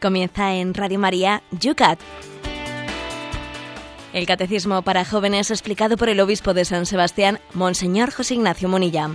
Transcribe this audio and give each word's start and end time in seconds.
Comienza 0.00 0.54
en 0.54 0.74
Radio 0.74 0.98
María 0.98 1.42
Yucat. 1.50 1.98
El 4.12 4.26
Catecismo 4.26 4.82
para 4.82 5.04
Jóvenes 5.04 5.50
explicado 5.50 5.96
por 5.96 6.08
el 6.08 6.20
Obispo 6.20 6.54
de 6.54 6.64
San 6.64 6.86
Sebastián, 6.86 7.40
Monseñor 7.52 8.12
José 8.12 8.34
Ignacio 8.34 8.68
Munilla. 8.68 9.10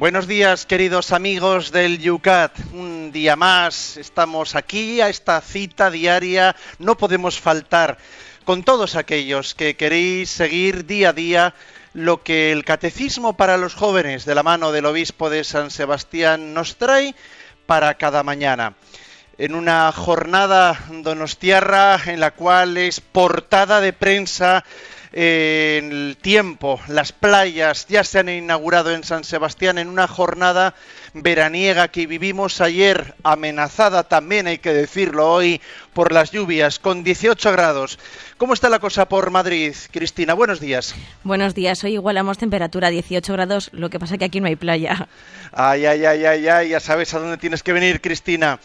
Buenos 0.00 0.26
días, 0.26 0.64
queridos 0.64 1.12
amigos 1.12 1.72
del 1.72 1.98
Yucat. 1.98 2.58
Un 2.72 3.12
día 3.12 3.36
más 3.36 3.98
estamos 3.98 4.56
aquí 4.56 5.00
a 5.02 5.10
esta 5.10 5.40
cita 5.42 5.90
diaria. 5.90 6.56
No 6.78 6.96
podemos 6.96 7.38
faltar 7.38 7.98
con 8.44 8.62
todos 8.62 8.96
aquellos 8.96 9.54
que 9.54 9.76
queréis 9.76 10.30
seguir 10.30 10.86
día 10.86 11.10
a 11.10 11.12
día 11.12 11.54
lo 11.92 12.22
que 12.22 12.52
el 12.52 12.64
Catecismo 12.64 13.36
para 13.36 13.56
los 13.56 13.74
jóvenes 13.74 14.24
de 14.24 14.34
la 14.34 14.42
mano 14.42 14.72
del 14.72 14.86
Obispo 14.86 15.30
de 15.30 15.44
San 15.44 15.70
Sebastián 15.70 16.54
nos 16.54 16.76
trae 16.76 17.14
para 17.66 17.94
cada 17.94 18.22
mañana. 18.22 18.74
En 19.38 19.54
una 19.54 19.90
jornada 19.92 20.78
donostiarra 20.90 22.00
en 22.06 22.20
la 22.20 22.32
cual 22.32 22.76
es 22.76 23.00
portada 23.00 23.80
de 23.80 23.92
prensa 23.92 24.64
en 25.12 25.90
el 25.90 26.16
tiempo, 26.20 26.80
las 26.86 27.10
playas 27.10 27.86
ya 27.88 28.04
se 28.04 28.20
han 28.20 28.28
inaugurado 28.28 28.92
en 28.92 29.02
San 29.02 29.24
Sebastián 29.24 29.78
en 29.78 29.88
una 29.88 30.06
jornada 30.06 30.74
veraniega 31.14 31.88
que 31.88 32.06
vivimos 32.06 32.60
ayer, 32.60 33.14
amenazada 33.24 34.04
también, 34.04 34.46
hay 34.46 34.58
que 34.58 34.72
decirlo 34.72 35.32
hoy, 35.32 35.60
por 35.92 36.12
las 36.12 36.30
lluvias, 36.30 36.78
con 36.78 37.02
18 37.02 37.50
grados. 37.50 37.98
¿Cómo 38.38 38.54
está 38.54 38.68
la 38.68 38.78
cosa 38.78 39.08
por 39.08 39.30
Madrid, 39.30 39.74
Cristina? 39.90 40.34
Buenos 40.34 40.60
días. 40.60 40.94
Buenos 41.24 41.54
días, 41.54 41.82
hoy 41.82 41.94
igualamos 41.94 42.38
temperatura 42.38 42.90
18 42.90 43.32
grados, 43.32 43.70
lo 43.72 43.90
que 43.90 43.98
pasa 43.98 44.16
que 44.16 44.26
aquí 44.26 44.40
no 44.40 44.46
hay 44.46 44.56
playa. 44.56 45.08
Ay, 45.52 45.86
ay, 45.86 46.04
ay, 46.04 46.24
ay, 46.24 46.48
ay, 46.48 46.68
ya 46.68 46.78
sabes 46.78 47.12
a 47.14 47.18
dónde 47.18 47.36
tienes 47.36 47.64
que 47.64 47.72
venir, 47.72 48.00
Cristina. 48.00 48.60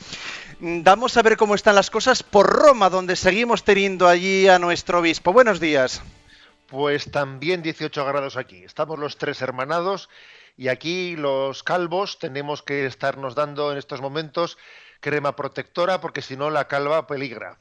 Vamos 0.59 1.17
a 1.17 1.23
ver 1.23 1.35
cómo 1.35 1.55
están 1.55 1.73
las 1.73 1.89
cosas 1.89 2.21
por 2.21 2.47
Roma, 2.47 2.91
donde 2.91 3.15
seguimos 3.15 3.63
teniendo 3.63 4.07
allí 4.07 4.47
a 4.47 4.59
nuestro 4.59 4.99
obispo. 4.99 5.33
Buenos 5.33 5.59
días. 5.59 6.03
Pues 6.75 7.09
también 7.09 7.61
18 7.61 8.03
grados 8.03 8.35
aquí. 8.35 8.65
Estamos 8.65 8.99
los 8.99 9.15
tres 9.17 9.41
hermanados 9.41 10.09
y 10.57 10.67
aquí 10.67 11.15
los 11.15 11.63
calvos 11.63 12.19
tenemos 12.19 12.63
que 12.63 12.85
estarnos 12.85 13.33
dando 13.33 13.71
en 13.71 13.77
estos 13.77 14.01
momentos 14.01 14.57
crema 14.99 15.37
protectora 15.37 16.01
porque 16.01 16.21
si 16.21 16.35
no 16.35 16.49
la 16.49 16.67
calva 16.67 17.07
peligra. 17.07 17.59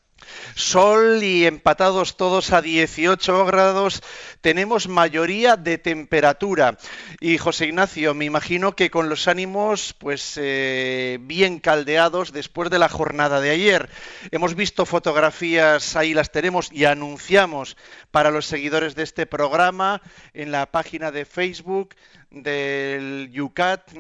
Sol 0.54 1.22
y 1.22 1.46
empatados 1.46 2.16
todos 2.16 2.52
a 2.52 2.62
18 2.62 3.44
grados, 3.44 4.02
tenemos 4.40 4.88
mayoría 4.88 5.56
de 5.56 5.78
temperatura. 5.78 6.78
Y 7.20 7.38
José 7.38 7.66
Ignacio, 7.66 8.14
me 8.14 8.24
imagino 8.24 8.76
que 8.76 8.90
con 8.90 9.08
los 9.08 9.26
ánimos 9.26 9.94
pues 9.98 10.38
eh, 10.40 11.18
bien 11.20 11.58
caldeados 11.58 12.32
después 12.32 12.70
de 12.70 12.78
la 12.78 12.88
jornada 12.88 13.40
de 13.40 13.50
ayer. 13.50 13.90
Hemos 14.30 14.54
visto 14.54 14.86
fotografías, 14.86 15.96
ahí 15.96 16.14
las 16.14 16.30
tenemos 16.30 16.70
y 16.72 16.84
anunciamos 16.84 17.76
para 18.10 18.30
los 18.30 18.46
seguidores 18.46 18.94
de 18.94 19.02
este 19.02 19.26
programa 19.26 20.02
en 20.34 20.52
la 20.52 20.66
página 20.66 21.10
de 21.10 21.24
Facebook 21.24 21.94
del 22.34 23.30
Yucat. 23.32 23.90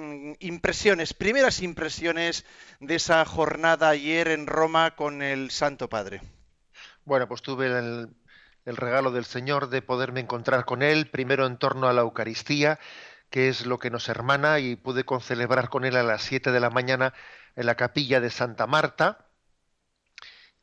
Impresiones, 0.40 1.14
primeras 1.14 1.62
impresiones 1.62 2.44
de 2.80 2.96
esa 2.96 3.24
jornada 3.24 3.88
ayer 3.90 4.28
en 4.28 4.46
Roma 4.46 4.96
con 4.96 5.22
el 5.22 5.50
Santo 5.50 5.88
Padre. 5.88 6.20
Bueno, 7.04 7.28
pues 7.28 7.42
tuve 7.42 7.66
el, 7.66 8.08
regalo 8.64 9.10
del 9.12 9.24
Señor 9.24 9.68
de 9.68 9.82
poderme 9.82 10.20
encontrar 10.20 10.64
con 10.64 10.82
Él, 10.82 11.08
primero 11.10 11.46
en 11.46 11.58
torno 11.58 11.86
a 11.86 11.92
la 11.92 12.02
Eucaristía, 12.02 12.78
que 13.30 13.48
es 13.48 13.66
lo 13.66 13.78
que 13.78 13.90
nos 13.90 14.08
hermana, 14.08 14.58
y 14.58 14.76
pude 14.76 15.04
concelebrar 15.04 15.68
con 15.68 15.84
Él 15.84 15.96
a 15.96 16.02
las 16.02 16.22
7 16.22 16.50
de 16.50 16.60
la 16.60 16.70
mañana 16.70 17.14
en 17.56 17.66
la 17.66 17.76
capilla 17.76 18.20
de 18.20 18.30
Santa 18.30 18.66
Marta, 18.66 19.28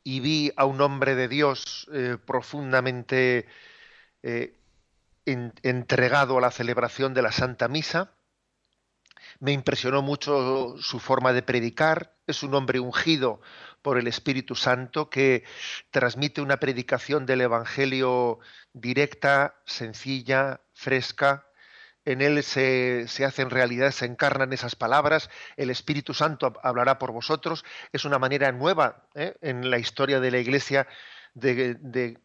y 0.04 0.20
vi 0.20 0.52
a 0.56 0.64
un 0.64 0.80
hombre 0.80 1.14
de 1.14 1.28
Dios 1.28 1.88
eh, 1.92 2.18
profundamente 2.24 3.46
eh, 4.22 4.61
entregado 5.26 6.38
a 6.38 6.40
la 6.40 6.50
celebración 6.50 7.14
de 7.14 7.22
la 7.22 7.32
Santa 7.32 7.68
Misa. 7.68 8.12
Me 9.40 9.52
impresionó 9.52 10.02
mucho 10.02 10.76
su 10.78 11.00
forma 11.00 11.32
de 11.32 11.42
predicar. 11.42 12.14
Es 12.26 12.42
un 12.42 12.54
hombre 12.54 12.80
ungido 12.80 13.40
por 13.82 13.98
el 13.98 14.06
Espíritu 14.06 14.54
Santo 14.54 15.10
que 15.10 15.44
transmite 15.90 16.40
una 16.40 16.58
predicación 16.58 17.26
del 17.26 17.40
Evangelio 17.42 18.38
directa, 18.72 19.56
sencilla, 19.64 20.60
fresca. 20.72 21.46
En 22.04 22.20
él 22.20 22.42
se, 22.42 23.06
se 23.08 23.24
hacen 23.24 23.50
realidad, 23.50 23.92
se 23.92 24.06
encarnan 24.06 24.52
esas 24.52 24.74
palabras. 24.74 25.30
El 25.56 25.70
Espíritu 25.70 26.14
Santo 26.14 26.52
hablará 26.62 26.98
por 26.98 27.12
vosotros. 27.12 27.64
Es 27.92 28.04
una 28.04 28.18
manera 28.18 28.50
nueva 28.52 29.06
¿eh? 29.14 29.36
en 29.40 29.70
la 29.70 29.78
historia 29.78 30.20
de 30.20 30.30
la 30.30 30.38
Iglesia 30.38 30.86
de, 31.34 31.74
de 31.74 32.18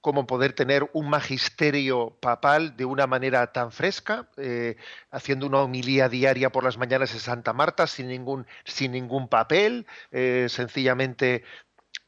cómo 0.00 0.26
poder 0.26 0.52
tener 0.52 0.88
un 0.92 1.10
magisterio 1.10 2.16
papal 2.20 2.76
de 2.76 2.84
una 2.84 3.06
manera 3.06 3.52
tan 3.52 3.72
fresca, 3.72 4.28
eh, 4.36 4.76
haciendo 5.10 5.46
una 5.46 5.62
homilía 5.62 6.08
diaria 6.08 6.50
por 6.50 6.64
las 6.64 6.78
mañanas 6.78 7.12
en 7.12 7.20
Santa 7.20 7.52
Marta 7.52 7.86
sin 7.86 8.08
ningún, 8.08 8.46
sin 8.64 8.92
ningún 8.92 9.28
papel, 9.28 9.86
eh, 10.10 10.46
sencillamente 10.48 11.44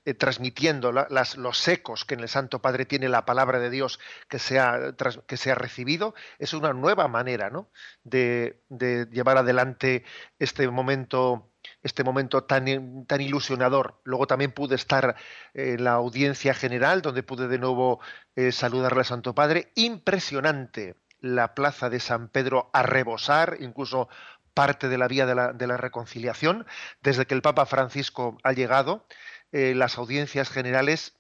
eh, 0.06 0.15
transmitiendo 0.15 0.93
los 0.93 1.69
ecos 1.69 2.06
que 2.06 2.15
en 2.15 2.21
el 2.21 2.28
Santo 2.28 2.62
Padre 2.62 2.87
tiene 2.87 3.09
la 3.10 3.26
palabra 3.26 3.59
de 3.59 3.69
Dios 3.69 4.00
que 4.28 4.38
se 4.38 4.59
ha, 4.59 4.94
que 5.27 5.37
se 5.37 5.50
ha 5.50 5.54
recibido, 5.54 6.15
es 6.38 6.54
una 6.54 6.72
nueva 6.72 7.06
manera 7.06 7.50
¿no? 7.50 7.69
de, 8.03 8.62
de 8.71 9.06
llevar 9.10 9.37
adelante 9.37 10.04
este 10.38 10.66
momento 10.71 11.50
este 11.83 12.05
momento 12.05 12.45
tan, 12.45 13.07
tan 13.07 13.21
ilusionador. 13.21 14.01
Luego 14.05 14.27
también 14.27 14.53
pude 14.53 14.75
estar 14.75 15.17
en 15.55 15.85
la 15.85 15.93
audiencia 15.93 16.55
general, 16.55 17.03
donde 17.03 17.23
pude 17.23 17.49
de 17.49 17.59
nuevo 17.59 18.01
eh, 18.37 18.53
saludarle 18.53 19.01
al 19.01 19.07
Santo 19.07 19.35
Padre. 19.35 19.73
Impresionante 19.75 20.97
la 21.21 21.55
plaza 21.55 21.91
de 21.91 22.01
San 22.01 22.29
Pedro 22.29 22.71
a 22.73 22.83
rebosar, 22.83 23.57
incluso 23.61 24.09
parte 24.55 24.89
de 24.89 24.99
la 24.99 25.09
vía 25.09 25.27
de 25.27 25.35
la, 25.35 25.53
de 25.53 25.67
la 25.67 25.77
reconciliación. 25.77 26.67
Desde 27.03 27.27
que 27.27 27.35
el 27.35 27.43
Papa 27.43 27.67
Francisco 27.67 28.39
ha 28.43 28.53
llegado, 28.53 29.07
eh, 29.53 29.75
las 29.75 29.99
audiencias 29.99 30.49
generales 30.49 31.15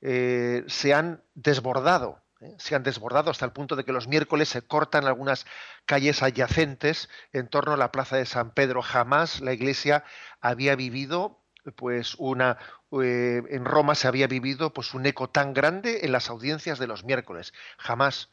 eh, 0.00 0.64
se 0.66 0.94
han 0.94 1.22
desbordado 1.34 2.22
se 2.58 2.74
han 2.74 2.82
desbordado 2.82 3.30
hasta 3.30 3.44
el 3.44 3.52
punto 3.52 3.76
de 3.76 3.84
que 3.84 3.92
los 3.92 4.08
miércoles 4.08 4.48
se 4.48 4.62
cortan 4.62 5.06
algunas 5.06 5.46
calles 5.86 6.22
adyacentes 6.22 7.08
en 7.32 7.48
torno 7.48 7.72
a 7.72 7.76
la 7.76 7.92
plaza 7.92 8.16
de 8.16 8.26
San 8.26 8.52
Pedro. 8.52 8.82
Jamás 8.82 9.40
la 9.40 9.52
Iglesia 9.52 10.04
había 10.40 10.76
vivido 10.76 11.38
pues 11.76 12.16
una 12.18 12.58
eh, 13.02 13.42
en 13.50 13.64
Roma 13.64 13.94
se 13.94 14.08
había 14.08 14.26
vivido 14.26 14.72
pues 14.72 14.94
un 14.94 15.06
eco 15.06 15.30
tan 15.30 15.54
grande 15.54 16.00
en 16.02 16.12
las 16.12 16.28
audiencias 16.28 16.78
de 16.78 16.86
los 16.86 17.04
miércoles. 17.04 17.52
Jamás. 17.78 18.30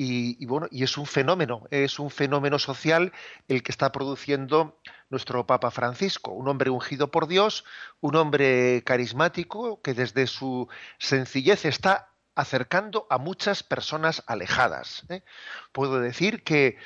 Y, 0.00 0.46
bueno 0.46 0.68
y 0.70 0.84
es 0.84 0.96
un 0.96 1.06
fenómeno 1.06 1.64
es 1.72 1.98
un 1.98 2.08
fenómeno 2.10 2.60
social 2.60 3.12
el 3.48 3.64
que 3.64 3.72
está 3.72 3.90
produciendo 3.90 4.78
nuestro 5.10 5.46
Papa 5.46 5.72
Francisco. 5.72 6.30
Un 6.30 6.46
hombre 6.48 6.70
ungido 6.70 7.10
por 7.10 7.26
Dios 7.26 7.64
un 8.00 8.14
hombre 8.14 8.82
carismático 8.84 9.82
que 9.82 9.94
desde 9.94 10.28
su 10.28 10.68
sencillez 10.98 11.64
está 11.64 12.12
acercando 12.38 13.08
a 13.10 13.18
muchas 13.18 13.64
personas 13.64 14.22
alejadas. 14.28 15.04
¿eh? 15.08 15.24
Puedo 15.72 15.98
decir 15.98 16.44
que, 16.44 16.78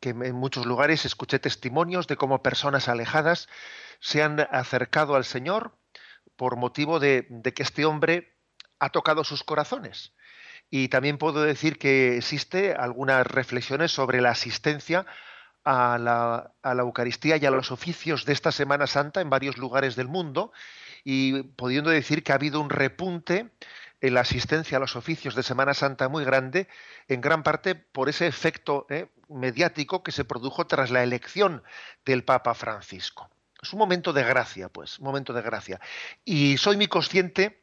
en 0.00 0.34
muchos 0.36 0.64
lugares 0.64 1.04
escuché 1.04 1.40
testimonios 1.40 2.06
de 2.06 2.16
cómo 2.16 2.40
personas 2.40 2.88
alejadas 2.88 3.48
se 3.98 4.22
han 4.22 4.38
acercado 4.38 5.16
al 5.16 5.24
Señor 5.24 5.76
por 6.36 6.54
motivo 6.56 7.00
de, 7.00 7.26
que 7.52 7.62
este 7.64 7.84
hombre 7.84 8.36
ha 8.78 8.90
tocado 8.90 9.24
sus 9.24 9.42
corazones. 9.42 10.14
Y 10.70 10.86
también 10.86 11.18
puedo 11.18 11.42
decir 11.42 11.78
que 11.78 12.16
existe 12.16 12.72
algunas 12.72 13.26
reflexiones 13.26 13.90
sobre 13.90 14.20
la 14.20 14.30
asistencia 14.30 15.04
a 15.64 15.98
la, 15.98 16.52
a 16.62 16.74
la, 16.74 16.82
Eucaristía 16.82 17.38
y 17.38 17.46
a 17.46 17.50
los 17.50 17.72
oficios 17.72 18.24
de 18.24 18.32
esta 18.32 18.52
Semana 18.52 18.86
Santa 18.86 19.20
en 19.20 19.30
varios 19.30 19.56
lugares 19.58 19.96
del 19.96 20.06
mundo 20.06 20.52
y 21.02 21.42
pudiendo 21.42 21.90
decir 21.90 22.22
que 22.22 22.30
ha 22.30 22.36
habido 22.36 22.60
un 22.60 22.70
repunte 22.70 23.50
en 24.00 24.14
la 24.14 24.20
asistencia 24.20 24.76
a 24.76 24.80
los 24.80 24.96
oficios 24.96 25.34
de 25.34 25.42
Semana 25.42 25.74
Santa 25.74 26.08
muy 26.08 26.24
grande, 26.24 26.68
en 27.08 27.20
gran 27.20 27.42
parte 27.42 27.74
por 27.74 28.08
ese 28.08 28.26
efecto 28.26 28.86
eh, 28.90 29.08
mediático 29.28 30.02
que 30.02 30.12
se 30.12 30.24
produjo 30.24 30.66
tras 30.66 30.90
la 30.90 31.02
elección 31.02 31.62
del 32.04 32.24
Papa 32.24 32.54
Francisco. 32.54 33.30
Es 33.62 33.72
un 33.72 33.78
momento 33.78 34.12
de 34.12 34.22
gracia, 34.22 34.68
pues, 34.68 34.98
un 34.98 35.06
momento 35.06 35.32
de 35.32 35.42
gracia. 35.42 35.80
Y 36.24 36.58
soy 36.58 36.76
muy 36.76 36.88
consciente 36.88 37.62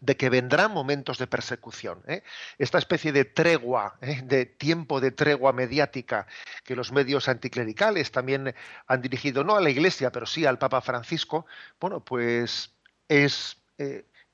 de 0.00 0.16
que 0.16 0.30
vendrán 0.30 0.72
momentos 0.72 1.18
de 1.18 1.26
persecución. 1.26 2.02
¿eh? 2.06 2.22
Esta 2.58 2.78
especie 2.78 3.12
de 3.12 3.24
tregua, 3.24 3.96
¿eh? 4.00 4.22
de 4.22 4.46
tiempo 4.46 5.00
de 5.00 5.10
tregua 5.10 5.52
mediática 5.52 6.26
que 6.64 6.76
los 6.76 6.92
medios 6.92 7.28
anticlericales 7.28 8.10
también 8.10 8.54
han 8.86 9.02
dirigido, 9.02 9.44
no 9.44 9.56
a 9.56 9.60
la 9.60 9.70
Iglesia, 9.70 10.10
pero 10.10 10.26
sí 10.26 10.46
al 10.46 10.58
Papa 10.58 10.80
Francisco, 10.80 11.46
bueno, 11.80 12.04
pues 12.04 12.74
es 13.08 13.56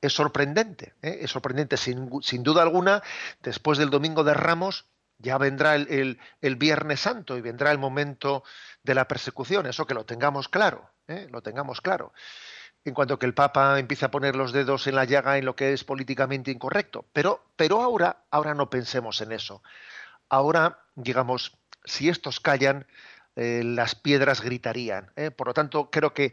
es 0.00 0.12
sorprendente, 0.12 0.94
¿eh? 1.02 1.18
es 1.22 1.30
sorprendente 1.30 1.76
sin, 1.76 2.08
duda 2.42 2.62
alguna, 2.62 3.02
después 3.40 3.78
del 3.78 3.90
Domingo 3.90 4.24
de 4.24 4.34
Ramos, 4.34 4.86
Ya 5.18 5.36
vendrá 5.36 5.74
el, 5.74 6.18
Viernes 6.56 7.00
Santo 7.00 7.36
y 7.36 7.42
vendrá 7.42 7.70
el 7.72 7.78
momento 7.78 8.42
de 8.82 8.94
la 8.94 9.06
persecución, 9.06 9.66
eso 9.66 9.86
que 9.86 9.94
lo 9.94 10.06
tengamos 10.06 10.48
claro, 10.48 10.90
¿eh? 11.08 11.28
lo 11.30 11.42
tengamos 11.42 11.80
claro. 11.80 12.12
En 12.82 12.94
cuanto 12.94 13.18
que 13.18 13.26
el 13.26 13.34
Papa 13.34 13.78
empiece 13.78 14.06
a 14.06 14.10
poner 14.10 14.34
los 14.34 14.52
dedos 14.52 14.86
en 14.86 14.94
la 14.94 15.04
llaga 15.04 15.36
en 15.36 15.44
lo 15.44 15.54
que 15.54 15.74
es 15.74 15.84
políticamente 15.84 16.50
incorrecto. 16.50 17.04
Pero, 17.12 17.44
pero 17.54 17.82
ahora, 17.82 18.24
ahora 18.30 18.54
no 18.54 18.70
pensemos 18.70 19.20
en 19.20 19.32
eso. 19.32 19.62
Ahora, 20.30 20.78
digamos, 20.94 21.58
si 21.84 22.08
estos 22.08 22.40
callan, 22.40 22.86
eh, 23.36 23.62
las 23.64 23.94
piedras 23.94 24.40
gritarían. 24.40 25.12
¿eh? 25.16 25.30
Por 25.30 25.48
lo 25.48 25.54
tanto, 25.54 25.90
creo 25.90 26.14
que 26.14 26.32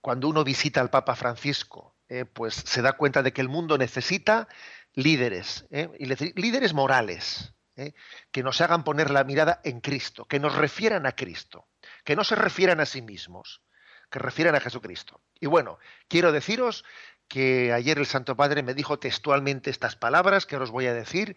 cuando 0.00 0.28
uno 0.28 0.44
visita 0.44 0.80
al 0.80 0.90
Papa 0.90 1.16
Francisco, 1.16 1.94
pues 2.32 2.54
se 2.54 2.82
da 2.82 2.94
cuenta 2.94 3.22
de 3.22 3.32
que 3.32 3.40
el 3.40 3.48
mundo 3.48 3.78
necesita 3.78 4.48
líderes, 4.94 5.66
y 5.70 6.06
líderes 6.40 6.74
morales, 6.74 7.54
¿eh? 7.76 7.94
que 8.30 8.42
nos 8.42 8.60
hagan 8.60 8.84
poner 8.84 9.10
la 9.10 9.24
mirada 9.24 9.60
en 9.64 9.80
Cristo, 9.80 10.26
que 10.26 10.40
nos 10.40 10.54
refieran 10.54 11.06
a 11.06 11.12
Cristo, 11.12 11.68
que 12.04 12.16
no 12.16 12.24
se 12.24 12.34
refieran 12.34 12.80
a 12.80 12.86
sí 12.86 13.02
mismos, 13.02 13.62
que 14.10 14.18
refieran 14.18 14.54
a 14.54 14.60
Jesucristo. 14.60 15.20
Y 15.38 15.46
bueno, 15.46 15.78
quiero 16.08 16.32
deciros 16.32 16.84
que 17.28 17.72
ayer 17.72 17.98
el 17.98 18.06
Santo 18.06 18.36
Padre 18.36 18.62
me 18.62 18.74
dijo 18.74 18.98
textualmente 18.98 19.70
estas 19.70 19.96
palabras 19.96 20.46
que 20.46 20.56
os 20.56 20.70
voy 20.70 20.86
a 20.86 20.94
decir 20.94 21.36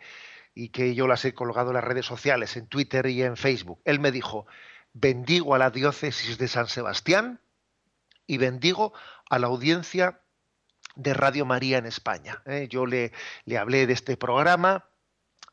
y 0.55 0.69
que 0.69 0.95
yo 0.95 1.07
las 1.07 1.23
he 1.25 1.33
colgado 1.33 1.69
en 1.69 1.75
las 1.75 1.83
redes 1.83 2.05
sociales, 2.05 2.57
en 2.57 2.67
Twitter 2.67 3.05
y 3.07 3.23
en 3.23 3.37
Facebook. 3.37 3.81
Él 3.85 3.99
me 3.99 4.11
dijo, 4.11 4.47
bendigo 4.93 5.55
a 5.55 5.59
la 5.59 5.69
diócesis 5.69 6.37
de 6.37 6.47
San 6.47 6.67
Sebastián 6.67 7.41
y 8.25 8.37
bendigo 8.37 8.93
a 9.29 9.39
la 9.39 9.47
audiencia 9.47 10.22
de 10.95 11.13
Radio 11.13 11.45
María 11.45 11.78
en 11.78 11.86
España. 11.86 12.42
¿eh? 12.45 12.68
Yo 12.69 12.86
le, 12.86 13.12
le 13.45 13.57
hablé 13.57 13.88
de 13.88 13.94
este 13.94 14.18
programa, 14.18 14.86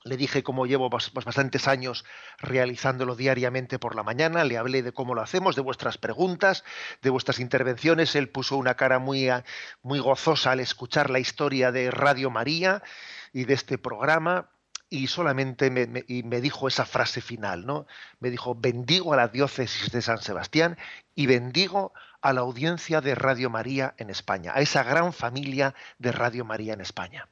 le 0.02 0.16
dije 0.16 0.42
cómo 0.42 0.66
llevo 0.66 0.88
bastantes 0.88 1.68
años 1.68 2.04
realizándolo 2.38 3.16
diariamente 3.16 3.78
por 3.78 3.94
la 3.94 4.02
mañana, 4.02 4.44
le 4.44 4.56
hablé 4.56 4.82
de 4.82 4.92
cómo 4.92 5.14
lo 5.14 5.20
hacemos, 5.20 5.56
de 5.56 5.62
vuestras 5.62 5.98
preguntas, 5.98 6.64
de 7.02 7.10
vuestras 7.10 7.38
intervenciones. 7.38 8.14
Él 8.16 8.30
puso 8.30 8.56
una 8.56 8.76
cara 8.76 8.98
muy, 8.98 9.28
muy 9.82 9.98
gozosa 9.98 10.52
al 10.52 10.60
escuchar 10.60 11.10
la 11.10 11.18
historia 11.18 11.70
de 11.70 11.90
Radio 11.90 12.30
María 12.30 12.82
y 13.32 13.44
de 13.44 13.54
este 13.54 13.76
programa 13.76 14.48
y 14.88 15.06
solamente 15.06 15.70
me, 15.70 15.86
me, 15.86 16.40
dijo 16.40 16.66
esa 16.66 16.84
frase 16.84 17.20
final, 17.20 17.64
¿no? 17.64 17.86
Me 18.18 18.28
dijo, 18.28 18.56
bendigo 18.56 19.14
a 19.14 19.16
la 19.16 19.28
diócesis 19.28 19.92
de 19.92 20.02
San 20.02 20.20
Sebastián 20.20 20.76
y 21.14 21.26
bendigo 21.26 21.92
la 22.22 22.40
audiencia 22.40 23.00
de 23.00 23.14
Radio 23.14 23.50
María 23.50 23.94
en 23.98 24.10
España, 24.10 24.52
a 24.54 24.60
esa 24.60 24.82
gran 24.82 25.12
familia 25.12 25.74
de 25.98 26.12
Radio 26.12 26.44
María 26.44 26.74
en 26.74 26.80
España. 26.80 27.28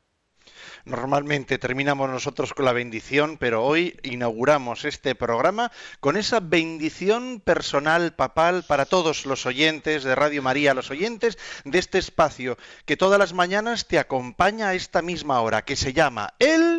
Normalmente 0.84 1.58
terminamos 1.58 2.08
nosotros 2.08 2.54
con 2.54 2.64
la 2.64 2.72
bendición, 2.72 3.36
pero 3.36 3.64
hoy 3.64 3.98
inauguramos 4.02 4.84
este 4.84 5.14
programa 5.14 5.70
con 6.00 6.16
esa 6.16 6.40
bendición 6.40 7.40
personal 7.40 8.14
papal 8.14 8.64
para 8.66 8.86
todos 8.86 9.26
los 9.26 9.44
oyentes 9.44 10.04
de 10.04 10.14
Radio 10.14 10.42
María, 10.42 10.74
los 10.74 10.90
oyentes 10.90 11.38
de 11.64 11.78
este 11.78 11.98
espacio 11.98 12.56
que 12.86 12.96
todas 12.96 13.18
las 13.18 13.34
mañanas 13.34 13.86
te 13.86 13.98
acompaña 13.98 14.68
a 14.68 14.74
esta 14.74 15.02
misma 15.02 15.40
hora, 15.40 15.62
que 15.62 15.76
se 15.76 15.92
llama 15.92 16.34
El... 16.38 16.77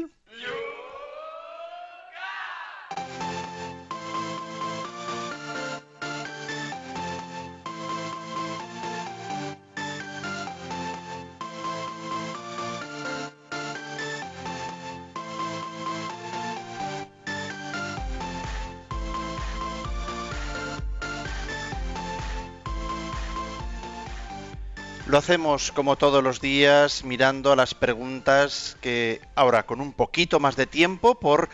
Lo 25.09 25.17
hacemos 25.17 25.71
como 25.71 25.95
todos 25.95 26.23
los 26.23 26.39
días 26.39 27.03
mirando 27.03 27.51
a 27.51 27.55
las 27.55 27.73
preguntas 27.73 28.77
que 28.79 29.21
ahora 29.33 29.65
con 29.65 29.81
un 29.81 29.91
poquito 29.91 30.39
más 30.39 30.55
de 30.55 30.67
tiempo 30.67 31.15
por 31.15 31.49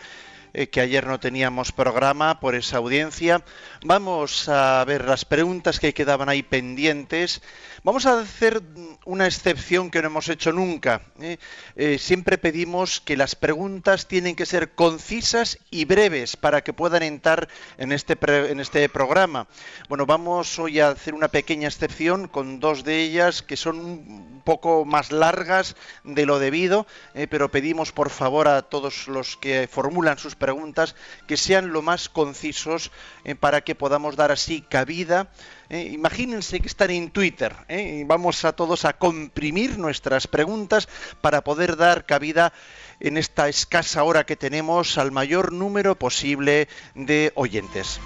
eh, 0.58 0.70
que 0.70 0.80
ayer 0.80 1.06
no 1.06 1.20
teníamos 1.20 1.70
programa 1.70 2.40
por 2.40 2.54
esa 2.54 2.78
audiencia. 2.78 3.44
Vamos 3.84 4.48
a 4.48 4.82
ver 4.86 5.04
las 5.04 5.26
preguntas 5.26 5.78
que 5.78 5.92
quedaban 5.92 6.30
ahí 6.30 6.42
pendientes. 6.42 7.42
Vamos 7.84 8.06
a 8.06 8.18
hacer 8.18 8.62
una 9.04 9.26
excepción 9.26 9.90
que 9.90 10.00
no 10.00 10.06
hemos 10.06 10.30
hecho 10.30 10.52
nunca. 10.52 11.02
¿eh? 11.20 11.36
Eh, 11.76 11.98
siempre 11.98 12.38
pedimos 12.38 13.02
que 13.02 13.18
las 13.18 13.34
preguntas 13.34 14.08
tienen 14.08 14.34
que 14.34 14.46
ser 14.46 14.70
concisas 14.70 15.58
y 15.70 15.84
breves 15.84 16.38
para 16.38 16.64
que 16.64 16.72
puedan 16.72 17.02
entrar 17.02 17.48
en 17.76 17.92
este, 17.92 18.16
en 18.50 18.58
este 18.58 18.88
programa. 18.88 19.48
Bueno, 19.90 20.06
vamos 20.06 20.58
hoy 20.58 20.80
a 20.80 20.88
hacer 20.88 21.12
una 21.12 21.28
pequeña 21.28 21.68
excepción 21.68 22.28
con 22.28 22.60
dos 22.60 22.82
de 22.82 23.02
ellas 23.02 23.42
que 23.42 23.58
son 23.58 23.78
un 23.78 24.42
poco 24.42 24.86
más 24.86 25.12
largas 25.12 25.76
de 26.02 26.24
lo 26.24 26.38
debido, 26.38 26.86
pero 27.28 27.50
pedimos 27.50 27.92
por 27.92 28.10
favor 28.10 28.48
a 28.48 28.62
todos 28.62 29.08
los 29.08 29.36
que 29.36 29.68
formulan 29.70 30.16
sus 30.16 30.34
preguntas 30.34 30.45
que 31.26 31.36
sean 31.36 31.72
lo 31.72 31.82
más 31.82 32.08
concisos 32.08 32.90
para 33.40 33.62
que 33.62 33.74
podamos 33.74 34.16
dar 34.16 34.30
así 34.32 34.60
cabida 34.60 35.30
eh, 35.68 35.90
imagínense 35.92 36.60
que 36.60 36.68
están 36.68 36.90
en 36.90 37.10
Twitter. 37.10 37.56
¿eh? 37.68 38.04
vamos 38.06 38.44
a 38.44 38.52
todos 38.52 38.84
a 38.84 38.92
comprimir 38.92 39.78
nuestras 39.78 40.26
preguntas 40.26 40.88
para 41.20 41.42
poder 41.42 41.76
dar 41.76 42.06
cabida 42.06 42.52
en 43.00 43.16
esta 43.16 43.48
escasa 43.48 44.04
hora 44.04 44.24
que 44.24 44.36
tenemos 44.36 44.96
al 44.96 45.10
mayor 45.10 45.52
número 45.52 45.98
posible 45.98 46.68
de 46.94 47.32
oyentes. 47.34 48.00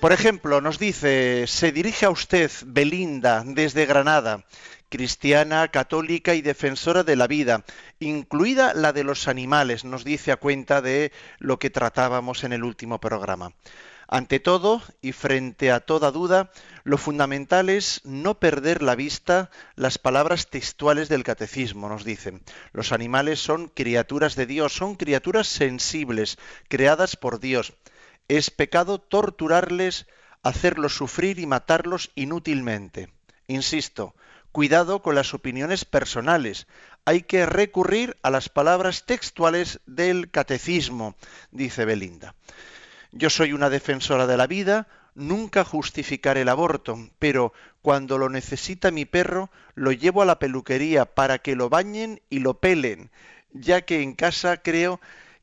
Por 0.00 0.12
ejemplo, 0.12 0.60
nos 0.60 0.78
dice, 0.78 1.46
se 1.46 1.72
dirige 1.72 2.04
a 2.04 2.10
usted 2.10 2.50
Belinda 2.66 3.42
desde 3.46 3.86
Granada, 3.86 4.44
cristiana, 4.88 5.68
católica 5.68 6.34
y 6.34 6.42
defensora 6.42 7.02
de 7.02 7.16
la 7.16 7.26
vida, 7.26 7.64
incluida 8.00 8.74
la 8.74 8.92
de 8.92 9.04
los 9.04 9.28
animales, 9.28 9.84
nos 9.84 10.04
dice 10.04 10.32
a 10.32 10.36
cuenta 10.36 10.82
de 10.82 11.12
lo 11.38 11.58
que 11.58 11.70
tratábamos 11.70 12.44
en 12.44 12.52
el 12.52 12.64
último 12.64 13.00
programa. 13.00 13.52
Ante 14.06 14.38
todo 14.38 14.82
y 15.00 15.12
frente 15.12 15.72
a 15.72 15.80
toda 15.80 16.10
duda, 16.10 16.50
lo 16.82 16.98
fundamental 16.98 17.70
es 17.70 18.02
no 18.04 18.38
perder 18.38 18.82
la 18.82 18.94
vista 18.94 19.50
las 19.76 19.98
palabras 19.98 20.50
textuales 20.50 21.08
del 21.08 21.24
catecismo, 21.24 21.88
nos 21.88 22.04
dicen. 22.04 22.42
Los 22.72 22.92
animales 22.92 23.40
son 23.40 23.68
criaturas 23.68 24.36
de 24.36 24.46
Dios, 24.46 24.74
son 24.74 24.96
criaturas 24.96 25.46
sensibles, 25.46 26.38
creadas 26.68 27.16
por 27.16 27.40
Dios. 27.40 27.72
Es 28.28 28.50
pecado 28.50 29.00
torturarles, 29.00 30.06
hacerlos 30.42 30.94
sufrir 30.94 31.38
y 31.38 31.46
matarlos 31.46 32.10
inútilmente. 32.14 33.08
Insisto, 33.46 34.14
cuidado 34.54 35.02
con 35.02 35.16
las 35.16 35.34
opiniones 35.34 35.84
personales. 35.84 36.68
Hay 37.04 37.22
que 37.22 37.44
recurrir 37.44 38.16
a 38.22 38.30
las 38.30 38.48
palabras 38.48 39.04
textuales 39.04 39.80
del 39.84 40.30
catecismo, 40.30 41.16
dice 41.50 41.84
Belinda. 41.84 42.36
Yo 43.10 43.30
soy 43.30 43.52
una 43.52 43.68
defensora 43.68 44.28
de 44.28 44.36
la 44.36 44.46
vida, 44.46 44.86
nunca 45.16 45.64
justificaré 45.64 46.42
el 46.42 46.48
aborto, 46.48 46.96
pero 47.18 47.52
cuando 47.82 48.16
lo 48.16 48.28
necesita 48.28 48.92
mi 48.92 49.04
perro, 49.04 49.50
lo 49.74 49.90
llevo 49.90 50.22
a 50.22 50.24
la 50.24 50.38
peluquería 50.38 51.04
para 51.04 51.40
que 51.40 51.56
lo 51.56 51.68
bañen 51.68 52.22
y 52.30 52.38
lo 52.38 52.60
pelen, 52.60 53.10
ya 53.50 53.80
que 53.80 54.02
en 54.02 54.14
casa 54.14 54.58
creo 54.58 55.00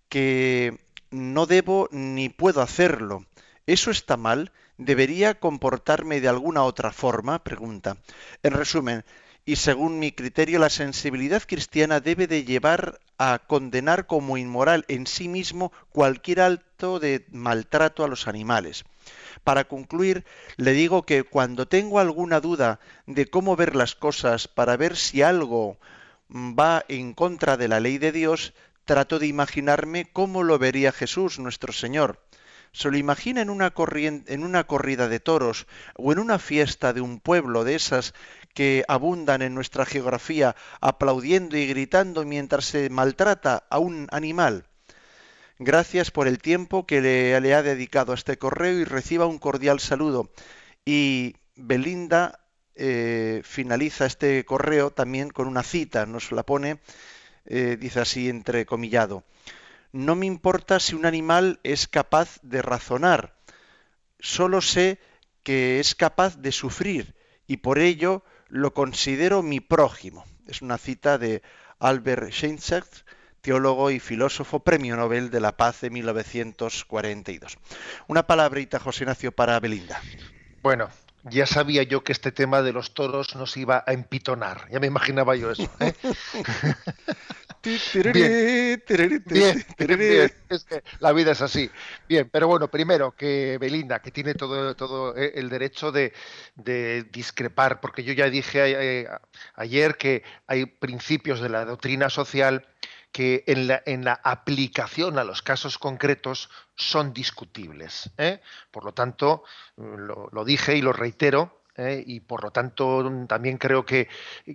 que 0.07 0.79
no 1.09 1.47
debo 1.47 1.89
ni 1.91 2.29
puedo 2.29 2.61
hacerlo. 2.61 3.25
¿Eso 3.67 3.91
está 3.91 4.15
mal? 4.15 4.53
¿Debería 4.83 5.35
comportarme 5.35 6.21
de 6.21 6.27
alguna 6.27 6.63
otra 6.63 6.91
forma? 6.91 7.43
pregunta. 7.43 7.97
En 8.41 8.53
resumen, 8.53 9.05
y 9.45 9.57
según 9.57 9.99
mi 9.99 10.11
criterio 10.11 10.57
la 10.57 10.71
sensibilidad 10.71 11.43
cristiana 11.45 11.99
debe 11.99 12.25
de 12.25 12.45
llevar 12.45 12.99
a 13.19 13.37
condenar 13.45 14.07
como 14.07 14.37
inmoral 14.37 14.85
en 14.87 15.05
sí 15.05 15.27
mismo 15.27 15.71
cualquier 15.91 16.41
acto 16.41 16.99
de 16.99 17.27
maltrato 17.29 18.03
a 18.03 18.07
los 18.07 18.27
animales. 18.27 18.83
Para 19.43 19.65
concluir, 19.65 20.25
le 20.57 20.71
digo 20.71 21.05
que 21.05 21.21
cuando 21.21 21.67
tengo 21.67 21.99
alguna 21.99 22.39
duda 22.39 22.79
de 23.05 23.27
cómo 23.27 23.55
ver 23.55 23.75
las 23.75 23.93
cosas 23.93 24.47
para 24.47 24.77
ver 24.77 24.97
si 24.97 25.21
algo 25.21 25.77
va 26.31 26.85
en 26.87 27.13
contra 27.13 27.55
de 27.55 27.67
la 27.67 27.79
ley 27.79 27.99
de 27.99 28.11
Dios, 28.11 28.55
trato 28.85 29.19
de 29.19 29.27
imaginarme 29.27 30.09
cómo 30.11 30.41
lo 30.41 30.57
vería 30.57 30.91
Jesús 30.91 31.37
nuestro 31.37 31.71
Señor. 31.71 32.17
Se 32.73 32.89
lo 32.89 32.97
imagina 32.97 33.41
en 33.41 33.49
una, 33.49 33.71
corrida 33.71 35.07
de 35.09 35.19
toros 35.19 35.67
o 35.95 36.13
en 36.13 36.19
una 36.19 36.39
fiesta 36.39 36.93
de 36.93 37.01
un 37.01 37.19
pueblo 37.19 37.65
de 37.65 37.75
esas 37.75 38.13
que 38.53 38.85
abundan 38.87 39.41
en 39.41 39.53
nuestra 39.53 39.85
geografía, 39.85 40.55
aplaudiendo 40.79 41.57
y 41.57 41.67
gritando 41.67 42.23
mientras 42.23 42.65
se 42.65 42.89
maltrata 42.89 43.63
a 43.69 43.79
un 43.79 44.07
animal. 44.11 44.65
Gracias 45.59 46.11
por 46.11 46.27
el 46.27 46.39
tiempo 46.39 46.87
que 46.87 47.01
le, 47.01 47.53
ha 47.53 47.61
dedicado 47.61 48.13
a 48.13 48.15
este 48.15 48.37
correo 48.37 48.79
y 48.79 48.85
reciba 48.85 49.25
un 49.25 49.37
cordial 49.37 49.79
saludo. 49.79 50.31
Y 50.85 51.35
Belinda 51.55 52.39
eh, 52.75 53.41
finaliza 53.43 54.05
este 54.05 54.43
correo 54.45 54.91
también 54.91 55.29
con 55.29 55.47
una 55.47 55.63
cita, 55.63 56.05
nos 56.05 56.31
la 56.31 56.43
pone, 56.43 56.79
eh, 57.45 57.77
dice 57.79 57.99
así 57.99 58.29
entrecomillado. 58.29 59.23
No 59.91 60.15
me 60.15 60.25
importa 60.25 60.79
si 60.79 60.95
un 60.95 61.05
animal 61.05 61.59
es 61.63 61.87
capaz 61.87 62.39
de 62.41 62.61
razonar, 62.61 63.35
solo 64.19 64.61
sé 64.61 64.99
que 65.43 65.79
es 65.79 65.95
capaz 65.95 66.37
de 66.37 66.51
sufrir 66.51 67.15
y 67.47 67.57
por 67.57 67.79
ello 67.79 68.23
lo 68.47 68.73
considero 68.73 69.41
mi 69.43 69.59
prójimo. 69.59 70.25
Es 70.47 70.61
una 70.61 70.77
cita 70.77 71.17
de 71.17 71.41
Albert 71.79 72.31
Schweitzer, 72.31 72.83
teólogo 73.41 73.89
y 73.91 73.99
filósofo, 73.99 74.59
premio 74.59 74.95
Nobel 74.95 75.31
de 75.31 75.39
la 75.39 75.57
Paz 75.57 75.81
de 75.81 75.89
1942. 75.89 77.57
Una 78.07 78.27
palabrita, 78.27 78.79
José 78.79 79.03
Ignacio, 79.03 79.31
para 79.31 79.59
Belinda. 79.59 79.99
Bueno, 80.61 80.89
ya 81.23 81.45
sabía 81.45 81.83
yo 81.83 82.03
que 82.03 82.11
este 82.11 82.31
tema 82.31 82.61
de 82.61 82.73
los 82.73 82.93
toros 82.93 83.35
nos 83.35 83.55
iba 83.57 83.83
a 83.85 83.93
empitonar. 83.93 84.67
Ya 84.71 84.79
me 84.79 84.87
imaginaba 84.87 85.35
yo 85.35 85.51
eso. 85.51 85.69
¿eh? 85.79 85.93
bien, 87.63 88.83
es 90.49 90.65
que 90.65 90.83
la 90.99 91.13
vida 91.13 91.31
es 91.31 91.41
así. 91.41 91.69
Bien, 92.07 92.29
pero 92.31 92.47
bueno, 92.47 92.69
primero 92.69 93.11
que 93.11 93.57
Belinda, 93.59 94.01
que 94.01 94.11
tiene 94.11 94.33
todo, 94.33 94.75
todo 94.75 95.15
eh, 95.15 95.33
el 95.35 95.49
derecho 95.49 95.91
de, 95.91 96.13
discrepar, 97.11 97.79
porque 97.79 98.03
yo 98.03 98.13
ya 98.13 98.29
dije 98.29 98.59
eh, 98.63 99.07
ayer 99.55 99.97
que 99.97 100.23
hay 100.47 100.65
principios 100.65 101.41
de 101.41 101.49
la 101.49 101.65
doctrina 101.65 102.09
social 102.09 102.67
que 103.11 103.43
en 103.47 103.67
la, 103.67 103.81
en 103.85 104.05
la, 104.05 104.19
aplicación 104.23 105.19
a 105.19 105.23
los 105.23 105.41
casos 105.41 105.77
concretos 105.77 106.49
son 106.75 107.13
discutibles. 107.13 108.09
¿eh? 108.17 108.41
Por 108.71 108.85
lo 108.85 108.93
tanto, 108.93 109.43
lo, 109.75 110.45
dije 110.45 110.77
y 110.77 110.81
lo 110.81 110.93
reitero, 110.93 111.60
¿eh? 111.77 112.03
y 112.05 112.19
por 112.19 112.43
lo 112.43 112.51
tanto 112.51 113.25
también 113.27 113.57
creo 113.57 113.85
que, 113.85 114.07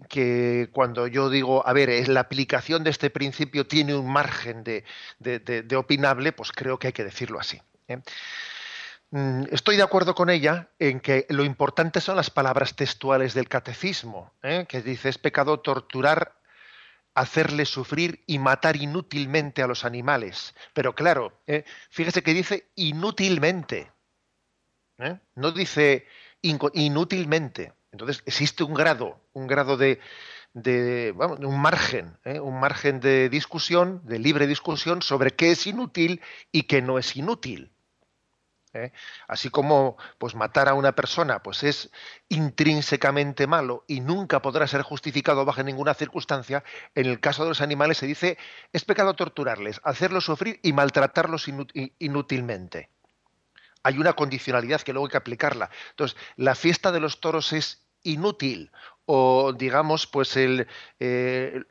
que, 0.09 0.69
cuando 0.73 1.07
yo 1.07 1.31
digo, 1.31 1.67
a 1.67 1.73
ver, 1.73 2.09
la 2.09 2.21
aplicación 2.21 2.85
de 2.85 2.91
este 2.91 3.11
principio 3.11 3.67
tiene 3.67 3.95
un 3.95 4.11
margen 4.11 4.65
de, 4.65 4.85
de, 5.19 5.77
opinable, 5.77 6.33
pues 6.33 6.53
creo 6.53 6.79
que 6.79 6.89
hay 6.89 6.93
que 6.93 7.05
decirlo 7.05 7.39
así. 7.39 7.61
¿eh? 7.89 7.99
Mm, 9.11 9.45
estoy 9.51 9.77
de 9.77 9.83
acuerdo 9.83 10.15
con 10.15 10.31
ella 10.31 10.69
en 10.79 11.01
que 11.01 11.27
lo 11.29 11.45
importante 11.45 12.01
son 12.01 12.17
las 12.17 12.31
palabras 12.31 12.75
textuales 12.75 13.35
del 13.35 13.49
catecismo, 13.49 14.33
que 14.69 14.83
dice 14.83 15.09
es 15.09 15.19
pecado 15.19 15.61
torturar 15.61 16.37
hacerle 17.17 17.65
sufrir 17.65 18.23
y 18.27 18.39
matar 18.39 18.77
inútilmente 18.77 19.63
a 19.63 19.67
los 19.67 19.85
animales. 19.87 20.55
Pero 20.75 20.95
claro, 20.95 21.41
¿eh? 21.47 21.65
fíjese 21.89 22.23
que 22.23 22.35
dice 22.35 22.69
inútilmente. 22.77 23.91
¿eh? 24.99 25.19
No 25.35 25.51
dice 25.51 26.07
inútilmente. 26.75 27.73
Entonces 27.93 28.23
existe 28.27 28.63
un 28.63 28.75
grado, 28.75 29.21
un 29.33 29.47
grado 29.47 29.77
de, 29.77 30.01
de 30.57 31.15
un 31.17 31.61
margen, 31.61 32.19
¿eh? 32.25 32.41
un 32.41 32.59
margen 32.59 33.01
de 33.01 33.29
discusión, 33.29 34.01
de 34.05 34.19
libre 34.19 34.47
discusión 34.47 35.03
sobre 35.03 35.33
qué 35.33 35.51
es 35.51 35.67
inútil 35.67 36.23
y 36.51 36.63
qué 36.63 36.81
no 36.81 36.99
es 36.99 37.15
inútil. 37.17 37.73
¿eh? 38.73 38.93
Así 39.29 39.51
como 39.51 39.97
pues 40.19 40.35
matar 40.35 40.69
a 40.69 40.75
una 40.75 40.93
persona 40.93 41.43
pues 41.43 41.63
es 41.63 41.91
intrínsecamente 42.29 43.47
malo 43.47 43.85
y 43.87 44.01
nunca 44.01 44.41
podrá 44.41 44.67
ser 44.67 44.83
justificado 44.83 45.45
bajo 45.45 45.63
ninguna 45.63 45.93
circunstancia, 45.93 46.65
en 46.95 47.07
el 47.07 47.21
caso 47.21 47.43
de 47.43 47.51
los 47.51 47.61
animales 47.61 47.99
se 47.99 48.07
dice 48.07 48.39
es 48.73 48.85
pecado 48.85 49.15
torturarles, 49.15 49.81
hacerlos 49.85 50.25
sufrir 50.25 50.61
y 50.63 50.73
maltratarlos 50.73 51.49
inútilmente. 51.99 52.91
Hay 53.87 53.99
una 53.99 54.15
condicionalidad 54.15 54.81
que 54.81 54.93
luego 54.93 55.07
hay 55.07 55.13
que 55.13 55.17
aplicarla. 55.17 55.71
Entonces, 55.91 56.19
la 56.35 56.57
fiesta 56.57 56.91
de 56.91 56.99
los 56.99 57.21
toros 57.21 57.53
es 57.53 57.87
inútil 58.03 58.73
o 59.05 59.53
digamos 59.53 60.09
pues 60.09 60.37
el, 60.37 60.67
eh, 60.99 61.63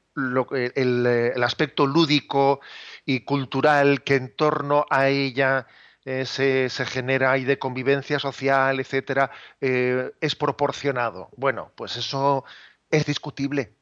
aspecto 1.43 1.85
lúdico 1.85 2.61
y 3.05 3.25
cultural 3.25 4.01
que 4.03 4.15
en 4.15 4.33
torno 4.33 4.85
a 4.89 5.09
ella 5.09 5.67
eh, 6.05 6.25
se, 6.25 6.69
genera 6.85 7.37
y 7.37 7.43
de 7.43 7.59
convivencia 7.59 8.17
social, 8.17 8.79
etcétera, 8.79 9.31
eh, 9.59 10.13
es 10.21 10.37
proporcionado. 10.37 11.31
Bueno, 11.35 11.73
pues 11.75 11.97
eso 11.97 12.45
es 12.91 13.05
discutible. 13.05 13.73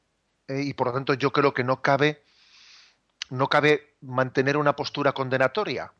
Y 0.47 0.73
por 0.73 0.87
lo 0.87 0.93
tanto 0.93 1.13
yo 1.13 1.31
creo 1.31 1.53
que 1.53 1.63
no 1.63 1.83
cabe, 1.83 2.23
no 3.29 3.47
cabe 3.47 3.93
mantener 4.01 4.57
una 4.57 4.75
postura 4.75 5.11
condenatoria 5.11 5.93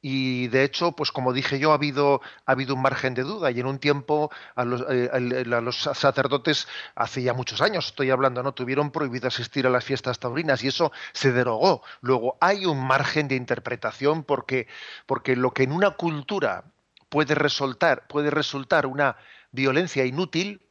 y 0.00 0.46
de 0.48 0.62
hecho, 0.62 0.92
pues 0.92 1.10
como 1.10 1.32
dije 1.32 1.58
yo, 1.58 1.72
ha 1.72 1.74
habido, 1.74 2.20
ha 2.46 2.52
habido 2.52 2.74
un 2.74 2.82
margen 2.82 3.14
de 3.14 3.22
duda 3.22 3.50
y 3.50 3.58
en 3.58 3.66
un 3.66 3.78
tiempo 3.78 4.30
a 4.54 4.64
los, 4.64 4.84
eh, 4.88 5.44
los, 5.44 5.76
sacerdotes, 5.76 6.68
hace 6.94 7.22
ya 7.22 7.34
muchos 7.34 7.60
años 7.60 7.86
estoy 7.86 8.10
hablando, 8.10 8.42
no 8.42 8.52
tuvieron 8.52 8.92
prohibido 8.92 9.26
asistir 9.26 9.66
a 9.66 9.70
las 9.70 9.84
fiestas 9.84 10.20
taurinas 10.20 10.62
y 10.62 10.68
eso 10.68 10.92
se 11.12 11.32
derogó. 11.32 11.82
Luego 12.00 12.38
hay 12.40 12.64
un 12.64 12.86
margen 12.86 13.26
de 13.26 13.34
interpretación 13.34 14.22
porque, 14.22 14.68
porque 15.06 15.34
lo 15.34 15.50
que 15.52 15.64
en 15.64 15.72
una 15.72 15.90
cultura 15.90 16.64
puede 17.08 17.34
resultar, 17.34 18.06
puede 18.06 18.30
resultar 18.30 18.86
una 18.86 19.16
violencia 19.50 20.04
inútil, 20.04 20.62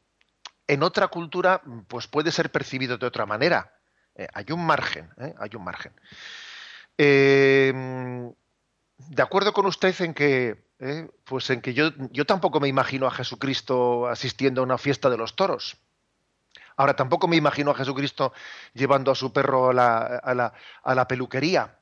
en 0.66 0.82
otra 0.82 1.08
cultura 1.08 1.60
pues 1.86 2.06
puede 2.06 2.32
ser 2.32 2.50
percibido 2.50 2.96
de 2.96 3.06
otra 3.06 3.26
manera. 3.26 3.74
Eh, 4.14 4.26
hay 4.32 4.46
un 4.50 4.64
margen, 4.64 5.10
¿eh? 5.18 5.34
hay 5.38 5.50
un 5.54 5.64
margen. 5.64 5.92
De 8.98 9.22
acuerdo 9.22 9.52
con 9.52 9.66
usted 9.66 9.94
en 10.00 10.12
que, 10.12 10.64
eh, 10.80 11.08
pues 11.24 11.48
en 11.50 11.60
que 11.60 11.72
yo, 11.72 11.90
yo 12.10 12.26
tampoco 12.26 12.60
me 12.60 12.68
imagino 12.68 13.06
a 13.06 13.10
Jesucristo 13.10 14.08
asistiendo 14.08 14.60
a 14.60 14.64
una 14.64 14.78
fiesta 14.78 15.08
de 15.08 15.16
los 15.16 15.36
toros. 15.36 15.76
Ahora 16.76 16.94
tampoco 16.94 17.26
me 17.26 17.36
imagino 17.36 17.70
a 17.70 17.74
Jesucristo 17.74 18.32
llevando 18.74 19.10
a 19.10 19.14
su 19.14 19.32
perro 19.32 19.70
a 19.70 19.72
la, 19.72 20.52
a 20.82 20.94
la, 20.94 21.08
peluquería. 21.08 21.76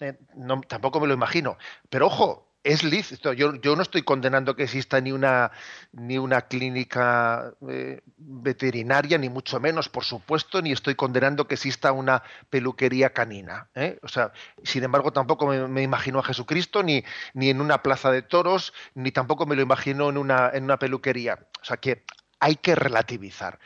Eh, 0.00 0.18
no, 0.34 0.60
tampoco 0.60 1.00
me 1.00 1.08
lo 1.08 1.14
imagino. 1.14 1.56
Pero 1.90 2.06
ojo, 2.06 2.45
es 2.66 2.82
lícito. 2.82 3.32
Yo, 3.32 3.52
no 3.52 3.82
estoy 3.82 4.02
condenando 4.02 4.56
que 4.56 4.64
exista 4.64 5.00
ni 5.00 5.12
una, 5.12 5.52
ni 5.92 6.18
una 6.18 6.42
clínica 6.42 7.54
eh, 7.68 8.00
veterinaria, 8.16 9.18
ni 9.18 9.28
mucho 9.28 9.60
menos, 9.60 9.88
por 9.88 10.02
supuesto, 10.02 10.60
ni 10.60 10.72
estoy 10.72 10.96
condenando 10.96 11.46
que 11.46 11.54
exista 11.54 11.92
una 11.92 12.24
peluquería 12.50 13.10
canina. 13.10 13.70
¿eh? 13.76 14.00
O 14.02 14.08
sea, 14.08 14.32
sin 14.64 14.82
embargo, 14.82 15.12
tampoco 15.12 15.46
me, 15.46 15.82
imagino 15.82 16.18
a 16.18 16.24
Jesucristo 16.24 16.82
ni, 16.82 17.04
ni 17.34 17.50
en 17.50 17.60
una 17.60 17.84
plaza 17.84 18.10
de 18.10 18.22
toros, 18.22 18.72
ni 18.94 19.12
tampoco 19.12 19.46
me 19.46 19.54
lo 19.54 19.62
imagino 19.62 20.10
en 20.10 20.18
una, 20.18 20.50
en 20.52 20.64
una 20.64 20.80
peluquería. 20.80 21.38
O 21.62 21.64
sea 21.64 21.76
que 21.76 22.04
hay 22.40 22.56
que 22.56 22.74
relativizar. 22.74 23.60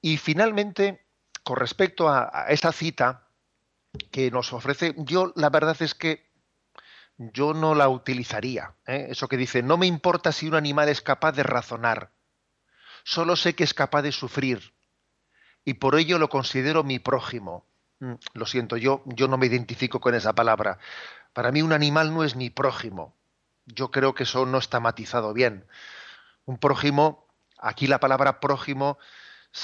Y 0.00 0.16
finalmente, 0.16 1.04
con 1.42 1.56
respecto 1.56 2.08
a 2.08 2.46
esa 2.50 2.70
cita 2.70 3.26
que 4.12 4.30
nos 4.30 4.52
ofrece, 4.52 4.94
yo 4.96 5.32
la 5.34 5.50
verdad 5.50 5.76
es 5.80 5.96
que 5.96 6.27
yo 7.18 7.52
no 7.52 7.74
la 7.74 7.88
utilizaría. 7.88 8.74
¿eh? 8.86 9.08
Eso 9.10 9.28
que 9.28 9.36
dice, 9.36 9.62
no 9.62 9.76
me 9.76 9.86
importa 9.86 10.32
si 10.32 10.46
un 10.46 10.54
animal 10.54 10.88
es 10.88 11.02
capaz 11.02 11.32
de 11.32 11.42
razonar, 11.42 12.12
solo 13.04 13.36
sé 13.36 13.54
que 13.54 13.64
es 13.64 13.74
capaz 13.74 14.02
de 14.02 14.12
sufrir 14.12 14.72
y 15.64 15.74
por 15.74 15.96
ello 15.96 16.18
lo 16.18 16.28
considero 16.28 16.84
mi 16.84 16.98
prójimo. 16.98 17.66
Mm, 18.00 18.14
lo 18.32 18.46
siento, 18.46 18.76
yo, 18.76 19.02
yo 19.06 19.28
no 19.28 19.36
me 19.36 19.46
identifico 19.46 20.00
con 20.00 20.14
esa 20.14 20.32
palabra. 20.32 20.78
Para 21.32 21.52
mí 21.52 21.60
un 21.62 21.72
animal 21.72 22.14
no 22.14 22.24
es 22.24 22.36
mi 22.36 22.50
prójimo. 22.50 23.14
Yo 23.66 23.90
creo 23.90 24.14
que 24.14 24.22
eso 24.22 24.46
no 24.46 24.58
está 24.58 24.80
matizado 24.80 25.34
bien. 25.34 25.66
Un 26.46 26.58
prójimo, 26.58 27.26
aquí 27.58 27.86
la 27.86 28.00
palabra 28.00 28.40
prójimo 28.40 28.98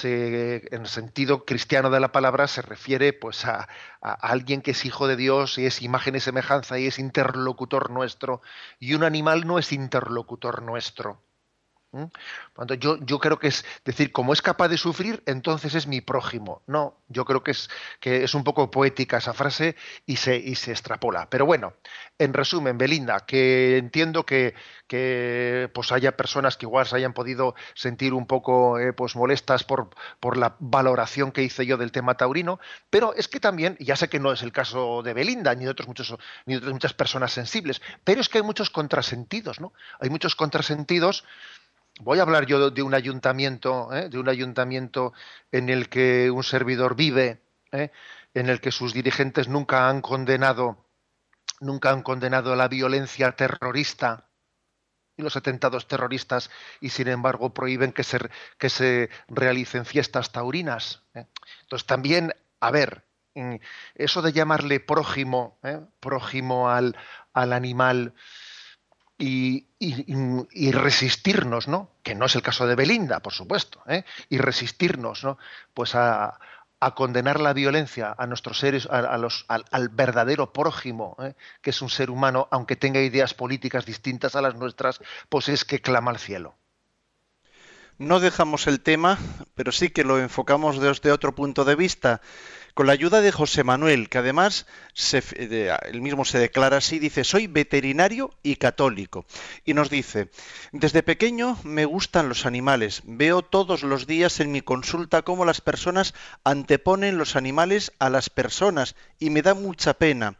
en 0.02 0.82
el 0.82 0.86
sentido 0.88 1.44
cristiano 1.44 1.90
de 1.90 2.00
la 2.00 2.12
palabra 2.12 2.46
se 2.48 2.62
refiere 2.62 3.12
pues 3.12 3.44
a, 3.44 3.68
a, 4.00 4.12
alguien 4.12 4.62
que 4.62 4.72
es 4.72 4.84
hijo 4.84 5.06
de 5.06 5.16
Dios 5.16 5.58
y 5.58 5.66
es 5.66 5.82
imagen 5.82 6.16
y 6.16 6.20
semejanza 6.20 6.78
y 6.78 6.86
es 6.86 6.98
interlocutor 6.98 7.90
nuestro. 7.90 8.42
Y 8.78 8.94
un 8.94 9.04
animal 9.04 9.46
no 9.46 9.58
es 9.58 9.72
interlocutor 9.72 10.62
nuestro 10.62 11.20
yo, 12.78 12.98
yo 13.04 13.18
creo 13.18 13.38
que 13.38 13.48
es 13.48 13.64
decir, 13.84 14.12
como 14.12 14.32
es 14.32 14.42
capaz 14.42 14.68
de 14.68 14.78
sufrir, 14.78 15.22
entonces 15.26 15.74
es 15.74 15.86
mi 15.86 16.00
prójimo. 16.00 16.62
No, 16.66 16.98
yo 17.08 17.24
creo 17.24 17.42
que 17.42 17.52
es, 17.52 17.70
que 18.00 18.24
es 18.24 18.34
un 18.34 18.44
poco 18.44 18.70
poética 18.70 19.18
esa 19.18 19.32
frase 19.32 19.76
y 20.06 20.16
se, 20.16 20.36
y 20.36 20.54
se 20.54 20.72
extrapola. 20.72 21.28
Pero 21.30 21.46
bueno, 21.46 21.74
en 22.18 22.32
resumen, 22.32 22.78
Belinda, 22.78 23.20
que 23.20 23.78
entiendo 23.78 24.24
que, 24.24 24.54
que 24.86 25.70
pues 25.74 25.92
haya 25.92 26.16
personas 26.16 26.56
que 26.56 26.66
igual 26.66 26.86
se 26.86 26.96
hayan 26.96 27.12
podido 27.12 27.54
sentir 27.74 28.14
un 28.14 28.26
poco 28.26 28.78
eh, 28.78 28.92
pues 28.92 29.16
molestas 29.16 29.64
por, 29.64 29.90
por 30.20 30.36
la 30.36 30.56
valoración 30.58 31.32
que 31.32 31.42
hice 31.42 31.66
yo 31.66 31.76
del 31.76 31.92
tema 31.92 32.16
taurino, 32.16 32.60
pero 32.90 33.14
es 33.14 33.28
que 33.28 33.40
también, 33.40 33.76
ya 33.80 33.96
sé 33.96 34.08
que 34.08 34.20
no 34.20 34.32
es 34.32 34.42
el 34.42 34.52
caso 34.52 35.02
de 35.02 35.14
Belinda 35.14 35.54
ni 35.54 35.64
de 35.64 35.70
otros 35.70 35.88
muchos, 35.88 36.14
ni 36.46 36.54
de 36.54 36.58
otras 36.58 36.72
muchas 36.72 36.94
personas 36.94 37.32
sensibles, 37.32 37.80
pero 38.04 38.20
es 38.20 38.28
que 38.28 38.38
hay 38.38 38.44
muchos 38.44 38.70
contrasentidos, 38.70 39.60
¿no? 39.60 39.72
Hay 40.00 40.10
muchos 40.10 40.34
contrasentidos 40.34 41.24
voy 42.00 42.18
a 42.18 42.22
hablar 42.22 42.46
yo 42.46 42.70
de 42.70 42.82
un 42.82 42.94
ayuntamiento, 42.94 43.92
¿eh? 43.92 44.08
de 44.08 44.18
un 44.18 44.28
ayuntamiento 44.28 45.12
en 45.52 45.68
el 45.68 45.88
que 45.88 46.30
un 46.30 46.42
servidor 46.42 46.96
vive, 46.96 47.40
¿eh? 47.72 47.90
en 48.34 48.48
el 48.48 48.60
que 48.60 48.72
sus 48.72 48.92
dirigentes 48.92 49.48
nunca 49.48 49.88
han 49.88 50.00
condenado, 50.00 50.84
nunca 51.60 51.90
han 51.90 52.02
condenado 52.02 52.56
la 52.56 52.68
violencia 52.68 53.32
terrorista 53.32 54.28
y 55.16 55.22
los 55.22 55.36
atentados 55.36 55.86
terroristas 55.86 56.50
y 56.80 56.88
sin 56.88 57.06
embargo 57.06 57.54
prohíben 57.54 57.92
que 57.92 58.02
se, 58.02 58.18
que 58.58 58.68
se 58.68 59.10
realicen 59.28 59.84
fiestas 59.84 60.32
taurinas. 60.32 61.02
¿eh? 61.14 61.26
Entonces 61.62 61.86
también, 61.86 62.34
a 62.58 62.72
ver, 62.72 63.04
mm, 63.34 63.56
eso 63.94 64.20
de 64.22 64.32
llamarle 64.32 64.80
prójimo, 64.80 65.58
prójimo 66.00 66.68
al, 66.68 66.96
al 67.32 67.52
animal 67.52 68.14
y, 69.18 70.72
resistirnos, 70.72 71.68
¿no? 71.68 71.90
Que 72.02 72.14
no 72.14 72.26
es 72.26 72.34
el 72.34 72.42
caso 72.42 72.66
de 72.66 72.74
Belinda, 72.74 73.20
por 73.20 73.32
supuesto, 73.32 73.82
¿eh? 73.86 74.04
y 74.28 74.38
resistirnos, 74.38 75.24
¿no? 75.24 75.38
Pues 75.72 75.94
a, 75.94 76.38
condenar 76.94 77.40
la 77.40 77.54
violencia 77.54 78.14
a 78.18 78.26
nuestros 78.26 78.58
seres, 78.58 78.86
a, 78.90 79.16
los, 79.16 79.46
al, 79.48 79.88
verdadero 79.88 80.52
prójimo, 80.52 81.16
¿eh? 81.18 81.34
que 81.62 81.70
es 81.70 81.80
un 81.80 81.88
ser 81.88 82.10
humano, 82.10 82.46
aunque 82.50 82.76
tenga 82.76 83.00
ideas 83.00 83.32
políticas 83.32 83.86
distintas 83.86 84.36
a 84.36 84.42
las 84.42 84.54
nuestras, 84.54 85.00
pues 85.30 85.48
es 85.48 85.64
que 85.64 85.80
clama 85.80 86.10
al 86.10 86.18
cielo. 86.18 86.56
No 87.96 88.20
dejamos 88.20 88.66
el 88.66 88.80
tema, 88.80 89.18
pero 89.54 89.72
sí 89.72 89.88
que 89.88 90.04
lo 90.04 90.18
enfocamos 90.18 90.78
desde 90.78 91.10
otro 91.10 91.34
punto 91.34 91.64
de 91.64 91.74
vista 91.74 92.20
con 92.74 92.88
la 92.88 92.92
ayuda 92.92 93.20
de 93.20 93.30
José 93.30 93.62
Manuel, 93.62 94.08
que 94.08 94.18
además 94.18 94.66
se, 94.92 95.22
él 95.86 96.02
mismo 96.02 96.24
se 96.24 96.40
declara 96.40 96.78
así, 96.78 96.98
dice, 96.98 97.22
soy 97.22 97.46
veterinario 97.46 98.34
y 98.42 98.56
católico. 98.56 99.24
Y 99.64 99.74
nos 99.74 99.90
dice, 99.90 100.28
desde 100.72 101.04
pequeño 101.04 101.56
me 101.62 101.84
gustan 101.84 102.28
los 102.28 102.46
animales, 102.46 103.02
veo 103.04 103.42
todos 103.42 103.84
los 103.84 104.08
días 104.08 104.40
en 104.40 104.50
mi 104.50 104.60
consulta 104.60 105.22
cómo 105.22 105.44
las 105.44 105.60
personas 105.60 106.14
anteponen 106.42 107.16
los 107.16 107.36
animales 107.36 107.92
a 108.00 108.10
las 108.10 108.28
personas 108.28 108.96
y 109.20 109.30
me 109.30 109.42
da 109.42 109.54
mucha 109.54 109.94
pena. 109.94 110.36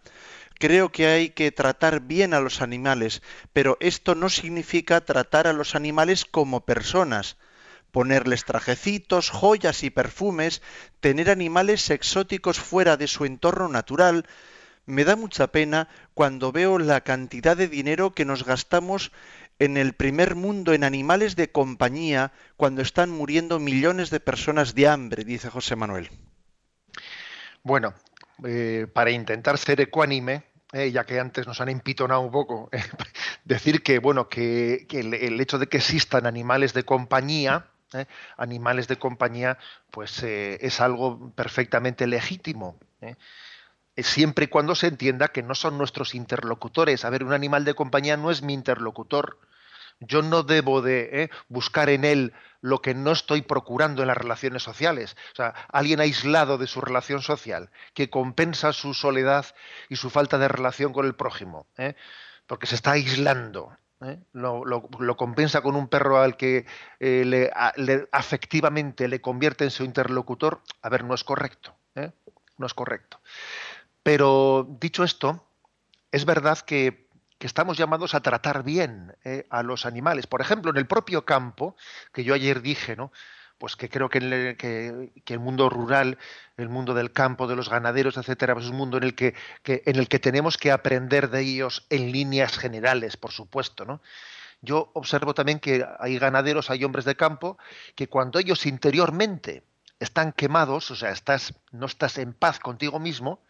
Creo 0.58 0.90
que 0.90 1.06
hay 1.06 1.30
que 1.30 1.52
tratar 1.52 2.00
bien 2.00 2.34
a 2.34 2.40
los 2.40 2.62
animales, 2.62 3.22
pero 3.52 3.76
esto 3.80 4.14
no 4.16 4.28
significa 4.28 5.04
tratar 5.04 5.46
a 5.46 5.52
los 5.52 5.74
animales 5.74 6.24
como 6.24 6.64
personas 6.64 7.36
ponerles 7.94 8.44
trajecitos, 8.44 9.30
joyas 9.30 9.84
y 9.84 9.90
perfumes, 9.90 10.62
tener 10.98 11.30
animales 11.30 11.90
exóticos 11.90 12.58
fuera 12.58 12.96
de 12.96 13.06
su 13.06 13.24
entorno 13.24 13.68
natural, 13.68 14.26
me 14.84 15.04
da 15.04 15.14
mucha 15.14 15.46
pena 15.46 15.88
cuando 16.12 16.50
veo 16.50 16.80
la 16.80 17.02
cantidad 17.02 17.56
de 17.56 17.68
dinero 17.68 18.12
que 18.12 18.24
nos 18.24 18.44
gastamos 18.44 19.12
en 19.60 19.76
el 19.76 19.92
primer 19.92 20.34
mundo 20.34 20.72
en 20.72 20.82
animales 20.82 21.36
de 21.36 21.52
compañía 21.52 22.32
cuando 22.56 22.82
están 22.82 23.10
muriendo 23.10 23.60
millones 23.60 24.10
de 24.10 24.18
personas 24.18 24.74
de 24.74 24.88
hambre, 24.88 25.22
dice 25.22 25.48
José 25.48 25.76
Manuel. 25.76 26.10
Bueno, 27.62 27.94
eh, 28.44 28.88
para 28.92 29.12
intentar 29.12 29.56
ser 29.56 29.80
ecuánime, 29.80 30.42
eh, 30.72 30.90
ya 30.90 31.04
que 31.04 31.20
antes 31.20 31.46
nos 31.46 31.60
han 31.60 31.68
empitonado 31.68 32.22
un 32.22 32.32
poco, 32.32 32.68
decir 33.44 33.84
que 33.84 34.00
bueno 34.00 34.28
que, 34.28 34.88
el, 34.90 35.40
hecho 35.40 35.60
de 35.60 35.68
que 35.68 35.76
existan 35.76 36.26
animales 36.26 36.74
de 36.74 36.82
compañía 36.82 37.68
¿eh? 37.94 38.06
animales 38.36 38.88
de 38.88 38.98
compañía, 38.98 39.58
pues 39.90 40.22
eh, 40.22 40.58
es 40.60 40.80
algo 40.80 41.30
perfectamente 41.34 42.06
legítimo. 42.06 42.78
¿eh? 43.00 43.16
Siempre 43.96 44.46
y 44.46 44.48
cuando 44.48 44.74
se 44.74 44.88
entienda 44.88 45.28
que 45.28 45.42
no 45.42 45.54
son 45.54 45.78
nuestros 45.78 46.14
interlocutores. 46.14 47.04
A 47.04 47.10
ver, 47.10 47.24
un 47.24 47.32
animal 47.32 47.64
de 47.64 47.74
compañía 47.74 48.16
no 48.16 48.30
es 48.30 48.42
mi 48.42 48.52
interlocutor. 48.52 49.38
Yo 50.00 50.22
no 50.22 50.42
debo 50.42 50.82
de 50.82 51.30
buscar 51.48 51.88
en 51.88 52.04
él 52.04 52.32
lo 52.60 52.82
que 52.82 52.94
no 52.94 53.12
estoy 53.12 53.42
procurando 53.42 54.02
en 54.02 54.08
las 54.08 54.16
relaciones 54.16 54.64
sociales. 54.64 55.16
O 55.32 55.36
sea, 55.36 55.54
alguien 55.68 56.00
aislado 56.00 56.58
de 56.58 56.66
su 56.66 56.80
relación 56.80 57.22
social, 57.22 57.70
que 57.94 58.10
compensa 58.10 58.72
su 58.72 58.92
soledad 58.92 59.46
y 59.88 59.96
su 59.96 60.10
falta 60.10 60.38
de 60.38 60.48
relación 60.48 60.92
con 60.92 61.06
el 61.06 61.14
prójimo, 61.14 61.68
porque 62.48 62.66
se 62.66 62.74
está 62.74 62.92
aislando. 62.92 63.76
¿Eh? 64.04 64.18
lo, 64.32 65.16
compensa 65.16 65.62
con 65.62 65.76
un 65.76 65.88
perro 65.88 66.18
al 66.18 66.36
que 66.36 66.66
eh, 67.00 67.24
le, 67.24 68.08
afectivamente 68.12 69.08
le 69.08 69.20
convierte 69.20 69.64
en 69.64 69.70
su 69.70 69.84
interlocutor, 69.84 70.60
a 70.82 70.88
ver, 70.88 71.04
no 71.04 71.14
es 71.14 71.24
correcto. 71.24 71.74
¿eh? 71.94 72.10
No 72.58 72.66
es 72.66 72.74
correcto. 72.74 73.20
Pero 74.02 74.66
dicho 74.80 75.04
esto, 75.04 75.46
es 76.12 76.24
verdad 76.24 76.58
que, 76.58 77.08
que 77.38 77.46
estamos 77.46 77.76
llamados 77.76 78.14
a 78.14 78.20
tratar 78.20 78.62
bien 78.62 79.16
a 79.50 79.62
los 79.62 79.86
animales. 79.86 80.26
Por 80.26 80.40
ejemplo, 80.40 80.70
en 80.70 80.76
el 80.76 80.86
propio 80.86 81.24
campo, 81.24 81.76
que 82.12 82.22
yo 82.22 82.34
ayer 82.34 82.62
dije, 82.62 82.96
¿no? 82.96 83.10
Pues 83.58 83.76
que 83.76 83.88
creo 83.88 84.08
que, 84.08 84.18
el 84.18 85.38
mundo 85.38 85.68
rural, 85.68 86.18
el 86.56 86.68
mundo 86.68 86.94
del 86.94 87.12
campo, 87.12 87.46
de 87.46 87.56
los 87.56 87.68
ganaderos, 87.68 88.16
etcétera, 88.16 88.54
pues 88.54 88.66
es 88.66 88.70
un 88.70 88.76
mundo 88.76 88.96
en 88.98 89.04
el 89.04 89.14
que, 89.14 89.34
en 89.64 89.96
el 89.96 90.08
que 90.08 90.18
tenemos 90.18 90.56
que 90.56 90.72
aprender 90.72 91.30
de 91.30 91.40
ellos 91.40 91.86
en 91.90 92.12
líneas 92.12 92.58
generales, 92.58 93.16
por 93.16 93.30
supuesto, 93.32 93.84
¿no? 93.84 94.00
Yo 94.60 94.90
observo 94.94 95.34
también 95.34 95.60
que 95.60 95.86
hay 95.98 96.18
ganaderos, 96.18 96.70
hay 96.70 96.84
hombres 96.84 97.04
de 97.04 97.16
campo, 97.16 97.58
que 97.94 98.08
cuando 98.08 98.38
ellos 98.38 98.64
interiormente 98.64 99.62
están 100.00 100.32
quemados, 100.32 100.90
o 100.90 100.96
sea, 100.96 101.10
estás, 101.10 101.54
no 101.70 101.86
estás 101.86 102.18
en 102.18 102.32
paz 102.32 102.60
contigo 102.60 102.98
mismo, 102.98 103.42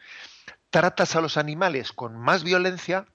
tratas 0.71 1.15
a 1.15 1.21
los 1.21 1.37
animales 1.37 1.93
con 1.93 2.19
más 2.19 2.43
violencia 2.43 3.07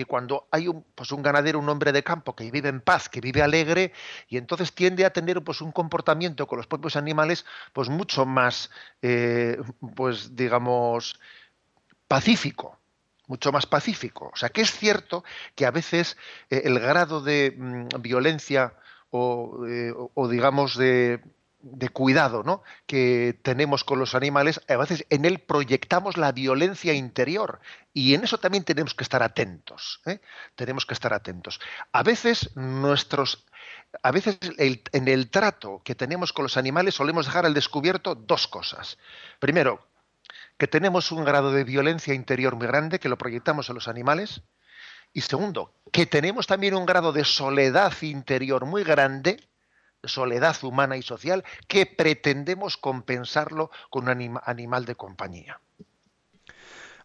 que 0.00 0.06
cuando 0.06 0.48
hay 0.50 0.66
un, 0.66 0.82
pues 0.94 1.12
un 1.12 1.20
ganadero, 1.20 1.58
un 1.58 1.68
hombre 1.68 1.92
de 1.92 2.02
campo 2.02 2.34
que 2.34 2.50
vive 2.50 2.70
en 2.70 2.80
paz, 2.80 3.10
que 3.10 3.20
vive 3.20 3.42
alegre, 3.42 3.92
y 4.28 4.38
entonces 4.38 4.72
tiende 4.72 5.04
a 5.04 5.12
tener 5.12 5.42
pues 5.44 5.60
un 5.60 5.72
comportamiento 5.72 6.46
con 6.46 6.56
los 6.56 6.66
propios 6.66 6.96
animales 6.96 7.44
pues 7.74 7.90
mucho 7.90 8.24
más, 8.24 8.70
eh, 9.02 9.60
pues 9.94 10.34
digamos, 10.34 11.20
pacífico, 12.08 12.78
mucho 13.26 13.52
más 13.52 13.66
pacífico. 13.66 14.30
O 14.32 14.36
sea, 14.36 14.48
que 14.48 14.62
es 14.62 14.70
cierto 14.70 15.22
que 15.54 15.66
a 15.66 15.70
veces 15.70 16.16
eh, 16.48 16.62
el 16.64 16.80
grado 16.80 17.20
de 17.20 17.54
mm, 17.54 18.00
violencia 18.00 18.72
eh, 19.12 19.92
o 20.14 20.28
digamos 20.28 20.78
de 20.78 21.20
de 21.62 21.88
cuidado 21.90 22.42
¿no? 22.42 22.62
que 22.86 23.38
tenemos 23.42 23.84
con 23.84 23.98
los 23.98 24.14
animales, 24.14 24.60
a 24.68 24.76
veces 24.76 25.06
en 25.10 25.24
él 25.24 25.40
proyectamos 25.40 26.16
la 26.16 26.32
violencia 26.32 26.92
interior 26.94 27.60
y 27.92 28.14
en 28.14 28.24
eso 28.24 28.38
también 28.38 28.64
tenemos 28.64 28.94
que 28.94 29.04
estar 29.04 29.22
atentos. 29.22 30.00
¿eh? 30.06 30.20
Tenemos 30.54 30.86
que 30.86 30.94
estar 30.94 31.12
atentos. 31.12 31.60
A 31.92 32.02
veces 32.02 32.56
nuestros, 32.56 33.46
a 34.02 34.10
veces 34.10 34.38
en 34.58 35.08
el 35.08 35.30
trato 35.30 35.82
que 35.84 35.94
tenemos 35.94 36.32
con 36.32 36.44
los 36.44 36.56
animales 36.56 36.94
solemos 36.94 37.26
dejar 37.26 37.46
al 37.46 37.54
descubierto 37.54 38.14
dos 38.14 38.48
cosas. 38.48 38.98
Primero, 39.38 39.86
que 40.56 40.68
tenemos 40.68 41.10
un 41.12 41.24
grado 41.24 41.52
de 41.52 41.64
violencia 41.64 42.14
interior 42.14 42.54
muy 42.56 42.66
grande 42.66 42.98
que 42.98 43.08
lo 43.08 43.18
proyectamos 43.18 43.68
en 43.68 43.74
los 43.74 43.88
animales. 43.88 44.42
Y 45.12 45.22
segundo, 45.22 45.74
que 45.90 46.06
tenemos 46.06 46.46
también 46.46 46.74
un 46.74 46.86
grado 46.86 47.12
de 47.12 47.24
soledad 47.24 47.92
interior 48.02 48.64
muy 48.66 48.84
grande 48.84 49.40
soledad 50.04 50.56
humana 50.62 50.96
y 50.96 51.02
social 51.02 51.44
que 51.68 51.86
pretendemos 51.86 52.76
compensarlo 52.76 53.70
con 53.90 54.08
un 54.08 54.40
animal 54.44 54.84
de 54.84 54.94
compañía. 54.94 55.60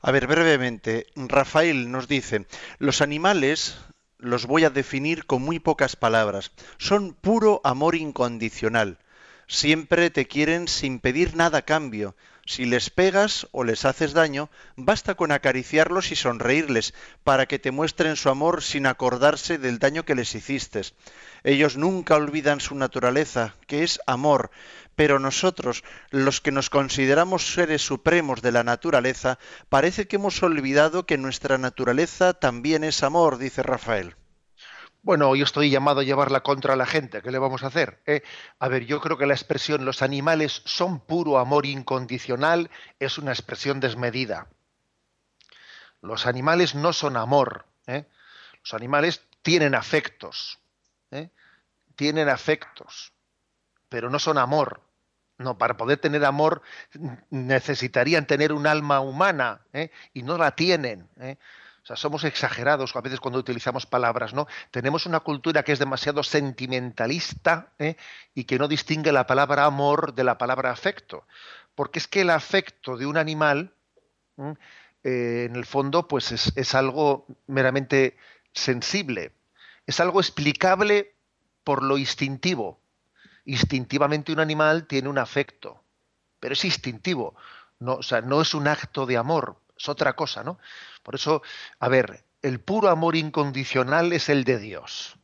A 0.01 0.11
ver, 0.11 0.27
brevemente, 0.27 1.07
Rafael 1.15 1.91
nos 1.91 2.07
dice, 2.07 2.45
los 2.77 3.01
animales 3.01 3.77
los 4.17 4.45
voy 4.45 4.63
a 4.63 4.69
definir 4.69 5.25
con 5.25 5.41
muy 5.41 5.59
pocas 5.59 5.95
palabras. 5.95 6.51
Son 6.77 7.13
puro 7.13 7.61
amor 7.63 7.95
incondicional. 7.95 8.99
Siempre 9.47 10.09
te 10.09 10.27
quieren 10.27 10.67
sin 10.67 10.99
pedir 10.99 11.35
nada 11.35 11.59
a 11.59 11.61
cambio. 11.63 12.15
Si 12.47 12.65
les 12.65 12.91
pegas 12.91 13.47
o 13.51 13.63
les 13.63 13.85
haces 13.85 14.13
daño, 14.13 14.51
basta 14.75 15.15
con 15.15 15.31
acariciarlos 15.31 16.11
y 16.11 16.15
sonreírles 16.15 16.93
para 17.23 17.47
que 17.47 17.57
te 17.57 17.71
muestren 17.71 18.15
su 18.15 18.29
amor 18.29 18.61
sin 18.61 18.85
acordarse 18.85 19.57
del 19.57 19.79
daño 19.79 20.05
que 20.05 20.13
les 20.13 20.35
hiciste. 20.35 20.81
Ellos 21.43 21.75
nunca 21.75 22.15
olvidan 22.15 22.59
su 22.59 22.75
naturaleza, 22.75 23.55
que 23.65 23.81
es 23.81 23.99
amor, 24.05 24.51
pero 24.95 25.17
nosotros, 25.17 25.83
los 26.11 26.39
que 26.39 26.51
nos 26.51 26.69
consideramos 26.69 27.53
seres 27.53 27.81
supremos 27.81 28.43
de 28.43 28.51
la 28.51 28.63
naturaleza, 28.63 29.39
parece 29.67 30.07
que 30.07 30.17
hemos 30.17 30.43
olvidado 30.43 31.07
que 31.07 31.17
nuestra 31.17 31.57
naturaleza 31.57 32.33
también 32.33 32.83
es 32.83 33.01
amor, 33.01 33.39
dice 33.39 33.63
Rafael. 33.63 34.15
Bueno, 35.05 35.29
hoy 35.29 35.43
estoy 35.43 35.69
llamado 35.69 35.99
a 35.99 36.03
llevarla 36.03 36.41
contra 36.41 36.75
la 36.75 36.87
gente. 36.87 37.21
¿Qué 37.21 37.29
le 37.29 37.37
vamos 37.37 37.61
a 37.61 37.67
hacer? 37.67 38.01
Eh, 38.07 38.23
a 38.57 38.67
ver, 38.67 38.87
yo 38.87 38.99
creo 38.99 39.19
que 39.19 39.27
la 39.27 39.35
expresión 39.35 39.85
los 39.85 40.01
animales 40.01 40.63
son 40.65 40.99
puro 40.99 41.37
amor 41.37 41.67
incondicional 41.67 42.71
es 42.97 43.19
una 43.19 43.31
expresión 43.31 43.79
desmedida. 43.79 44.47
Los 46.01 46.25
animales 46.25 46.73
no 46.73 46.91
son 46.91 47.17
amor. 47.17 47.67
¿eh? 47.85 48.05
Los 48.61 48.73
animales 48.73 49.21
tienen 49.43 49.75
afectos. 49.75 50.57
¿eh? 51.11 51.29
Tienen 51.95 52.27
afectos, 52.27 53.13
pero 53.89 54.09
no 54.09 54.17
son 54.17 54.39
amor. 54.39 54.81
No, 55.37 55.55
para 55.59 55.77
poder 55.77 55.99
tener 55.99 56.25
amor 56.25 56.63
necesitarían 57.29 58.25
tener 58.25 58.51
un 58.51 58.65
alma 58.65 59.01
humana 59.01 59.61
y 60.13 60.23
no 60.23 60.39
la 60.39 60.55
tienen. 60.55 61.07
O 61.85 61.87
sea, 61.87 61.97
somos 61.97 62.23
exagerados 62.23 62.95
a 62.95 63.01
veces 63.01 63.19
cuando 63.19 63.37
utilizamos 63.37 63.85
palabras, 63.85 64.33
¿no? 64.33 64.47
Tenemos 64.71 65.05
una 65.05 65.19
cultura 65.19 65.61
que 65.61 65.71
es 65.71 65.77
demasiado 65.77 66.23
sentimentalista 66.23 67.73
¿eh? 67.77 67.95
y 68.33 68.45
que 68.45 68.57
no 68.57 68.67
distingue 68.67 69.11
la 69.11 69.27
palabra 69.27 69.65
amor 69.65 70.15
de 70.15 70.23
la 70.23 70.39
palabra 70.39 70.71
afecto. 70.71 71.27
Porque 71.75 71.99
es 71.99 72.07
que 72.07 72.21
el 72.21 72.31
afecto 72.31 72.97
de 72.97 73.05
un 73.05 73.17
animal, 73.17 73.71
eh, 75.03 75.45
en 75.47 75.55
el 75.55 75.63
fondo, 75.63 76.07
pues 76.07 76.31
es, 76.31 76.51
es 76.55 76.73
algo 76.73 77.27
meramente 77.45 78.17
sensible. 78.51 79.33
Es 79.85 79.99
algo 79.99 80.21
explicable 80.21 81.13
por 81.63 81.83
lo 81.83 81.99
instintivo. 81.99 82.79
Instintivamente 83.45 84.31
un 84.31 84.39
animal 84.39 84.87
tiene 84.87 85.07
un 85.07 85.19
afecto, 85.19 85.83
pero 86.39 86.53
es 86.53 86.65
instintivo 86.65 87.35
No, 87.77 87.97
o 87.97 88.03
sea, 88.03 88.21
no 88.21 88.41
es 88.41 88.55
un 88.55 88.67
acto 88.67 89.05
de 89.05 89.17
amor, 89.17 89.57
es 89.77 89.89
otra 89.89 90.13
cosa, 90.13 90.43
¿no? 90.43 90.59
Por 91.03 91.15
eso, 91.15 91.41
a 91.79 91.87
ver, 91.87 92.23
el 92.41 92.59
puro 92.59 92.89
amor 92.89 93.15
incondicional 93.15 94.13
es 94.13 94.29
el 94.29 94.43
de 94.43 94.59
Dios. 94.59 95.17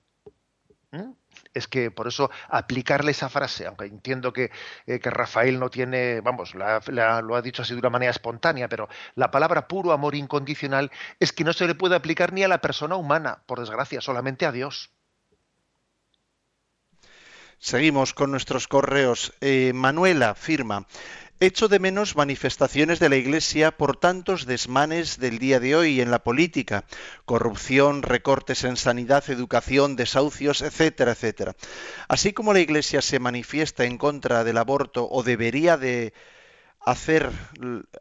Es 1.53 1.67
que 1.67 1.91
por 1.91 2.07
eso 2.07 2.29
aplicarle 2.49 3.11
esa 3.11 3.29
frase, 3.29 3.65
aunque 3.65 3.85
entiendo 3.85 4.31
que, 4.33 4.51
eh, 4.85 4.99
que 4.99 5.09
Rafael 5.09 5.59
no 5.59 5.69
tiene, 5.69 6.21
vamos, 6.21 6.53
lo 6.55 7.35
ha 7.35 7.41
dicho 7.41 7.61
así 7.61 7.73
de 7.73 7.79
una 7.79 7.89
manera 7.89 8.11
espontánea, 8.11 8.67
pero 8.67 8.89
la 9.15 9.31
palabra 9.31 9.67
puro 9.67 9.91
amor 9.91 10.15
incondicional 10.15 10.91
es 11.19 11.31
que 11.31 11.43
no 11.43 11.53
se 11.53 11.67
le 11.67 11.75
puede 11.75 11.95
aplicar 11.95 12.33
ni 12.33 12.43
a 12.43 12.47
la 12.47 12.61
persona 12.61 12.95
humana, 12.95 13.43
por 13.45 13.59
desgracia, 13.59 14.01
solamente 14.01 14.45
a 14.45 14.51
Dios. 14.51 14.91
Seguimos 17.59 18.15
con 18.15 18.31
nuestros 18.31 18.67
correos. 18.67 19.33
Eh, 19.39 19.71
Manuela 19.73 20.33
firma. 20.33 20.87
Echo 21.43 21.67
de 21.67 21.79
menos 21.79 22.15
manifestaciones 22.15 22.99
de 22.99 23.09
la 23.09 23.15
Iglesia 23.15 23.71
por 23.71 23.97
tantos 23.97 24.45
desmanes 24.45 25.17
del 25.17 25.39
día 25.39 25.59
de 25.59 25.75
hoy 25.75 25.99
en 25.99 26.11
la 26.11 26.23
política, 26.23 26.85
corrupción, 27.25 28.03
recortes 28.03 28.63
en 28.63 28.77
sanidad, 28.77 29.27
educación, 29.27 29.95
desahucios, 29.95 30.61
etcétera, 30.61 31.13
etcétera. 31.13 31.55
Así 32.07 32.31
como 32.31 32.53
la 32.53 32.59
Iglesia 32.59 33.01
se 33.01 33.17
manifiesta 33.17 33.85
en 33.85 33.97
contra 33.97 34.43
del 34.43 34.59
aborto 34.59 35.09
o 35.09 35.23
debería 35.23 35.77
de 35.77 36.13
hacer 36.79 37.31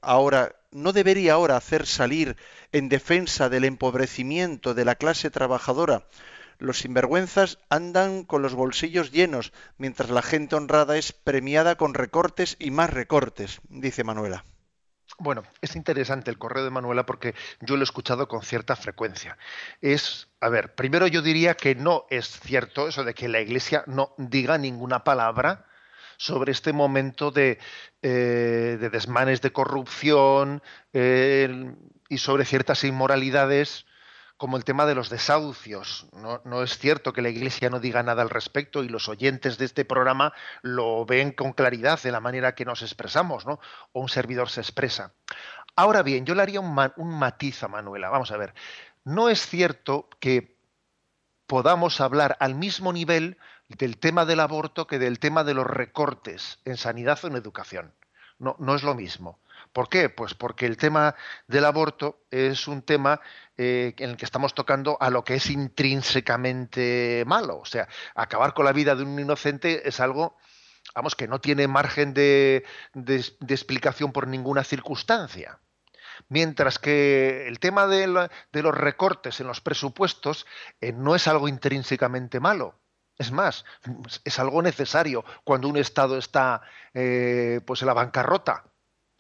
ahora, 0.03 0.55
no 0.71 0.93
debería 0.93 1.33
ahora 1.33 1.57
hacer 1.57 1.87
salir 1.87 2.37
en 2.73 2.91
defensa 2.91 3.49
del 3.49 3.65
empobrecimiento 3.65 4.75
de 4.75 4.85
la 4.85 4.97
clase 4.97 5.31
trabajadora 5.31 6.05
los 6.61 6.79
sinvergüenzas 6.79 7.59
andan 7.69 8.25
con 8.25 8.43
los 8.43 8.55
bolsillos 8.55 9.11
llenos, 9.11 9.53
mientras 9.79 10.11
la 10.11 10.23
gente 10.23 10.57
honrada 10.57 10.97
es 10.97 11.13
premiada 11.13 11.77
con 11.77 11.95
recortes 11.95 12.57
y 12.59 12.71
más 12.71 12.91
recortes, 12.91 13.61
dice 13.69 14.05
Manuela. 14.05 14.45
Bueno, 15.19 15.43
es 15.61 15.77
interesante 15.77 16.31
el 16.31 16.39
correo 16.39 16.65
de 16.65 16.71
Manuela 16.71 17.05
porque 17.05 17.35
yo 17.61 17.77
lo 17.77 17.83
he 17.83 17.85
escuchado 17.85 18.29
con 18.29 18.43
cierta 18.43 18.77
frecuencia. 18.77 19.37
Es, 19.81 20.29
a 20.41 20.49
ver, 20.49 20.75
primero 20.75 21.07
yo 21.07 21.21
diría 21.21 21.55
que 21.55 21.75
no 21.75 22.07
es 22.11 22.41
cierto 22.41 22.89
eso 22.89 23.05
de 23.05 23.13
que 23.13 23.29
la 23.29 23.41
Iglesia 23.41 23.85
no 23.87 24.15
diga 24.17 24.57
ninguna 24.57 25.05
palabra 25.05 25.67
sobre 26.17 26.53
este 26.53 26.73
momento 26.73 27.31
de, 27.31 27.59
eh, 28.03 28.79
desmanes 28.93 29.41
de 29.41 29.53
corrupción 29.53 30.63
eh, 30.93 31.75
y 32.09 32.19
sobre 32.19 32.45
ciertas 32.45 32.85
inmoralidades 32.85 33.87
como 34.41 34.57
el 34.57 34.65
tema 34.65 34.87
de 34.87 34.95
los 34.95 35.11
desahucios. 35.11 36.07
No, 36.15 36.63
es 36.63 36.79
cierto 36.79 37.13
que 37.13 37.21
la 37.21 37.29
Iglesia 37.29 37.69
no 37.69 37.79
diga 37.79 38.03
nada 38.03 38.23
al 38.23 38.31
respecto 38.31 38.83
y 38.83 38.89
los 38.89 39.11
oyentes 39.11 39.59
de 39.59 39.67
este 39.67 39.85
programa 39.85 40.33
lo 40.63 41.05
ven 41.05 41.33
con 41.33 41.53
claridad 41.53 42.03
de 42.03 42.11
la 42.11 42.21
manera 42.21 42.55
que 42.55 42.65
nos 42.65 42.81
expresamos, 42.81 43.45
¿no? 43.45 43.61
O 43.93 44.01
un 44.01 44.09
servidor 44.09 44.49
se 44.49 44.63
expresa. 44.63 45.13
Ahora 45.77 46.03
bien, 46.03 46.25
yo 46.25 46.35
le 46.35 46.41
haría 46.41 46.59
un, 46.61 46.75
matiz 47.19 47.63
a 47.63 47.69
Manuela. 47.69 48.09
Vamos 48.09 48.33
a 48.33 48.39
ver. 48.39 48.55
No 49.05 49.29
es 49.29 49.47
cierto 49.47 50.09
que 50.21 50.57
podamos 51.47 52.01
hablar 52.01 52.39
al 52.41 52.55
mismo 52.55 52.95
nivel 52.95 53.37
del 53.69 53.99
tema 53.99 54.25
del 54.25 54.41
aborto 54.41 54.87
que 54.87 54.99
del 54.99 55.19
tema 55.19 55.45
de 55.45 55.53
los 55.53 55.67
recortes 55.67 56.61
en 56.65 56.79
sanidad 56.79 57.19
o 57.23 57.27
en 57.27 57.37
educación. 57.37 57.93
No 58.39 58.75
es 58.75 58.85
lo 58.85 58.95
mismo. 58.95 59.39
¿Por 59.73 59.89
qué? 59.89 60.09
Pues 60.09 60.35
porque 60.35 60.67
el 60.67 60.77
tema 60.77 61.15
del 61.47 61.65
aborto 61.65 62.25
es 62.31 62.67
un 62.67 62.83
tema 62.83 63.21
eh, 63.57 63.95
en 63.99 64.11
el 64.11 64.17
que 64.17 64.25
estamos 64.25 64.53
tocando 64.55 64.97
a 65.01 65.11
lo 65.11 65.23
que 65.23 65.35
es 65.37 65.49
intrínsecamente 65.49 67.25
malo. 67.27 67.59
O 67.59 67.65
sea, 67.65 67.89
acabar 68.15 68.53
con 68.53 68.65
la 68.65 68.73
vida 68.73 68.97
de 68.97 69.05
un 69.05 69.19
inocente 69.19 69.89
es 69.89 70.01
algo, 70.01 70.37
vamos, 70.95 71.15
que 71.15 71.29
no 71.29 71.41
tiene 71.41 71.69
margen 71.69 72.15
de, 72.15 72.65
explicación 73.49 74.13
por 74.13 74.27
ninguna 74.27 74.65
circunstancia. 74.65 75.61
Mientras 76.29 76.79
que 76.79 77.47
el 77.47 77.61
tema 77.61 77.87
de, 77.87 78.07
los 78.07 78.75
recortes 78.75 79.41
en 79.41 79.47
los 79.47 79.61
presupuestos 79.61 80.47
eh, 80.81 80.93
no 80.93 81.15
es 81.15 81.29
algo 81.29 81.49
intrínsecamente 81.49 82.41
malo. 82.41 82.75
Es 83.19 83.31
más, 83.31 83.65
es 84.25 84.39
algo 84.39 84.63
necesario 84.63 85.25
cuando 85.45 85.69
un 85.69 85.77
Estado 85.77 86.17
está 86.19 86.63
eh, 86.95 87.61
pues 87.67 87.83
en 87.83 87.87
la 87.87 87.95
bancarrota 87.95 88.70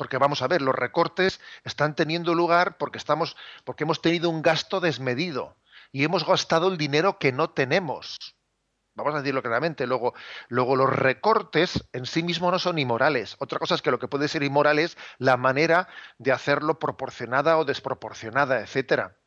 porque 0.01 0.17
vamos 0.17 0.41
a 0.41 0.49
ver, 0.49 0.63
los 0.63 0.75
recortes 0.75 1.43
están 1.63 1.95
teniendo 1.95 2.35
lugar 2.35 2.79
porque 2.79 2.97
estamos, 2.97 3.37
porque 3.65 3.85
hemos 3.85 4.01
tenido 4.01 4.31
un 4.31 4.41
gasto 4.41 4.81
desmedido 4.81 5.59
y 5.93 6.05
hemos 6.05 6.27
gastado 6.27 6.69
el 6.69 6.79
dinero 6.79 7.19
que 7.19 7.33
no 7.33 7.51
tenemos. 7.51 8.17
Vamos 8.95 9.15
a 9.15 9.19
decirlo 9.19 9.43
claramente. 9.43 9.87
Luego, 9.87 10.15
luego 10.49 10.75
los 10.75 10.89
recortes 10.89 11.87
en 11.93 12.07
sí 12.07 12.23
mismos 12.23 12.51
no 12.51 12.59
son 12.59 12.79
inmorales. 12.79 13.37
Otra 13.41 13.59
cosa 13.59 13.75
es 13.75 13.83
que 13.83 13.91
lo 13.91 13.99
que 13.99 14.09
puede 14.09 14.29
ser 14.29 14.43
inmoral 14.43 14.79
es 14.79 14.97
la 15.19 15.37
manera 15.37 15.87
de 16.17 16.33
hacerlo 16.33 16.79
proporcionada 16.79 17.59
o 17.59 17.67
desproporcionada, 17.67 18.61
etcétera. 18.61 19.19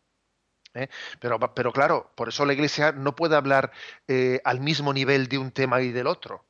¿Eh? 0.73 0.87
Pero, 1.19 1.39
pero, 1.53 1.71
claro, 1.71 2.11
por 2.15 2.29
eso 2.29 2.47
la 2.47 2.53
Iglesia 2.53 2.93
no 2.93 3.15
puede 3.15 3.35
hablar 3.35 3.71
eh, 4.07 4.41
al 4.43 4.59
mismo 4.59 4.91
nivel 4.91 5.27
de 5.27 5.37
un 5.37 5.51
tema 5.51 5.83
y 5.83 5.91
del 5.91 6.07
otro 6.07 6.47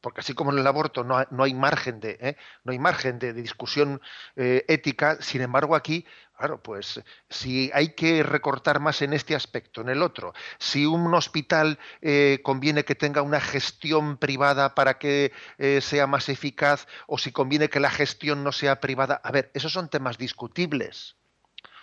porque 0.00 0.20
así 0.20 0.34
como 0.34 0.52
en 0.52 0.58
el 0.58 0.66
aborto 0.66 1.04
no 1.04 1.42
hay, 1.42 1.54
margen 1.54 2.00
de 2.00 2.18
¿eh? 2.20 2.36
no 2.64 2.72
hay 2.72 2.78
margen 2.78 3.18
de, 3.18 3.32
discusión 3.32 4.00
eh, 4.36 4.64
ética 4.68 5.20
sin 5.20 5.42
embargo 5.42 5.74
aquí 5.74 6.06
claro 6.36 6.62
pues 6.62 7.00
si 7.28 7.70
hay 7.74 7.94
que 7.94 8.22
recortar 8.22 8.80
más 8.80 9.02
en 9.02 9.12
este 9.12 9.34
aspecto 9.34 9.80
en 9.80 9.88
el 9.88 10.02
otro 10.02 10.34
si 10.58 10.86
un 10.86 11.12
hospital 11.14 11.78
eh, 12.00 12.40
conviene 12.42 12.84
que 12.84 12.94
tenga 12.94 13.22
una 13.22 13.40
gestión 13.40 14.16
privada 14.16 14.74
para 14.74 14.98
que 14.98 15.32
sea 15.80 16.06
más 16.06 16.28
eficaz 16.28 16.86
o 17.06 17.18
si 17.18 17.32
conviene 17.32 17.68
que 17.68 17.80
la 17.80 17.90
gestión 17.90 18.44
no 18.44 18.52
sea 18.52 18.80
privada 18.80 19.20
a 19.22 19.32
ver 19.32 19.50
esos 19.54 19.72
son 19.72 19.88
temas 19.88 20.18
discutibles 20.18 21.16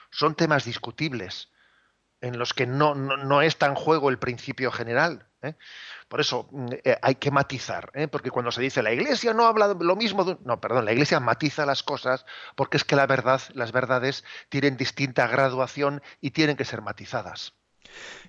son 0.10 0.36
temas 0.36 0.66
discutibles 0.66 1.50
en 2.22 2.40
los 2.40 2.54
que 2.54 2.66
no, 2.66 2.96
no, 2.96 3.18
no 3.18 3.42
está 3.42 3.66
en 3.68 3.76
juego 3.76 4.10
el 4.10 4.20
principio 4.20 4.72
general 4.72 5.28
por 6.08 6.22
eso 6.22 6.48
mm, 6.52 6.68
eh, 6.84 6.98
hay 7.02 7.16
que 7.16 7.32
matizar, 7.32 7.92
¿eh? 7.94 8.08
porque 8.08 8.32
cuando 8.32 8.52
se 8.52 8.62
dice 8.62 8.82
la 8.84 8.94
Iglesia 8.94 9.34
no 9.34 9.46
habla 9.46 9.76
lo 9.80 9.96
mismo, 9.96 10.24
de... 10.24 10.38
no, 10.44 10.60
perdón, 10.60 10.86
la 10.86 10.94
Iglesia 10.94 11.20
matiza 11.20 11.66
las 11.66 11.84
cosas 11.84 12.26
porque 12.56 12.78
es 12.78 12.84
que 12.84 12.96
la 12.96 13.08
verdad, 13.08 13.42
las 13.54 13.72
verdades 13.72 14.24
tienen 14.50 14.78
distinta 14.78 15.28
graduación 15.28 16.02
y 16.22 16.32
tienen 16.32 16.58
que 16.58 16.66
ser 16.66 16.82
matizadas. 16.82 17.54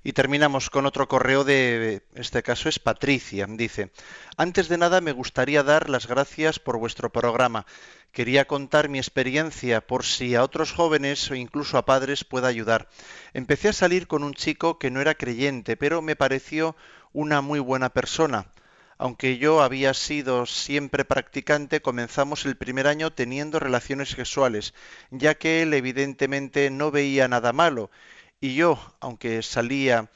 Y 0.04 0.12
terminamos 0.12 0.70
con 0.70 0.86
otro 0.86 1.08
correo 1.08 1.44
de, 1.44 2.02
este 2.14 2.42
caso 2.42 2.68
es 2.68 2.78
Patricia. 2.78 3.46
Dice, 3.48 3.90
antes 4.36 4.68
de 4.68 4.78
nada 4.78 5.00
me 5.00 5.12
gustaría 5.12 5.62
dar 5.62 5.90
las 5.90 6.06
gracias 6.06 6.58
por 6.58 6.78
vuestro 6.78 7.10
programa. 7.10 7.66
Quería 8.12 8.46
contar 8.46 8.88
mi 8.88 8.98
experiencia 8.98 9.80
por 9.80 10.04
si 10.04 10.34
a 10.34 10.42
otros 10.42 10.72
jóvenes 10.72 11.30
o 11.30 11.34
incluso 11.34 11.76
a 11.76 11.84
padres 11.84 12.24
pueda 12.24 12.48
ayudar. 12.48 12.88
Empecé 13.34 13.68
a 13.68 13.72
salir 13.72 14.06
con 14.06 14.22
un 14.22 14.34
chico 14.34 14.78
que 14.78 14.90
no 14.90 15.00
era 15.00 15.14
creyente, 15.14 15.76
pero 15.76 16.02
me 16.02 16.16
pareció 16.16 16.76
una 17.12 17.40
muy 17.40 17.58
buena 17.60 17.90
persona. 17.90 18.46
Aunque 18.98 19.36
yo 19.36 19.62
había 19.62 19.92
sido 19.92 20.46
siempre 20.46 21.04
practicante, 21.04 21.82
comenzamos 21.82 22.46
el 22.46 22.56
primer 22.56 22.86
año 22.86 23.12
teniendo 23.12 23.60
relaciones 23.60 24.08
sexuales, 24.08 24.72
ya 25.10 25.34
que 25.34 25.62
él 25.62 25.74
evidentemente 25.74 26.70
no 26.70 26.90
veía 26.90 27.28
nada 27.28 27.52
malo 27.52 27.90
y 28.40 28.54
yo, 28.54 28.78
aunque 29.00 29.42
salía, 29.42 30.10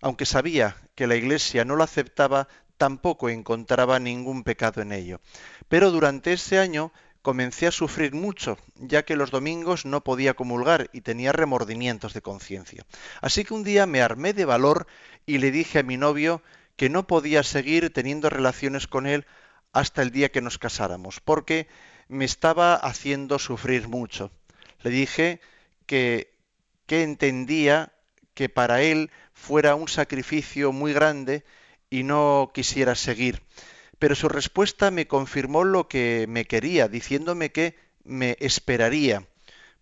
aunque 0.00 0.26
sabía 0.26 0.76
que 0.94 1.06
la 1.06 1.16
Iglesia 1.16 1.64
no 1.64 1.76
lo 1.76 1.84
aceptaba, 1.84 2.48
tampoco 2.76 3.28
encontraba 3.28 3.98
ningún 3.98 4.42
pecado 4.44 4.82
en 4.82 4.92
ello. 4.92 5.20
Pero 5.68 5.90
durante 5.90 6.32
ese 6.32 6.58
año 6.58 6.92
comencé 7.22 7.68
a 7.68 7.72
sufrir 7.72 8.12
mucho, 8.12 8.58
ya 8.76 9.04
que 9.04 9.16
los 9.16 9.30
domingos 9.30 9.86
no 9.86 10.02
podía 10.02 10.34
comulgar 10.34 10.90
y 10.92 11.02
tenía 11.02 11.32
remordimientos 11.32 12.12
de 12.12 12.22
conciencia. 12.22 12.84
Así 13.20 13.44
que 13.44 13.54
un 13.54 13.62
día 13.62 13.86
me 13.86 14.02
armé 14.02 14.32
de 14.32 14.44
valor 14.44 14.86
y 15.24 15.38
le 15.38 15.52
dije 15.52 15.78
a 15.78 15.84
mi 15.84 15.96
novio 15.96 16.42
que 16.76 16.88
no 16.88 17.06
podía 17.06 17.44
seguir 17.44 17.92
teniendo 17.92 18.28
relaciones 18.28 18.88
con 18.88 19.06
él 19.06 19.24
hasta 19.72 20.02
el 20.02 20.10
día 20.10 20.30
que 20.30 20.42
nos 20.42 20.58
casáramos, 20.58 21.20
porque 21.20 21.68
me 22.08 22.24
estaba 22.24 22.74
haciendo 22.74 23.38
sufrir 23.38 23.88
mucho. 23.88 24.32
Le 24.82 24.90
dije 24.90 25.40
que 25.86 26.31
que 26.86 27.02
entendía 27.02 27.92
que 28.34 28.48
para 28.48 28.82
él 28.82 29.10
fuera 29.32 29.74
un 29.74 29.88
sacrificio 29.88 30.72
muy 30.72 30.92
grande 30.92 31.44
y 31.90 32.02
no 32.02 32.50
quisiera 32.54 32.94
seguir. 32.94 33.42
Pero 33.98 34.14
su 34.14 34.28
respuesta 34.28 34.90
me 34.90 35.06
confirmó 35.06 35.64
lo 35.64 35.88
que 35.88 36.26
me 36.28 36.44
quería, 36.44 36.88
diciéndome 36.88 37.52
que 37.52 37.76
me 38.04 38.36
esperaría. 38.40 39.26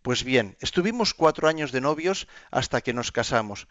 Pues 0.02 0.24
bien, 0.24 0.56
estuvimos 0.60 1.14
cuatro 1.14 1.48
años 1.48 1.72
de 1.72 1.80
novios 1.80 2.26
hasta 2.50 2.80
que 2.80 2.92
nos 2.92 3.12
casamos, 3.12 3.68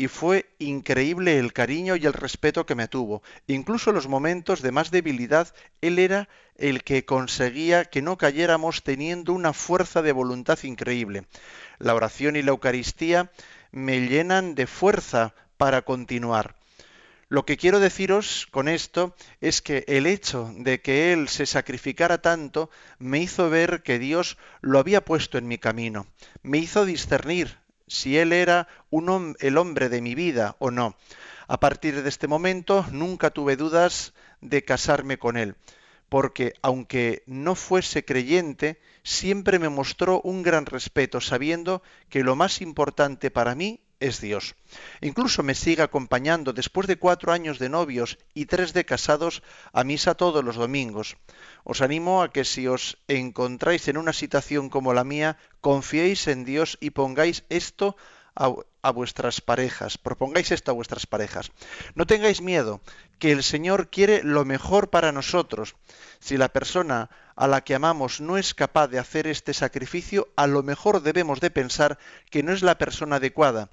y 0.00 0.08
fue 0.08 0.46
increíble 0.58 1.38
el 1.38 1.52
cariño 1.52 1.94
y 1.94 2.06
el 2.06 2.14
respeto 2.14 2.64
que 2.64 2.74
me 2.74 2.88
tuvo. 2.88 3.22
Incluso 3.46 3.90
en 3.90 3.96
los 3.96 4.08
momentos 4.08 4.62
de 4.62 4.72
más 4.72 4.90
debilidad, 4.90 5.52
él 5.82 5.98
era 5.98 6.30
el 6.56 6.84
que 6.84 7.04
conseguía 7.04 7.84
que 7.84 8.00
no 8.00 8.16
cayéramos 8.16 8.82
teniendo 8.82 9.34
una 9.34 9.52
fuerza 9.52 10.00
de 10.00 10.12
voluntad 10.12 10.58
increíble. 10.62 11.26
La 11.78 11.94
oración 11.94 12.36
y 12.36 12.42
la 12.42 12.52
Eucaristía 12.52 13.30
me 13.72 14.00
llenan 14.08 14.54
de 14.54 14.66
fuerza 14.66 15.34
para 15.58 15.82
continuar. 15.82 16.56
Lo 17.28 17.44
que 17.44 17.58
quiero 17.58 17.78
deciros 17.78 18.48
con 18.50 18.68
esto 18.68 19.14
es 19.42 19.60
que 19.60 19.84
el 19.86 20.06
hecho 20.06 20.50
de 20.56 20.80
que 20.80 21.12
Él 21.12 21.28
se 21.28 21.44
sacrificara 21.44 22.22
tanto 22.22 22.70
me 22.98 23.18
hizo 23.18 23.50
ver 23.50 23.82
que 23.82 23.98
Dios 23.98 24.38
lo 24.62 24.78
había 24.78 25.04
puesto 25.04 25.36
en 25.36 25.46
mi 25.46 25.58
camino, 25.58 26.06
me 26.42 26.56
hizo 26.56 26.86
discernir 26.86 27.59
si 27.90 28.16
Él 28.16 28.32
era 28.32 28.68
un, 28.88 29.36
el 29.40 29.58
hombre 29.58 29.88
de 29.88 30.00
mi 30.00 30.14
vida 30.14 30.54
o 30.60 30.70
no. 30.70 30.94
A 31.48 31.58
partir 31.58 32.02
de 32.02 32.08
este 32.08 32.28
momento 32.28 32.86
nunca 32.92 33.30
tuve 33.30 33.56
dudas 33.56 34.14
de 34.40 34.64
casarme 34.64 35.18
con 35.18 35.36
Él, 35.36 35.56
porque 36.08 36.54
aunque 36.62 37.24
no 37.26 37.56
fuese 37.56 38.04
creyente, 38.04 38.80
siempre 39.02 39.58
me 39.58 39.68
mostró 39.68 40.20
un 40.22 40.44
gran 40.44 40.66
respeto, 40.66 41.20
sabiendo 41.20 41.82
que 42.08 42.22
lo 42.22 42.36
más 42.36 42.60
importante 42.60 43.32
para 43.32 43.56
mí 43.56 43.80
es 44.00 44.20
Dios. 44.20 44.56
Incluso 45.00 45.42
me 45.42 45.54
sigue 45.54 45.82
acompañando 45.82 46.52
después 46.52 46.86
de 46.86 46.96
cuatro 46.96 47.32
años 47.32 47.58
de 47.58 47.68
novios 47.68 48.18
y 48.34 48.46
tres 48.46 48.72
de 48.72 48.84
casados 48.84 49.42
a 49.72 49.84
misa 49.84 50.14
todos 50.14 50.42
los 50.42 50.56
domingos. 50.56 51.16
Os 51.64 51.82
animo 51.82 52.22
a 52.22 52.32
que 52.32 52.44
si 52.44 52.66
os 52.66 52.98
encontráis 53.06 53.86
en 53.88 53.98
una 53.98 54.12
situación 54.12 54.70
como 54.70 54.94
la 54.94 55.04
mía, 55.04 55.38
confiéis 55.60 56.26
en 56.26 56.44
Dios 56.44 56.78
y 56.80 56.90
pongáis 56.90 57.44
esto 57.48 57.96
a, 58.82 58.90
vuestras 58.90 59.40
parejas, 59.40 59.98
propongáis 59.98 60.50
esto 60.50 60.70
a 60.70 60.74
vuestras 60.74 61.06
parejas. 61.06 61.50
No 61.94 62.06
tengáis 62.06 62.40
miedo, 62.40 62.80
que 63.18 63.32
el 63.32 63.42
Señor 63.42 63.88
quiere 63.90 64.22
lo 64.22 64.44
mejor 64.44 64.90
para 64.90 65.12
nosotros. 65.12 65.76
Si 66.18 66.36
la 66.36 66.48
persona 66.48 67.10
a 67.36 67.48
la 67.48 67.62
que 67.62 67.74
amamos 67.74 68.20
no 68.20 68.36
es 68.36 68.54
capaz 68.54 68.88
de 68.88 68.98
hacer 68.98 69.26
este 69.26 69.54
sacrificio, 69.54 70.28
a 70.36 70.46
lo 70.46 70.62
mejor 70.62 71.02
debemos 71.02 71.40
de 71.40 71.50
pensar 71.50 71.98
que 72.30 72.42
no 72.42 72.52
es 72.52 72.62
la 72.62 72.78
persona 72.78 73.16
adecuada. 73.16 73.70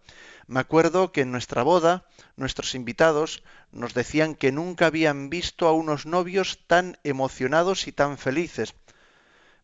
Me 0.47 0.61
acuerdo 0.61 1.11
que 1.11 1.21
en 1.21 1.31
nuestra 1.31 1.63
boda, 1.63 2.05
nuestros 2.37 2.75
invitados 2.75 3.43
nos 3.71 3.93
decían 3.93 4.35
que 4.35 4.53
nunca 4.53 4.85
habían 4.85 5.29
visto 5.29 5.67
a 5.67 5.73
unos 5.73 6.05
novios 6.05 6.59
tan 6.67 6.97
emocionados 7.03 7.87
y 7.87 7.91
tan 7.91 8.17
felices. 8.17 8.73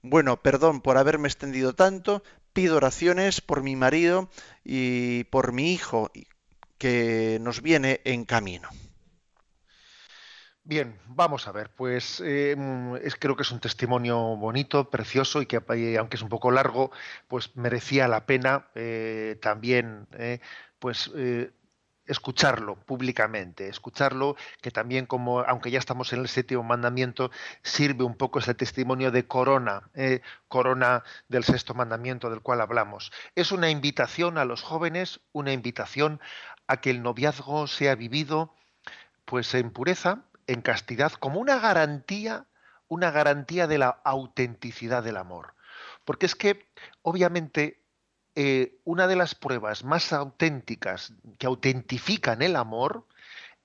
Bueno, 0.01 0.41
perdón 0.41 0.82
por 0.82 0.97
haberme 0.97 1.29
extendido 1.29 1.73
tanto, 1.73 2.23
pido 2.54 2.78
oraciones 2.78 3.42
por 3.42 3.63
mi 3.63 3.76
marido 3.76 4.30
y 4.63 5.26
por 5.26 5.52
mi 5.52 5.74
hijo 5.74 6.12
que 6.78 7.39
nos 7.42 7.62
viene 7.62 8.02
en 8.06 8.26
camino. 8.26 8.70
Bien, 10.66 10.98
vamos 11.08 11.46
a 11.50 11.52
ver, 11.52 11.72
pues 11.76 12.22
eh, 12.26 12.56
es, 13.04 13.16
creo 13.18 13.36
que 13.36 13.42
es 13.42 13.52
un 13.52 13.60
testimonio 13.60 14.18
bonito, 14.38 14.89
precioso 14.89 15.42
y 15.42 15.46
que 15.46 15.62
eh, 15.76 15.98
aunque 15.98 16.16
es 16.16 16.22
un 16.22 16.30
poco 16.30 16.52
largo, 16.52 16.89
pues 17.28 17.54
merecía 17.58 18.08
la 18.08 18.26
pena 18.26 18.68
eh, 18.74 19.38
también 19.42 20.08
pues 20.80 21.12
escucharlo 22.06 22.76
públicamente, 22.76 23.68
escucharlo 23.68 24.36
que 24.62 24.72
también 24.72 25.06
como, 25.06 25.42
aunque 25.42 25.72
ya 25.72 25.80
estamos 25.80 26.13
en 26.13 26.20
el 26.20 26.28
séptimo 26.28 26.63
mandamiento, 26.63 27.32
sirve 27.62 28.04
un 28.04 28.16
poco 28.16 28.39
ese 28.39 28.54
testimonio 28.54 29.12
de 29.12 29.28
corona, 29.28 29.89
eh, 29.94 30.22
corona 30.48 31.04
del 31.28 31.44
sexto 31.44 31.74
mandamiento 31.74 32.30
del 32.30 32.42
cual 32.42 32.62
hablamos. 32.62 33.12
Es 33.36 33.52
una 33.52 33.70
invitación 33.70 34.38
a 34.38 34.46
los 34.46 34.62
jóvenes, 34.62 35.22
una 35.32 35.54
invitación 35.54 36.20
a 36.68 36.78
que 36.78 36.89
el 36.89 37.04
noviazgo 37.04 37.68
sea 37.68 37.96
vivido 37.96 38.54
pues 39.26 39.54
en 39.54 39.72
pureza, 39.72 40.24
en 40.48 40.62
castidad 40.62 41.13
como 41.13 41.39
una 41.39 41.60
garantía, 41.60 42.46
una 42.88 43.12
garantía 43.12 43.68
de 43.68 43.78
la 43.78 44.02
autenticidad 44.04 45.04
del 45.04 45.18
amor. 45.18 45.56
Porque 46.06 46.26
es 46.26 46.36
que, 46.36 46.68
obviamente, 47.02 47.83
eh, 48.36 48.80
una 48.84 49.06
de 49.08 49.15
las 49.15 49.36
pruebas 49.36 49.84
más 49.84 50.12
auténticas 50.12 51.13
que 51.38 51.46
autentifican 51.46 52.41
el 52.41 52.56
amor 52.56 53.06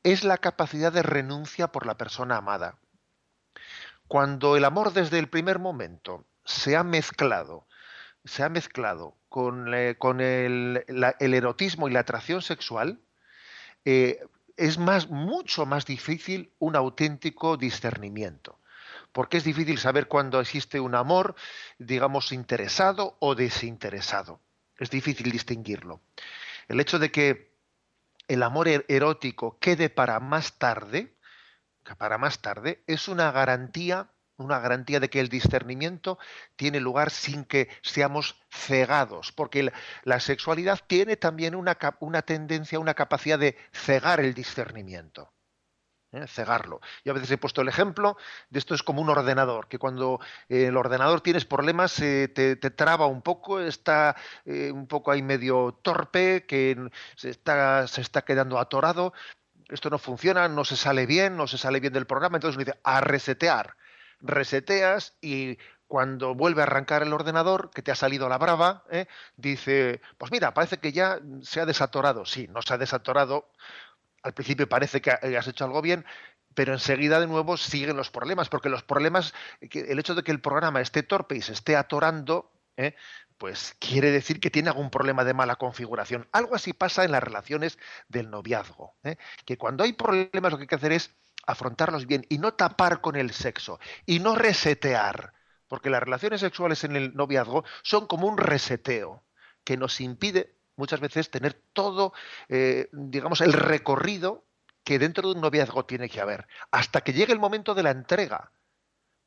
es 0.03 0.25
la 0.25 0.37
capacidad 0.37 0.93
de 0.93 1.03
renuncia 1.03 1.69
por 1.69 1.87
la 1.87 1.97
persona 1.97 2.37
amada. 2.37 2.79
Cuando 4.09 4.57
el 4.57 4.65
amor 4.65 4.93
desde 4.93 5.19
el 5.19 5.29
primer 5.29 5.59
momento 5.59 6.27
se 6.45 6.77
ha 6.77 6.85
mezclado, 6.85 7.67
se 8.25 8.43
ha 8.43 8.49
mezclado 8.51 9.17
con, 9.29 9.73
eh, 9.75 9.97
el, 9.99 11.35
erotismo 11.35 11.89
y 11.89 11.93
la 11.93 12.01
atracción 12.01 12.43
sexual, 12.43 13.01
eh, 13.85 14.21
es 14.57 14.79
mucho 14.79 15.67
más 15.67 15.87
difícil 15.87 16.53
un 16.59 16.77
auténtico 16.77 17.57
discernimiento. 17.57 18.59
Porque 19.13 19.39
es 19.39 19.45
difícil 19.45 19.79
saber 19.79 20.09
cuándo 20.09 20.41
existe 20.41 20.81
un 20.81 20.95
amor, 20.95 21.37
digamos, 21.79 22.33
interesado 22.33 23.17
o 23.21 23.35
desinteresado. 23.35 24.41
Es 24.79 24.91
difícil 24.91 25.31
distinguirlo. 25.31 26.01
El 26.69 26.81
hecho 26.81 26.99
de 26.99 27.11
que 27.11 27.53
el 28.29 28.43
amor 28.43 28.69
er-, 28.69 28.85
erótico 28.89 29.59
quede 29.59 29.91
para 29.91 30.21
más 30.21 30.59
tarde, 30.59 31.15
para 31.97 32.19
más 32.19 32.41
tarde, 32.41 32.83
es 32.87 33.09
una 33.09 33.33
garantía, 33.33 34.11
una 34.37 34.59
garantía 34.59 35.01
de 35.01 35.09
que 35.09 35.21
el 35.21 35.29
discernimiento 35.29 36.19
tiene 36.55 36.81
lugar 36.81 37.11
sin 37.11 37.45
que 37.45 37.69
seamos 37.83 38.41
cegados, 38.51 39.33
porque 39.33 39.73
la 40.05 40.21
sexualidad 40.21 40.81
tiene 40.87 41.17
también 41.17 41.55
una, 41.55 41.79
una 42.01 42.23
tendencia, 42.23 42.79
una 42.79 42.95
capacidad 42.95 43.39
de 43.39 43.57
cegar 43.73 44.21
el 44.21 44.35
discernimiento. 44.35 45.33
¿Eh? 46.13 46.27
cegarlo. 46.27 46.81
Yo 47.05 47.13
a 47.13 47.15
veces 47.15 47.31
he 47.31 47.39
puesto 47.39 47.61
el 47.61 47.69
ejemplo 47.69 48.17
de 48.51 48.59
esto 48.59 48.75
es 48.75 48.83
como 48.83 49.03
un 49.03 49.11
ordenador, 49.11 49.69
que 49.69 49.79
cuando 49.79 50.21
eh, 50.49 50.67
el 50.67 50.77
ordenador 50.77 51.21
tienes 51.21 51.45
problemas 51.45 51.99
eh, 52.01 52.29
te, 52.29 52.57
traba 52.57 53.07
un 53.07 53.23
poco, 53.23 53.61
está 53.61 54.17
eh, 54.45 54.71
un 54.73 54.87
poco 54.87 55.11
ahí 55.11 55.23
medio 55.23 55.79
torpe, 55.83 56.45
que 56.47 56.91
se 57.17 57.31
está, 57.31 57.87
se 57.87 58.01
está 58.01 58.23
quedando 58.23 58.59
atorado, 58.59 59.13
esto 59.69 59.91
no 59.91 59.99
funciona, 59.99 60.49
no 60.49 60.65
se 60.65 60.77
sale 60.77 61.07
bien, 61.07 61.37
no 61.37 61.47
se 61.47 61.59
sale 61.59 61.81
bien 61.81 61.93
del 61.93 62.07
programa, 62.07 62.39
entonces 62.39 62.57
uno 62.57 62.65
dice 62.65 62.79
a 62.85 63.01
resetear. 63.01 63.77
Reseteas 64.21 65.17
y 65.21 65.59
cuando 65.89 66.35
vuelve 66.35 66.61
a 66.61 66.65
arrancar 66.65 67.03
el 67.03 67.13
ordenador, 67.13 67.71
que 67.71 67.83
te 67.83 67.91
ha 67.91 67.95
salido 67.95 68.29
la 68.29 68.39
brava, 68.39 68.85
¿eh? 68.91 69.07
dice, 69.37 70.01
pues 70.19 70.31
mira, 70.31 70.53
parece 70.53 70.79
que 70.79 70.93
ya 70.93 71.19
se 71.43 71.61
ha 71.61 71.67
desatorado. 71.67 72.27
Sí, 72.27 72.47
no 72.49 72.63
se 72.63 72.75
ha 72.75 72.79
desatorado 72.79 73.51
al 74.23 74.35
principio 74.35 74.69
parece 74.69 75.01
que 75.01 75.11
has 75.11 75.47
hecho 75.47 75.65
algo 75.65 75.83
bien, 75.83 76.05
pero 76.55 76.73
enseguida 76.73 77.21
de 77.21 77.27
nuevo 77.27 77.57
siguen 77.57 77.97
los 77.97 78.11
problemas, 78.11 78.49
porque 78.49 78.69
los 78.69 78.83
problemas, 78.83 79.33
el 79.61 79.99
hecho 79.99 80.15
de 80.15 80.23
que 80.23 80.33
el 80.33 80.41
programa 80.41 80.81
esté 80.81 81.03
torpe 81.03 81.37
y 81.37 81.43
se 81.43 81.53
esté 81.53 81.77
atorando, 81.77 82.51
¿eh? 82.77 82.95
pues 83.37 83.77
quiere 83.79 84.11
decir 84.11 84.41
que 84.41 84.51
tiene 84.51 84.69
algún 84.71 84.91
problema 84.91 85.25
de 85.25 85.35
mala 85.35 85.57
configuración. 85.57 86.27
Algo 86.33 86.57
así 86.57 86.73
pasa 86.73 87.05
en 87.05 87.13
las 87.13 87.23
relaciones 87.23 87.79
del 88.09 88.31
noviazgo, 88.31 88.97
¿eh? 89.05 89.17
que 89.45 89.57
cuando 89.57 89.85
hay 89.85 89.93
problemas 89.93 90.51
lo 90.51 90.59
que 90.59 90.63
hay 90.63 90.69
que 90.69 90.75
hacer 90.75 90.93
es 90.93 91.15
afrontarlos 91.47 92.07
bien 92.07 92.27
y 92.29 92.39
no 92.39 92.55
tapar 92.55 93.01
con 93.01 93.17
el 93.17 93.33
sexo 93.33 93.79
y 94.05 94.19
no 94.19 94.35
resetear, 94.35 95.35
porque 95.69 95.91
las 95.91 96.03
relaciones 96.03 96.41
sexuales 96.41 96.83
en 96.85 96.97
el 96.97 97.15
noviazgo 97.15 97.65
son 97.83 98.07
como 98.07 98.27
un 98.27 98.37
reseteo 98.37 99.23
que 99.65 99.77
nos 99.77 100.01
impide 100.01 100.58
muchas 100.79 101.01
veces 101.01 101.31
tener 101.31 101.55
todo, 101.73 102.15
eh, 102.49 102.89
digamos, 102.93 103.41
el 103.41 103.53
recorrido 103.53 104.45
que 104.85 104.99
dentro 104.99 105.29
de 105.29 105.35
un 105.35 105.43
noviazgo 105.43 105.85
tiene 105.85 106.09
que 106.09 106.21
haber, 106.21 106.47
hasta 106.71 107.03
que 107.03 107.13
llegue 107.13 107.33
el 107.33 107.39
momento 107.39 107.75
de 107.75 107.83
la 107.83 107.91
entrega. 107.91 108.53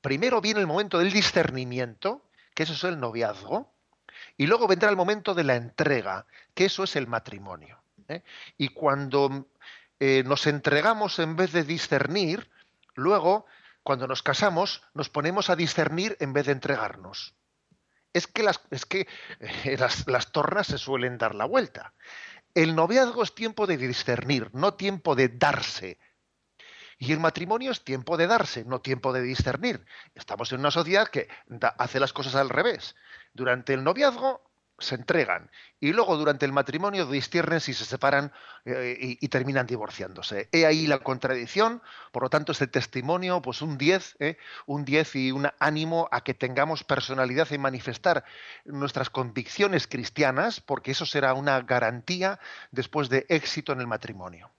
Primero 0.02 0.42
viene 0.42 0.60
el 0.60 0.68
momento 0.68 0.98
del 0.98 1.12
discernimiento, 1.12 2.26
que 2.56 2.64
eso 2.64 2.74
es 2.74 2.84
el 2.86 3.00
noviazgo, 3.00 3.72
y 4.38 4.48
luego 4.48 4.68
vendrá 4.68 4.90
el 4.90 4.96
momento 4.96 5.36
de 5.36 5.44
la 5.44 5.56
entrega, 5.56 6.26
que 6.56 6.66
eso 6.66 6.84
es 6.84 6.96
el 6.96 7.06
matrimonio. 7.06 7.84
¿eh? 8.08 8.24
Y 8.58 8.70
cuando 8.70 9.48
eh, 10.00 10.24
nos 10.26 10.48
entregamos 10.48 11.20
en 11.20 11.36
vez 11.36 11.52
de 11.52 11.64
discernir, 11.64 12.50
luego, 12.96 13.46
cuando 13.84 14.08
nos 14.08 14.24
casamos, 14.24 14.82
nos 14.94 15.10
ponemos 15.10 15.50
a 15.50 15.56
discernir 15.56 16.18
en 16.20 16.34
vez 16.34 16.48
de 16.48 16.54
entregarnos 16.54 17.36
es 18.14 18.28
que 18.28 19.08
eh, 19.40 19.78
las, 19.78 20.32
tornas 20.32 20.68
se 20.68 20.78
suelen 20.78 21.18
dar 21.18 21.36
la 21.36 21.46
vuelta. 21.46 21.94
El 22.54 22.76
noviazgo 22.76 23.24
es 23.24 23.34
tiempo 23.34 23.68
de 23.68 23.78
discernir, 23.78 24.50
no 24.54 24.74
tiempo 24.74 25.16
de 25.16 25.30
darse. 25.30 26.00
Y 26.98 27.14
el 27.14 27.20
matrimonio 27.20 27.72
es 27.72 27.84
tiempo 27.84 28.18
de 28.18 28.28
darse, 28.28 28.66
no 28.66 28.82
tiempo 28.82 29.14
de 29.14 29.22
discernir. 29.22 29.86
Estamos 30.14 30.52
en 30.52 30.60
una 30.60 30.72
sociedad 30.72 31.08
que 31.08 31.30
hace 31.78 32.00
las 32.00 32.14
cosas 32.14 32.36
al 32.36 32.50
revés. 32.50 32.96
Durante 33.34 33.74
el 33.74 33.84
noviazgo 33.84 34.51
se 34.82 34.96
entregan 34.96 35.50
y 35.80 35.94
luego 35.94 36.16
durante 36.16 36.46
el 36.46 36.52
matrimonio 36.52 37.06
disciernen 37.06 37.60
si 37.60 37.74
se 37.74 37.86
separan 37.86 38.32
eh, 38.66 39.18
y, 39.20 39.28
terminan 39.30 39.66
divorciándose. 39.66 40.48
He 40.52 40.66
ahí 40.66 40.86
la 40.86 41.00
contradicción, 41.00 41.82
por 42.12 42.24
lo 42.24 42.30
tanto 42.30 42.52
este 42.52 42.68
testimonio, 42.68 43.42
pues 43.42 43.62
un 43.62 43.78
10, 43.78 44.18
eh, 44.20 44.38
un 44.68 44.86
10 44.86 45.16
y 45.16 45.32
un 45.32 45.50
ánimo 45.60 46.08
a 46.12 46.24
que 46.24 46.36
tengamos 46.36 46.84
personalidad 46.84 47.50
y 47.52 47.58
manifestar 47.58 48.24
nuestras 48.66 49.10
convicciones 49.10 49.88
cristianas, 49.88 50.62
porque 50.62 50.92
eso 50.92 51.06
será 51.06 51.34
una 51.34 51.62
garantía 51.62 52.40
después 52.70 53.10
de 53.10 53.26
éxito 53.30 53.74
en 53.74 53.80
el 53.80 53.88
matrimonio. 53.88 54.52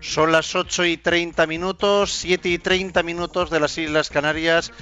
Son 0.00 0.32
las 0.32 0.54
8 0.54 0.86
y 0.86 0.96
30 0.96 1.46
minutos, 1.46 2.12
7 2.12 2.48
y 2.48 2.58
30 2.58 3.02
minutos 3.02 3.50
de 3.50 3.60
las 3.60 3.76
Islas 3.76 4.08
Canarias. 4.08 4.72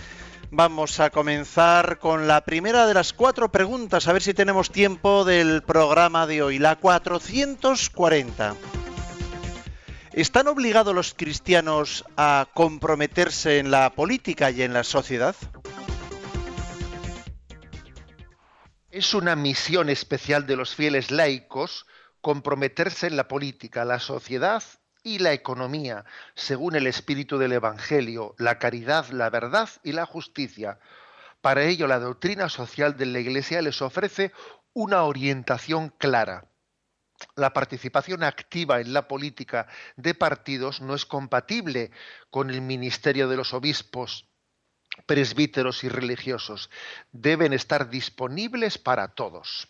Vamos 0.53 1.01
a 1.01 1.11
comenzar 1.11 1.99
con 1.99 2.29
la 2.29 2.45
primera 2.45 2.87
de 2.87 2.95
las 2.95 3.13
cuatro 3.13 3.51
preguntas, 3.51 4.07
a 4.07 4.13
ver 4.13 4.23
si 4.23 4.33
tenemos 4.33 4.71
tiempo 4.71 5.25
del 5.25 5.63
programa 5.63 6.27
de 6.27 6.43
hoy, 6.43 6.59
la 6.59 6.77
440. 6.77 8.55
¿Están 10.13 10.47
obligados 10.47 10.95
los 10.95 11.15
cristianos 11.15 12.05
a 12.17 12.47
comprometerse 12.55 13.59
en 13.59 13.73
la 13.73 13.91
política 13.91 14.53
y 14.53 14.63
en 14.63 14.73
la 14.73 14.85
sociedad? 14.85 15.35
Es 18.91 19.15
una 19.15 19.35
misión 19.37 19.91
especial 19.91 20.47
de 20.47 20.57
los 20.57 20.75
fieles 20.77 21.11
laicos 21.11 21.87
comprometerse 22.21 23.09
en 23.09 23.17
la 23.17 23.29
política, 23.29 23.85
la 23.85 23.99
sociedad 23.99 24.63
y 25.09 25.19
la 25.19 25.33
economía, 25.33 26.05
según 26.35 26.77
el 26.77 26.87
espíritu 26.87 27.39
del 27.39 27.53
Evangelio, 27.53 28.35
la 28.39 28.59
caridad, 28.59 29.09
la 29.09 29.31
verdad 29.31 29.71
y 29.83 29.93
la 29.93 30.05
justicia. 30.05 30.79
Para 31.41 31.65
ello, 31.65 31.87
la 31.87 31.99
doctrina 31.99 32.51
social 32.51 32.97
de 32.97 33.07
la 33.07 33.21
Iglesia 33.21 33.63
les 33.63 33.81
ofrece 33.81 34.33
una 34.75 35.05
orientación 35.05 35.89
clara. 35.89 36.51
La 37.37 37.55
participación 37.55 38.23
activa 38.23 38.81
en 38.81 38.93
la 38.93 39.09
política 39.09 39.67
de 39.97 40.15
partidos 40.15 40.83
no 40.83 40.95
es 40.95 41.07
compatible 41.07 41.91
con 42.31 42.51
el 42.51 42.61
ministerio 42.61 43.29
de 43.29 43.37
los 43.37 43.55
obispos, 43.55 44.29
presbíteros 45.07 45.85
y 45.85 45.89
religiosos. 45.89 46.71
Deben 47.13 47.55
estar 47.55 47.89
disponibles 47.89 48.77
para 48.77 49.09
todos. 49.09 49.69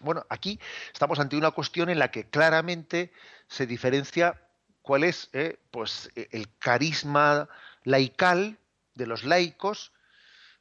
Bueno, 0.00 0.24
aquí 0.28 0.60
estamos 0.92 1.18
ante 1.18 1.36
una 1.36 1.50
cuestión 1.50 1.90
en 1.90 1.98
la 1.98 2.10
que 2.10 2.28
claramente 2.28 3.12
se 3.48 3.66
diferencia 3.66 4.43
cuál 4.84 5.02
es 5.02 5.30
eh, 5.32 5.58
pues, 5.70 6.10
e, 6.14 6.28
el 6.30 6.46
carisma 6.58 7.48
laical 7.84 8.58
de 8.94 9.06
los 9.06 9.24
laicos 9.24 9.92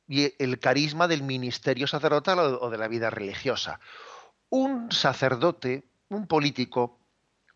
y 0.08 0.34
el 0.42 0.60
carisma 0.60 1.08
del 1.08 1.24
ministerio 1.24 1.88
sacerdotal 1.88 2.40
o 2.40 2.70
de 2.70 2.78
la 2.78 2.88
vida 2.88 3.10
religiosa. 3.10 3.80
Un 4.50 4.92
sacerdote, 4.92 5.84
un 6.10 6.26
político, 6.28 7.00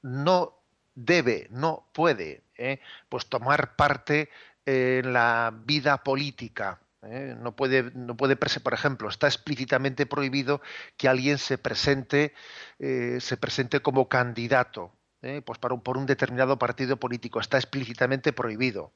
no 0.02 0.60
debe, 0.94 1.48
no 1.52 1.88
puede, 1.94 2.44
eh, 2.58 2.80
pues 3.08 3.28
tomar 3.28 3.76
parte 3.76 4.30
en 4.66 5.14
la 5.14 5.54
vida 5.66 6.04
política 6.04 6.82
¿eh? 7.04 7.36
No 7.40 7.56
puede, 7.56 7.92
no 7.94 8.18
puede, 8.18 8.36
por 8.36 8.74
ejemplo, 8.74 9.08
está 9.08 9.28
explícitamente 9.28 10.06
prohibido 10.06 10.62
que 10.98 11.08
alguien 11.08 11.38
se 11.38 11.58
presente, 11.58 12.34
se 12.80 13.38
presente 13.38 13.80
como 13.82 14.10
candidato, 14.10 14.97
¿eh? 15.22 15.42
pues 15.46 15.60
por 15.60 15.98
un 15.98 16.06
determinado 16.06 16.58
partido 16.58 16.98
político. 16.98 17.40
Está 17.40 17.58
explícitamente 17.58 18.34
prohibido. 18.34 18.92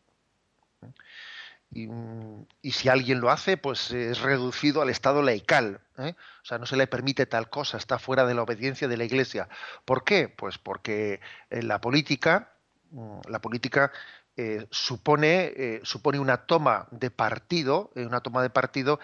Y, 1.73 2.71
si 2.71 2.89
alguien 2.89 3.21
lo 3.21 3.29
hace, 3.29 3.55
pues 3.55 3.91
es 3.91 4.19
reducido 4.19 4.81
al 4.81 4.89
estado 4.89 5.21
laical. 5.21 5.79
O 5.97 6.45
sea, 6.45 6.57
no 6.57 6.65
se 6.65 6.75
le 6.75 6.87
permite 6.87 7.25
tal 7.25 7.49
cosa, 7.49 7.77
está 7.77 7.97
fuera 7.97 8.25
de 8.25 8.33
la 8.33 8.43
obediencia 8.43 8.87
de 8.87 8.97
la 8.97 9.05
Iglesia. 9.05 9.47
¿Por 9.85 10.03
qué? 10.03 10.27
Pues 10.27 10.57
porque 10.57 11.21
la 11.49 11.79
política, 11.79 12.51
mm, 12.89 13.19
la 13.29 13.39
política 13.39 13.91
eh, 14.37 14.65
supone, 14.71 15.53
eh, 15.55 15.81
supone 15.83 16.19
una 16.19 16.45
toma 16.45 16.87
de 16.91 17.11
partido, 17.11 17.91
eh, 17.95 18.05
una 18.05 18.21
toma 18.21 18.41
de 18.41 18.49
partido 18.49 18.99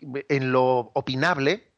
en 0.00 0.52
lo 0.52 0.90
opinable, 0.94 1.69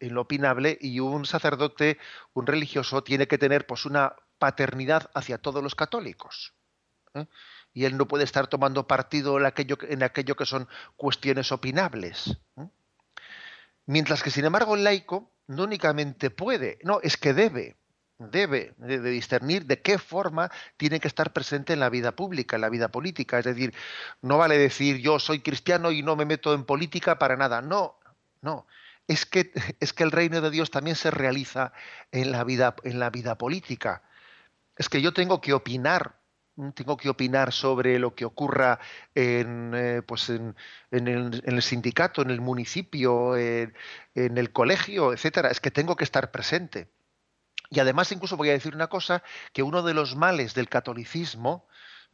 en 0.00 0.14
lo 0.14 0.22
opinable, 0.22 0.78
y 0.80 1.00
un 1.00 1.24
sacerdote, 1.24 1.98
un 2.34 2.46
religioso, 2.46 3.02
tiene 3.02 3.26
que 3.26 3.38
tener 3.38 3.66
pues 3.66 3.86
una 3.86 4.14
paternidad 4.38 5.10
hacia 5.14 5.38
todos 5.38 5.62
los 5.62 5.74
católicos. 5.74 6.54
Y 7.72 7.84
él 7.84 7.96
no 7.96 8.06
puede 8.08 8.24
estar 8.24 8.46
tomando 8.46 8.86
partido 8.86 9.38
en 9.38 9.46
aquello, 9.46 9.78
en 9.82 10.02
aquello 10.02 10.36
que 10.36 10.46
son 10.46 10.68
cuestiones 10.96 11.52
opinables. 11.52 12.38
Mientras 13.86 14.22
que, 14.22 14.30
sin 14.30 14.44
embargo, 14.44 14.74
el 14.74 14.84
laico 14.84 15.32
no 15.46 15.64
únicamente 15.64 16.30
puede, 16.30 16.78
no, 16.82 17.00
es 17.02 17.16
que 17.16 17.32
debe 17.32 17.76
debe 18.18 18.74
de, 18.78 18.98
discernir 19.00 19.66
de 19.66 19.82
qué 19.82 19.98
forma 19.98 20.50
tiene 20.76 21.00
que 21.00 21.08
estar 21.08 21.32
presente 21.32 21.72
en 21.72 21.80
la 21.80 21.90
vida 21.90 22.12
pública, 22.12 22.56
en 22.56 22.62
la 22.62 22.68
vida 22.68 22.88
política. 22.88 23.38
Es 23.38 23.44
decir, 23.44 23.74
no 24.22 24.38
vale 24.38 24.58
decir 24.58 24.98
yo 24.98 25.18
soy 25.18 25.40
cristiano 25.40 25.90
y 25.90 26.02
no 26.02 26.16
me 26.16 26.24
meto 26.24 26.54
en 26.54 26.64
política 26.64 27.18
para 27.18 27.36
nada. 27.36 27.60
No, 27.60 27.98
no. 28.40 28.66
Es 29.08 29.26
que, 29.26 29.52
es 29.80 29.92
que 29.92 30.04
el 30.04 30.12
reino 30.12 30.40
de 30.40 30.50
Dios 30.50 30.70
también 30.70 30.96
se 30.96 31.10
realiza 31.10 31.72
en 32.12 32.32
la 32.32 32.44
vida, 32.44 32.76
en 32.84 32.98
la 32.98 33.10
vida 33.10 33.38
política. 33.38 34.02
Es 34.76 34.88
que 34.88 35.00
yo 35.02 35.12
tengo 35.12 35.40
que 35.40 35.52
opinar 35.52 36.20
tengo 36.74 36.96
que 36.96 37.10
opinar 37.10 37.52
sobre 37.52 37.98
lo 37.98 38.14
que 38.14 38.24
ocurra 38.24 38.78
en, 39.14 39.72
eh, 39.74 40.02
pues 40.02 40.30
en, 40.30 40.56
el, 40.90 41.62
sindicato, 41.62 42.22
en 42.22 42.30
el 42.30 42.40
municipio, 42.40 43.36
en, 43.36 43.74
en, 44.14 44.38
el 44.38 44.52
colegio, 44.52 45.12
etcétera. 45.12 45.50
Es 45.50 45.60
que 45.60 45.70
tengo 45.70 45.96
que 45.96 46.04
estar 46.04 46.30
presente. 46.30 46.88
Y 47.68 47.80
además 47.80 48.10
incluso 48.12 48.36
voy 48.36 48.48
a 48.50 48.52
decir 48.52 48.74
una 48.74 48.86
cosa, 48.86 49.22
que 49.52 49.62
uno 49.62 49.82
de 49.82 49.92
los 49.92 50.16
males 50.16 50.54
del 50.54 50.68
catolicismo, 50.68 51.66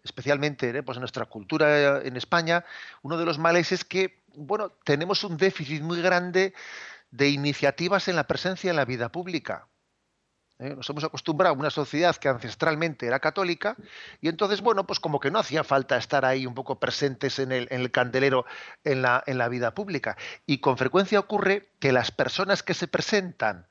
especialmente 0.04 0.70
¿eh? 0.70 0.82
pues 0.82 0.96
en 0.96 1.00
nuestra 1.02 1.26
cultura 1.26 2.02
en 2.02 2.16
España, 2.16 2.64
uno 3.02 3.16
de 3.16 3.24
los 3.24 3.38
males 3.38 3.72
es 3.72 3.84
que, 3.84 4.22
bueno, 4.34 4.70
tenemos 4.84 5.24
un 5.24 5.36
déficit 5.36 5.82
muy 5.82 6.02
grande 6.02 6.54
de 7.10 7.28
iniciativas 7.28 8.08
en 8.08 8.16
la 8.16 8.26
presencia 8.26 8.70
en 8.70 8.76
la 8.76 8.84
vida 8.84 9.10
pública. 9.10 9.68
¿eh? 10.58 10.74
Nos 10.74 10.88
hemos 10.90 11.04
acostumbrado 11.04 11.54
a 11.54 11.58
una 11.58 11.70
sociedad 11.70 12.16
que 12.16 12.28
ancestralmente 12.28 13.06
era 13.06 13.20
católica 13.20 13.76
y 14.20 14.28
entonces, 14.28 14.60
bueno, 14.60 14.86
pues 14.86 14.98
como 14.98 15.20
que 15.20 15.30
no 15.30 15.38
hacía 15.38 15.62
falta 15.62 15.96
estar 15.96 16.24
ahí 16.24 16.46
un 16.46 16.54
poco 16.54 16.80
presentes 16.80 17.38
en 17.38 17.52
el, 17.52 17.68
en 17.70 17.82
el 17.82 17.90
candelero 17.90 18.46
en 18.84 19.02
la, 19.02 19.22
en 19.26 19.38
la 19.38 19.48
vida 19.48 19.74
pública. 19.74 20.16
Y 20.46 20.58
con 20.58 20.78
frecuencia 20.78 21.20
ocurre 21.20 21.70
que 21.78 21.92
las 21.92 22.10
personas 22.10 22.62
que 22.62 22.74
se 22.74 22.88
presentan 22.88 23.66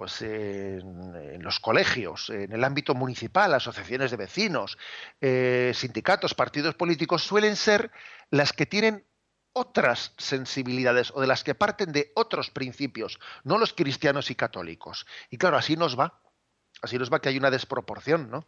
pues 0.00 0.22
en, 0.22 1.42
los 1.42 1.60
colegios, 1.60 2.30
en 2.30 2.50
el 2.52 2.64
ámbito 2.64 2.94
municipal, 2.94 3.52
asociaciones 3.52 4.10
de 4.10 4.16
vecinos, 4.16 4.78
eh, 5.20 5.72
sindicatos, 5.74 6.32
partidos 6.32 6.74
políticos, 6.74 7.22
suelen 7.22 7.54
ser 7.54 7.90
las 8.30 8.54
que 8.54 8.64
tienen 8.64 9.04
otras 9.52 10.14
sensibilidades 10.16 11.12
o 11.14 11.20
de 11.20 11.26
las 11.26 11.44
que 11.44 11.54
parten 11.54 11.92
de 11.92 12.12
otros 12.14 12.48
principios, 12.48 13.20
no 13.44 13.58
los 13.58 13.74
cristianos 13.74 14.30
y 14.30 14.36
católicos. 14.36 15.06
Y 15.28 15.36
claro, 15.36 15.58
así 15.58 15.76
nos 15.76 16.00
va, 16.00 16.18
así 16.80 16.96
nos 16.96 17.12
va 17.12 17.20
que 17.20 17.28
hay 17.28 17.36
una 17.36 17.50
desproporción, 17.50 18.30
¿no? 18.30 18.46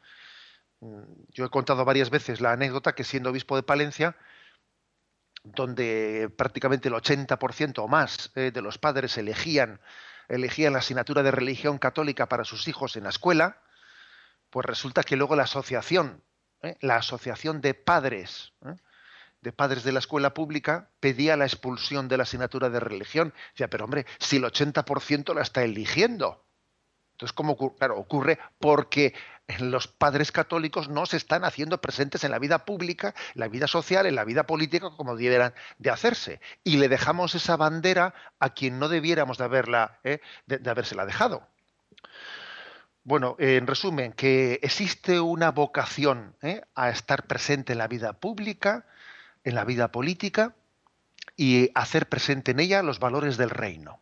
Mm, 0.81 1.03
yo 1.35 1.45
he 1.45 1.51
contado 1.51 1.85
varias 1.85 2.09
veces 2.09 2.41
la 2.41 2.53
anécdota 2.53 2.95
que 2.95 3.05
siendo 3.05 3.29
obispo 3.29 3.57
de 3.57 3.63
Palencia, 3.63 4.17
donde 5.45 6.33
prácticamente 6.35 6.89
el 6.89 6.95
80% 6.95 7.79
o 7.81 7.89
más 7.89 8.33
eh, 8.37 8.53
de 8.53 8.63
los 8.63 8.79
padres 8.79 9.19
elegían 9.19 9.83
elegían 10.33 10.73
la 10.73 10.79
asignatura 10.79 11.23
de 11.23 11.31
religión 11.31 11.79
católica 11.79 12.27
para 12.27 12.45
sus 12.45 12.67
hijos 12.67 12.97
en 12.97 13.05
la 13.05 13.11
escuela, 13.11 13.59
pues 14.49 14.65
resulta 14.65 15.03
que 15.03 15.17
luego 15.17 15.37
la 15.37 15.43
asociación, 15.43 16.23
¿eh? 16.63 16.77
la 16.81 16.97
asociación 16.97 17.61
de 17.61 17.75
padres, 17.75 18.55
¿eh? 18.65 18.75
de 19.43 19.53
padres 19.53 19.85
de 19.85 19.93
la 19.93 19.99
escuela 19.99 20.33
pública, 20.33 20.89
pedía 21.01 21.37
la 21.37 21.45
expulsión 21.45 22.09
de 22.09 22.17
la 22.17 22.23
asignatura 22.23 22.71
de 22.71 22.81
religión. 22.81 23.35
Decía, 23.51 23.69
pero 23.69 23.85
hombre, 23.85 24.07
si 24.19 24.37
el 24.37 24.45
80% 24.45 25.35
la 25.35 25.43
está 25.43 25.63
eligiendo. 25.65 26.47
Entonces, 27.13 27.35
¿cómo 27.35 27.57
claro, 27.77 27.99
ocurre? 27.99 28.39
Porque 28.59 29.15
los 29.61 29.89
padres 29.89 30.33
católicos 30.33 30.89
no 30.89 31.07
se 31.07 31.17
están 31.17 31.45
haciendo 31.45 31.81
presentes 31.81 32.25
en 32.25 32.31
la 32.31 32.39
vida 32.39 32.65
pública, 32.65 33.15
en 33.35 33.41
la 33.41 33.49
vida 33.49 33.67
social, 33.67 34.07
en 34.07 34.15
la 34.15 34.25
vida 34.25 34.47
política 34.47 34.91
como 34.97 35.17
debieran 35.17 35.55
de 35.79 35.91
hacerse. 35.91 36.41
Y 36.65 36.77
le 36.77 36.89
dejamos 36.89 37.35
esa 37.35 37.57
bandera 37.57 38.15
a 38.39 38.51
quien 38.51 38.79
no 38.79 38.89
debiéramos 38.89 39.39
de, 39.39 39.45
haberla, 39.45 39.99
¿eh? 40.05 40.21
de, 40.47 40.69
habérsela 40.69 41.07
dejado. 41.07 41.47
Bueno, 43.05 43.35
en 43.39 43.67
resumen, 43.67 44.13
que 44.13 44.61
existe 44.63 45.19
una 45.19 45.51
vocación 45.51 46.37
¿eh? 46.41 46.63
a 46.75 46.91
estar 46.91 47.27
presente 47.27 47.73
en 47.73 47.79
la 47.79 47.89
vida 47.89 48.13
pública, 48.13 48.87
en 49.43 49.57
la 49.57 49.65
vida 49.65 49.91
política 49.91 50.55
y 51.37 51.71
hacer 51.75 52.09
presente 52.09 52.53
en 52.53 52.61
ella 52.61 52.83
los 52.83 53.01
valores 53.01 53.37
del 53.37 53.51
reino. 53.51 53.99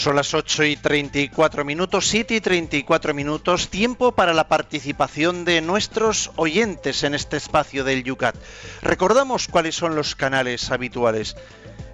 Son 0.00 0.16
las 0.16 0.32
8 0.32 0.64
y 0.64 0.76
34 0.76 1.62
minutos, 1.62 2.08
7 2.08 2.36
y 2.36 2.40
34 2.40 3.12
minutos, 3.12 3.68
tiempo 3.68 4.12
para 4.12 4.32
la 4.32 4.48
participación 4.48 5.44
de 5.44 5.60
nuestros 5.60 6.30
oyentes 6.36 7.04
en 7.04 7.14
este 7.14 7.36
espacio 7.36 7.84
del 7.84 8.02
Yucat. 8.02 8.34
Recordamos 8.80 9.46
cuáles 9.46 9.74
son 9.74 9.96
los 9.96 10.16
canales 10.16 10.70
habituales. 10.70 11.36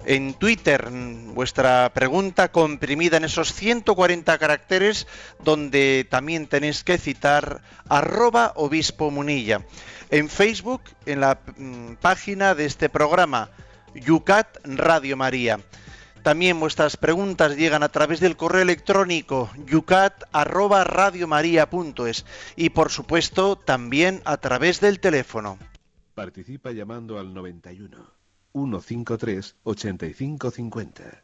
En 0.05 0.35
Twitter, 0.35 0.89
vuestra 0.89 1.91
pregunta 1.93 2.49
comprimida 2.49 3.17
en 3.17 3.25
esos 3.25 3.51
140 3.53 4.37
caracteres, 4.37 5.05
donde 5.43 6.07
también 6.09 6.47
tenéis 6.47 6.85
que 6.85 6.97
citar 6.97 7.61
arroba 7.89 8.53
obispo 8.55 9.11
munilla. 9.11 9.63
En 10.11 10.29
Facebook, 10.29 10.81
en 11.05 11.19
la 11.19 11.39
mm, 11.57 11.95
página 11.95 12.55
de 12.55 12.67
este 12.67 12.87
programa, 12.87 13.49
Yucat 13.95 14.59
Radio 14.63 15.17
María. 15.17 15.59
También 16.23 16.59
vuestras 16.59 16.97
preguntas 16.97 17.55
llegan 17.55 17.83
a 17.83 17.89
través 17.89 18.19
del 18.19 18.35
correo 18.35 18.61
electrónico 18.61 19.49
yucat@radiomaria.es 19.65 22.25
y 22.55 22.71
por 22.71 22.91
supuesto 22.91 23.55
también 23.55 24.21
a 24.25 24.37
través 24.37 24.81
del 24.81 24.99
teléfono. 24.99 25.57
Participa 26.13 26.71
llamando 26.71 27.17
al 27.19 27.33
91 27.33 27.97
153 28.53 29.55
8550 29.63 31.23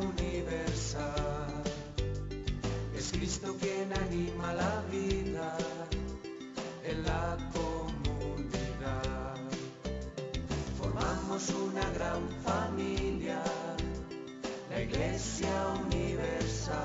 universal. 0.00 1.62
Es 2.96 3.12
Cristo 3.12 3.56
quien 3.60 3.92
anima 3.92 4.54
la 4.54 4.82
vida 4.90 5.56
en 6.84 7.02
la 7.04 7.36
comunidad. 7.52 9.34
Formamos 10.78 11.50
una 11.50 11.90
gran 11.90 12.28
familia, 12.42 13.42
la 14.70 14.80
iglesia 14.82 15.50
universal. 15.86 16.78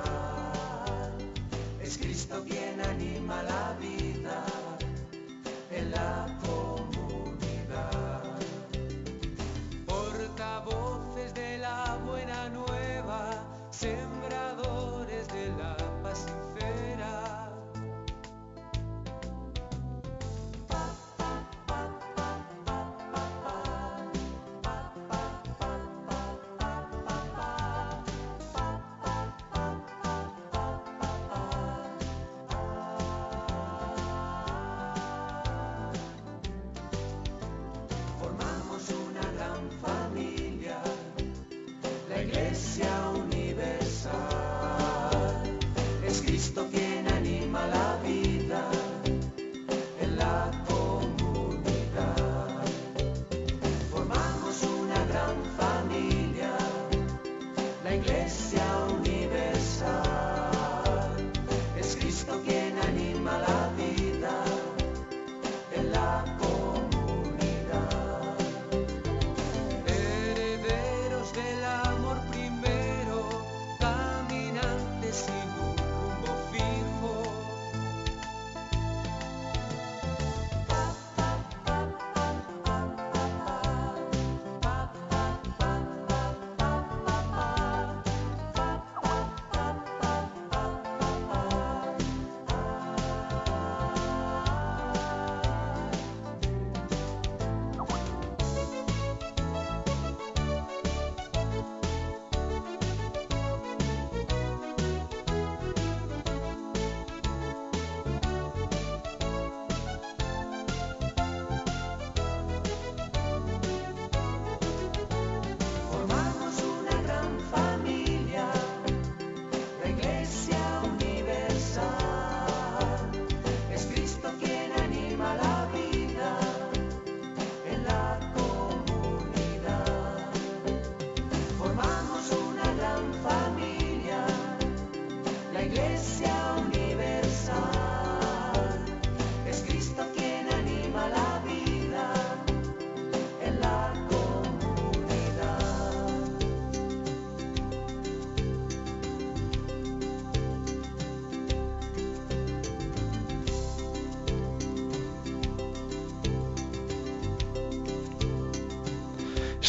Es 1.82 1.98
Cristo 1.98 2.44
quien 2.48 2.82
anima 2.82 3.44
la 3.44 3.78
vida. 3.80 4.13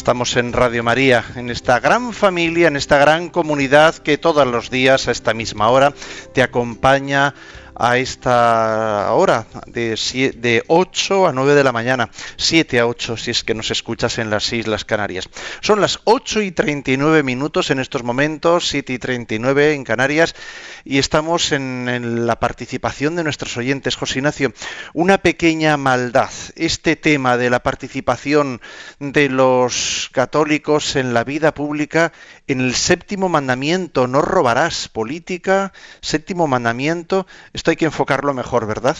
Estamos 0.04 0.36
en 0.36 0.52
Radio 0.52 0.84
María, 0.84 1.24
en 1.34 1.48
esta 1.48 1.80
gran 1.80 2.12
familia, 2.12 2.68
en 2.68 2.76
esta 2.76 2.98
gran 2.98 3.30
comunidad 3.30 3.94
que 3.94 4.18
todos 4.18 4.46
los 4.46 4.68
días 4.68 5.08
a 5.08 5.12
esta 5.12 5.32
misma 5.32 5.70
hora 5.70 5.94
te 6.34 6.42
acompaña 6.42 7.32
a 7.76 7.98
esta 7.98 9.12
hora 9.12 9.46
de, 9.66 9.98
de 10.36 10.64
8 10.66 11.26
a 11.26 11.32
9 11.32 11.54
de 11.54 11.64
la 11.64 11.72
mañana, 11.72 12.10
7 12.36 12.80
a 12.80 12.86
8 12.86 13.16
si 13.16 13.30
es 13.30 13.44
que 13.44 13.54
nos 13.54 13.70
escuchas 13.70 14.18
en 14.18 14.30
las 14.30 14.52
Islas 14.52 14.84
Canarias. 14.84 15.28
Son 15.60 15.80
las 15.80 16.00
8 16.04 16.42
y 16.42 16.52
39 16.52 17.22
minutos 17.22 17.70
en 17.70 17.80
estos 17.80 18.02
momentos, 18.02 18.68
7 18.68 18.92
y 18.92 18.98
39 18.98 19.74
en 19.74 19.84
Canarias 19.84 20.34
y 20.84 20.98
estamos 20.98 21.52
en, 21.52 22.26
la 22.26 22.38
participación 22.38 23.16
de 23.16 23.24
nuestros 23.24 23.56
oyentes. 23.56 23.96
José 23.96 24.18
Ignacio, 24.18 24.52
una 24.92 25.18
pequeña 25.18 25.76
maldad, 25.76 26.30
este 26.56 26.96
tema 26.96 27.36
de 27.36 27.50
la 27.50 27.62
participación 27.62 28.60
de 28.98 29.28
los 29.28 30.10
católicos 30.12 30.96
en 30.96 31.14
la 31.14 31.24
vida 31.24 31.54
pública, 31.54 32.12
en 32.46 32.60
el 32.60 32.74
séptimo 32.74 33.28
mandamiento, 33.28 34.06
no 34.06 34.20
robarás, 34.20 34.88
política, 34.88 35.72
séptimo 36.00 36.46
mandamiento, 36.46 37.26
esto 37.64 37.70
hay 37.70 37.76
que 37.78 37.86
enfocarlo 37.86 38.34
mejor, 38.34 38.66
¿verdad? 38.66 38.94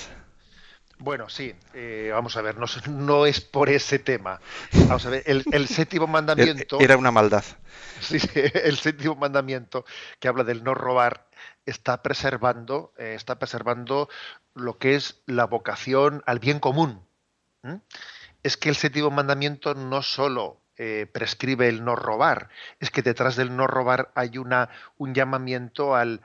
Bueno, 0.96 1.28
sí, 1.28 1.54
eh, 1.74 2.08
vamos 2.14 2.34
a 2.38 2.40
ver, 2.40 2.56
no, 2.88 3.26
es 3.26 3.42
por 3.42 3.68
ese 3.68 3.98
tema. 3.98 4.40
Vamos 4.72 5.04
a 5.04 5.10
ver, 5.10 5.22
el, 5.26 5.68
séptimo 5.68 6.06
mandamiento... 6.06 6.80
Era 6.80 6.96
una 6.96 7.10
maldad. 7.10 7.44
Sí, 8.00 8.18
el 8.34 8.78
séptimo 8.78 9.16
mandamiento 9.16 9.84
que 10.18 10.28
habla 10.28 10.44
del 10.44 10.64
no 10.64 10.72
robar 10.72 11.28
está 11.66 12.02
preservando, 12.02 12.94
eh, 12.96 13.12
está 13.14 13.38
preservando 13.38 14.08
lo 14.54 14.78
que 14.78 14.94
es 14.94 15.20
la 15.26 15.44
vocación 15.44 16.22
al 16.24 16.38
bien 16.38 16.58
común. 16.58 17.06
Es 18.42 18.56
que 18.56 18.70
el 18.70 18.76
séptimo 18.76 19.10
mandamiento 19.10 19.74
no 19.74 20.00
solo 20.00 20.62
eh, 20.78 21.06
prescribe 21.12 21.68
el 21.68 21.84
no 21.84 21.96
robar, 21.96 22.48
es 22.80 22.90
que 22.90 23.02
detrás 23.02 23.36
del 23.36 23.54
no 23.54 23.66
robar 23.66 24.10
hay 24.14 24.38
una, 24.38 24.70
un 24.96 25.14
llamamiento 25.14 25.94
al, 25.94 26.22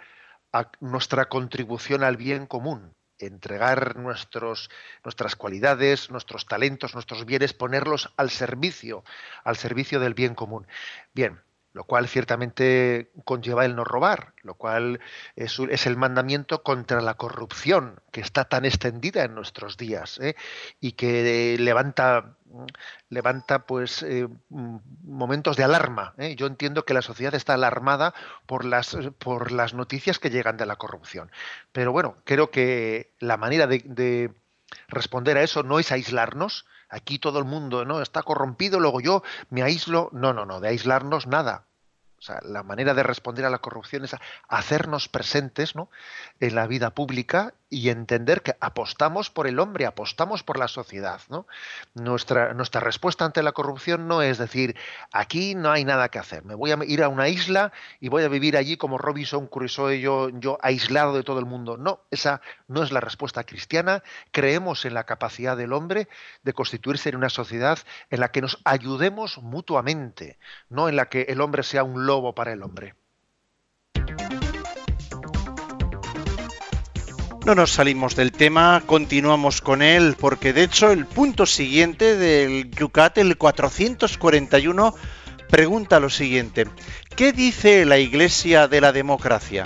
a 0.51 0.71
nuestra 0.79 1.29
contribución 1.29 2.03
al 2.03 2.17
bien 2.17 2.45
común, 2.45 2.95
entregar 3.19 3.97
nuestros, 3.97 4.69
nuestras 5.03 5.35
cualidades, 5.35 6.09
nuestros 6.09 6.45
talentos, 6.45 6.93
nuestros 6.93 7.25
bienes, 7.25 7.53
ponerlos 7.53 8.13
al 8.17 8.29
servicio, 8.29 9.03
al 9.43 9.57
servicio 9.57 9.99
del 9.99 10.13
bien 10.13 10.35
común. 10.35 10.65
Bien, 11.13 11.41
lo 11.73 11.83
cual 11.83 12.07
ciertamente 12.07 13.11
conlleva 13.25 13.65
el 13.65 13.75
no 13.75 13.83
robar, 13.83 14.33
lo 14.41 14.55
cual 14.55 14.99
es, 15.35 15.59
el 15.85 15.97
mandamiento 15.97 16.63
contra 16.63 17.01
la 17.01 17.13
corrupción 17.13 18.01
que 18.11 18.21
está 18.21 18.45
tan 18.45 18.65
extendida 18.65 19.23
en 19.23 19.35
nuestros 19.35 19.77
días 19.77 20.19
¿eh? 20.19 20.35
y 20.79 20.93
que 20.93 21.57
levanta 21.59 22.35
levanta 23.09 23.67
pues 23.67 24.01
eh, 24.01 24.27
momentos 24.49 25.55
de 25.55 25.63
alarma. 25.63 26.15
¿eh? 26.17 26.35
Yo 26.35 26.47
entiendo 26.47 26.83
que 26.83 26.95
la 26.95 27.03
sociedad 27.03 27.35
está 27.35 27.53
alarmada 27.53 28.15
por 28.47 28.65
las 28.65 28.97
por 29.19 29.51
las 29.51 29.75
noticias 29.75 30.17
que 30.17 30.31
llegan 30.31 30.57
de 30.57 30.65
la 30.65 30.77
corrupción, 30.77 31.31
pero 31.71 31.91
bueno 31.91 32.17
creo 32.23 32.49
que 32.49 33.11
la 33.19 33.37
manera 33.37 33.67
de 33.67 34.33
responder 34.87 35.37
a 35.37 35.43
eso 35.43 35.63
no 35.63 35.79
es 35.79 35.91
aislarnos, 35.91 36.65
aquí 36.89 37.19
todo 37.19 37.39
el 37.39 37.45
mundo 37.45 37.85
no 37.85 38.01
está 38.01 38.23
corrompido, 38.23 38.79
luego 38.79 39.01
yo 39.01 39.23
me 39.49 39.63
aíslo. 39.63 40.09
No, 40.11 40.33
no, 40.33 40.45
no, 40.45 40.59
de 40.59 40.69
aislarnos 40.69 41.27
nada. 41.27 41.65
O 42.17 42.21
sea, 42.21 42.39
la 42.43 42.63
manera 42.63 42.93
de 42.93 43.03
responder 43.03 43.45
a 43.45 43.49
la 43.49 43.59
corrupción 43.59 44.03
es 44.03 44.15
hacernos 44.49 45.07
presentes 45.07 45.75
¿no? 45.75 45.89
en 46.41 46.53
la 46.53 46.67
vida 46.67 46.89
pública 46.89 47.53
y 47.69 47.89
entender 47.89 48.41
que 48.41 48.55
apostamos 48.59 49.29
por 49.29 49.47
el 49.47 49.59
hombre, 49.59 49.85
apostamos 49.85 50.43
por 50.43 50.57
la 50.57 50.67
sociedad. 50.67 51.21
¿no? 51.29 51.45
Nuestra, 51.93 52.53
nuestra 52.53 52.81
respuesta 52.81 53.25
ante 53.25 53.43
la 53.43 53.51
corrupción 53.51 54.07
no 54.07 54.21
es 54.21 54.37
decir, 54.37 54.75
aquí 55.11 55.55
no 55.55 55.71
hay 55.71 55.85
nada 55.85 56.09
que 56.09 56.19
hacer, 56.19 56.43
me 56.45 56.55
voy 56.55 56.71
a 56.71 56.79
ir 56.85 57.03
a 57.03 57.09
una 57.09 57.27
isla 57.27 57.71
y 57.99 58.09
voy 58.09 58.23
a 58.23 58.27
vivir 58.27 58.57
allí 58.57 58.77
como 58.77 58.97
Robinson 58.97 59.47
Crusoe, 59.47 59.99
yo, 59.99 60.29
yo 60.29 60.57
aislado 60.61 61.13
de 61.13 61.23
todo 61.23 61.39
el 61.39 61.45
mundo. 61.45 61.77
No, 61.77 62.01
esa 62.11 62.41
no 62.67 62.83
es 62.83 62.91
la 62.91 62.99
respuesta 62.99 63.43
cristiana. 63.43 64.03
Creemos 64.31 64.85
en 64.85 64.93
la 64.93 65.05
capacidad 65.05 65.57
del 65.57 65.73
hombre 65.73 66.07
de 66.43 66.53
constituirse 66.53 67.09
en 67.09 67.15
una 67.15 67.29
sociedad 67.29 67.79
en 68.09 68.19
la 68.19 68.31
que 68.31 68.41
nos 68.41 68.59
ayudemos 68.65 69.37
mutuamente, 69.39 70.39
no 70.69 70.89
en 70.89 70.95
la 70.95 71.09
que 71.09 71.21
el 71.29 71.41
hombre 71.41 71.63
sea 71.63 71.83
un 71.83 72.05
lobo 72.05 72.33
para 72.33 72.53
el 72.53 72.63
hombre. 72.63 72.95
No 77.49 77.55
nos 77.55 77.71
salimos 77.71 78.15
del 78.15 78.31
tema, 78.31 78.83
continuamos 78.85 79.59
con 79.59 79.81
él, 79.81 80.15
porque 80.19 80.53
de 80.53 80.61
hecho 80.61 80.91
el 80.91 81.07
punto 81.07 81.47
siguiente 81.47 82.15
del 82.15 82.69
Yucat, 82.69 83.17
el 83.17 83.39
441, 83.39 84.93
pregunta 85.49 85.99
lo 85.99 86.11
siguiente. 86.11 86.67
¿Qué 87.15 87.33
dice 87.33 87.85
la 87.85 87.97
Iglesia 87.97 88.67
de 88.67 88.81
la 88.81 88.91
democracia? 88.91 89.63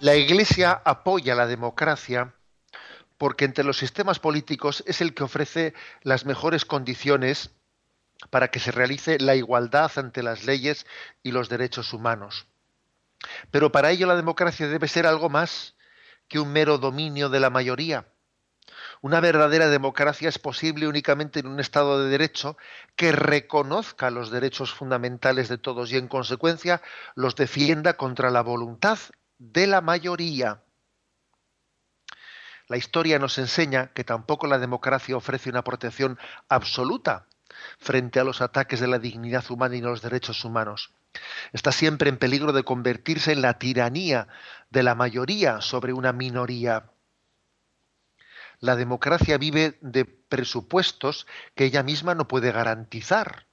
La 0.00 0.16
Iglesia 0.16 0.82
apoya 0.84 1.36
la 1.36 1.46
democracia 1.46 2.34
porque 3.18 3.44
entre 3.44 3.62
los 3.62 3.78
sistemas 3.78 4.18
políticos 4.18 4.82
es 4.84 5.00
el 5.00 5.14
que 5.14 5.22
ofrece 5.22 5.74
las 6.02 6.26
mejores 6.26 6.64
condiciones 6.64 7.52
para 8.30 8.48
que 8.48 8.58
se 8.58 8.72
realice 8.72 9.20
la 9.20 9.36
igualdad 9.36 9.92
ante 9.94 10.24
las 10.24 10.44
leyes 10.44 10.86
y 11.22 11.30
los 11.30 11.48
derechos 11.48 11.92
humanos. 11.92 12.49
Pero 13.50 13.72
para 13.72 13.90
ello 13.90 14.06
la 14.06 14.16
democracia 14.16 14.68
debe 14.68 14.88
ser 14.88 15.06
algo 15.06 15.28
más 15.28 15.74
que 16.28 16.38
un 16.38 16.52
mero 16.52 16.78
dominio 16.78 17.28
de 17.28 17.40
la 17.40 17.50
mayoría. 17.50 18.06
Una 19.02 19.20
verdadera 19.20 19.68
democracia 19.68 20.28
es 20.28 20.38
posible 20.38 20.86
únicamente 20.86 21.40
en 21.40 21.46
un 21.46 21.58
Estado 21.58 22.02
de 22.02 22.10
Derecho 22.10 22.56
que 22.96 23.12
reconozca 23.12 24.10
los 24.10 24.30
derechos 24.30 24.72
fundamentales 24.72 25.48
de 25.48 25.58
todos 25.58 25.90
y 25.90 25.96
en 25.96 26.06
consecuencia 26.06 26.82
los 27.14 27.34
defienda 27.34 27.94
contra 27.94 28.30
la 28.30 28.42
voluntad 28.42 28.98
de 29.38 29.66
la 29.66 29.80
mayoría. 29.80 30.62
La 32.68 32.76
historia 32.76 33.18
nos 33.18 33.38
enseña 33.38 33.88
que 33.94 34.04
tampoco 34.04 34.46
la 34.46 34.58
democracia 34.58 35.16
ofrece 35.16 35.50
una 35.50 35.64
protección 35.64 36.18
absoluta 36.48 37.26
frente 37.78 38.20
a 38.20 38.24
los 38.24 38.40
ataques 38.40 38.80
de 38.80 38.88
la 38.88 38.98
dignidad 38.98 39.50
humana 39.50 39.76
y 39.76 39.80
los 39.80 40.02
derechos 40.02 40.44
humanos 40.44 40.92
está 41.52 41.72
siempre 41.72 42.08
en 42.08 42.18
peligro 42.18 42.52
de 42.52 42.64
convertirse 42.64 43.32
en 43.32 43.42
la 43.42 43.58
tiranía 43.58 44.28
de 44.70 44.82
la 44.82 44.94
mayoría 44.94 45.60
sobre 45.60 45.92
una 45.92 46.12
minoría. 46.12 46.90
La 48.60 48.76
democracia 48.76 49.38
vive 49.38 49.78
de 49.80 50.04
presupuestos 50.04 51.26
que 51.54 51.64
ella 51.64 51.82
misma 51.82 52.14
no 52.14 52.28
puede 52.28 52.52
garantizar. 52.52 53.46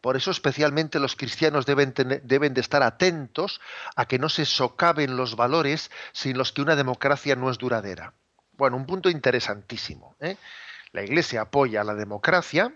Por 0.00 0.16
eso 0.16 0.30
especialmente 0.30 0.98
los 0.98 1.16
cristianos 1.16 1.66
deben, 1.66 1.94
deben, 2.22 2.54
de 2.54 2.60
estar 2.60 2.82
atentos 2.82 3.60
a 3.96 4.06
que 4.06 4.18
no 4.18 4.28
se 4.28 4.44
socaven 4.44 5.16
los 5.16 5.36
valores 5.36 5.90
sin 6.12 6.38
los 6.38 6.52
que 6.52 6.62
una 6.62 6.76
democracia 6.76 7.36
no 7.36 7.50
es 7.50 7.58
duradera. 7.58 8.14
Bueno, 8.52 8.76
un 8.76 8.86
punto 8.86 9.10
interesantísimo. 9.10 10.16
¿eh? 10.20 10.36
La 10.92 11.02
Iglesia 11.02 11.42
apoya 11.42 11.84
la 11.84 11.94
democracia, 11.94 12.72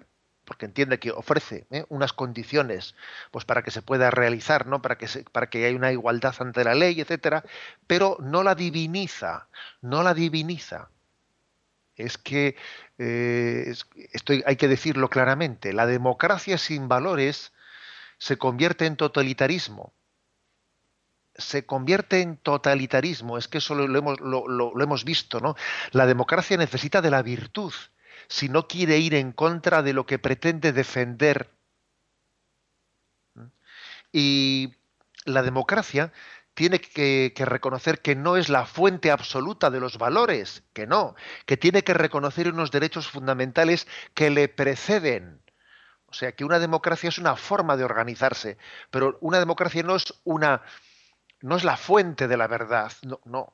porque 0.50 0.66
entiende 0.66 0.98
que 0.98 1.12
ofrece 1.12 1.64
¿eh? 1.70 1.84
unas 1.90 2.12
condiciones 2.12 2.96
pues 3.30 3.44
para 3.44 3.62
que 3.62 3.70
se 3.70 3.82
pueda 3.82 4.10
realizar, 4.10 4.66
¿no? 4.66 4.82
Para 4.82 4.98
que 4.98 5.06
para 5.30 5.48
que 5.48 5.64
haya 5.64 5.76
una 5.76 5.92
igualdad 5.92 6.34
ante 6.40 6.64
la 6.64 6.74
ley, 6.74 7.00
etcétera, 7.00 7.44
pero 7.86 8.16
no 8.18 8.42
la 8.42 8.56
diviniza, 8.56 9.46
no 9.80 10.02
la 10.02 10.12
diviniza. 10.12 10.90
Es 11.94 12.18
que 12.18 12.56
eh, 12.98 13.72
estoy, 14.12 14.42
hay 14.44 14.56
que 14.56 14.66
decirlo 14.66 15.08
claramente, 15.08 15.72
la 15.72 15.86
democracia 15.86 16.58
sin 16.58 16.88
valores 16.88 17.52
se 18.18 18.36
convierte 18.36 18.86
en 18.86 18.96
totalitarismo. 18.96 19.92
Se 21.36 21.64
convierte 21.64 22.22
en 22.22 22.38
totalitarismo, 22.38 23.38
es 23.38 23.46
que 23.46 23.58
eso 23.58 23.76
lo, 23.76 23.84
hemos, 23.96 24.18
lo 24.18 24.82
hemos 24.82 25.04
visto, 25.04 25.38
¿no? 25.38 25.54
La 25.92 26.06
democracia 26.06 26.56
necesita 26.56 27.00
de 27.00 27.12
la 27.12 27.22
virtud, 27.22 27.72
si 28.30 28.48
no 28.48 28.68
quiere 28.68 28.98
ir 28.98 29.14
en 29.14 29.32
contra 29.32 29.82
de 29.82 29.92
lo 29.92 30.06
que 30.06 30.20
pretende 30.20 30.72
defender. 30.72 31.50
Y 34.12 34.72
la 35.24 35.42
democracia 35.42 36.12
tiene 36.54 36.80
que, 36.80 37.32
reconocer 37.36 38.00
que 38.00 38.14
no 38.14 38.36
es 38.36 38.48
la 38.48 38.66
fuente 38.66 39.10
absoluta 39.10 39.68
de 39.68 39.80
los 39.80 39.98
valores, 39.98 40.62
que 40.72 40.86
no, 40.86 41.16
que 41.44 41.56
tiene 41.56 41.82
que 41.82 41.92
reconocer 41.92 42.48
unos 42.48 42.70
derechos 42.70 43.08
fundamentales 43.08 43.88
que 44.14 44.30
le 44.30 44.48
preceden. 44.48 45.42
O 46.06 46.12
sea, 46.12 46.32
que 46.32 46.44
una 46.44 46.60
democracia 46.60 47.08
es 47.08 47.18
una 47.18 47.34
forma 47.34 47.76
de 47.76 47.84
organizarse, 47.84 48.58
pero 48.90 49.18
una 49.20 49.40
democracia 49.40 49.82
no 49.82 49.96
es 49.96 50.14
una 50.24 50.62
no 51.42 51.56
es 51.56 51.64
la 51.64 51.76
fuente 51.76 52.28
de 52.28 52.36
la 52.36 52.46
verdad, 52.46 52.92
no, 53.02 53.20
no. 53.24 53.52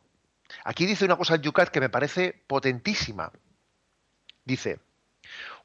Aquí 0.64 0.84
dice 0.84 1.04
una 1.04 1.16
cosa 1.16 1.36
el 1.36 1.42
Yucat 1.42 1.70
que 1.70 1.80
me 1.80 1.88
parece 1.88 2.42
potentísima. 2.46 3.32
Dice, 4.46 4.78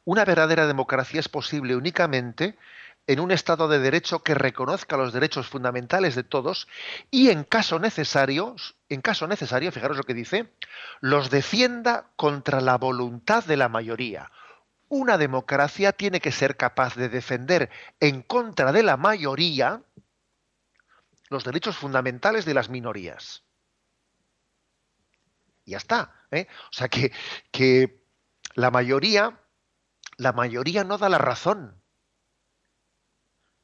una 0.05 0.25
verdadera 0.25 0.65
democracia 0.65 1.19
es 1.19 1.29
posible 1.29 1.75
únicamente 1.75 2.57
en 3.05 3.19
un 3.19 3.31
Estado 3.31 3.67
de 3.67 3.77
Derecho 3.77 4.23
que 4.23 4.33
reconozca 4.33 4.97
los 4.97 5.13
derechos 5.13 5.47
fundamentales 5.47 6.15
de 6.15 6.23
todos 6.23 6.67
y 7.11 7.29
en 7.29 7.43
caso 7.43 7.77
necesario, 7.77 8.55
en 8.89 9.01
caso 9.01 9.27
necesario, 9.27 9.71
fijaros 9.71 9.97
lo 9.97 10.03
que 10.03 10.15
dice, 10.15 10.51
los 10.99 11.29
defienda 11.29 12.07
contra 12.15 12.59
la 12.59 12.77
voluntad 12.79 13.45
de 13.45 13.57
la 13.57 13.69
mayoría. 13.69 14.31
Una 14.89 15.19
democracia 15.19 15.91
tiene 15.91 16.19
que 16.19 16.31
ser 16.31 16.57
capaz 16.57 16.95
de 16.95 17.07
defender 17.07 17.69
en 17.99 18.23
contra 18.23 18.71
de 18.71 18.81
la 18.81 18.97
mayoría 18.97 19.83
los 21.29 21.43
derechos 21.43 21.77
fundamentales 21.77 22.45
de 22.45 22.55
las 22.55 22.69
minorías. 22.69 23.43
Y 25.65 25.71
ya 25.71 25.77
está. 25.77 26.25
¿eh? 26.31 26.47
O 26.71 26.73
sea 26.73 26.89
que, 26.89 27.11
que 27.51 28.00
la 28.53 28.71
mayoría, 28.71 29.39
la 30.17 30.33
mayoría 30.33 30.83
no 30.83 30.97
da 30.97 31.09
la 31.09 31.17
razón. 31.17 31.81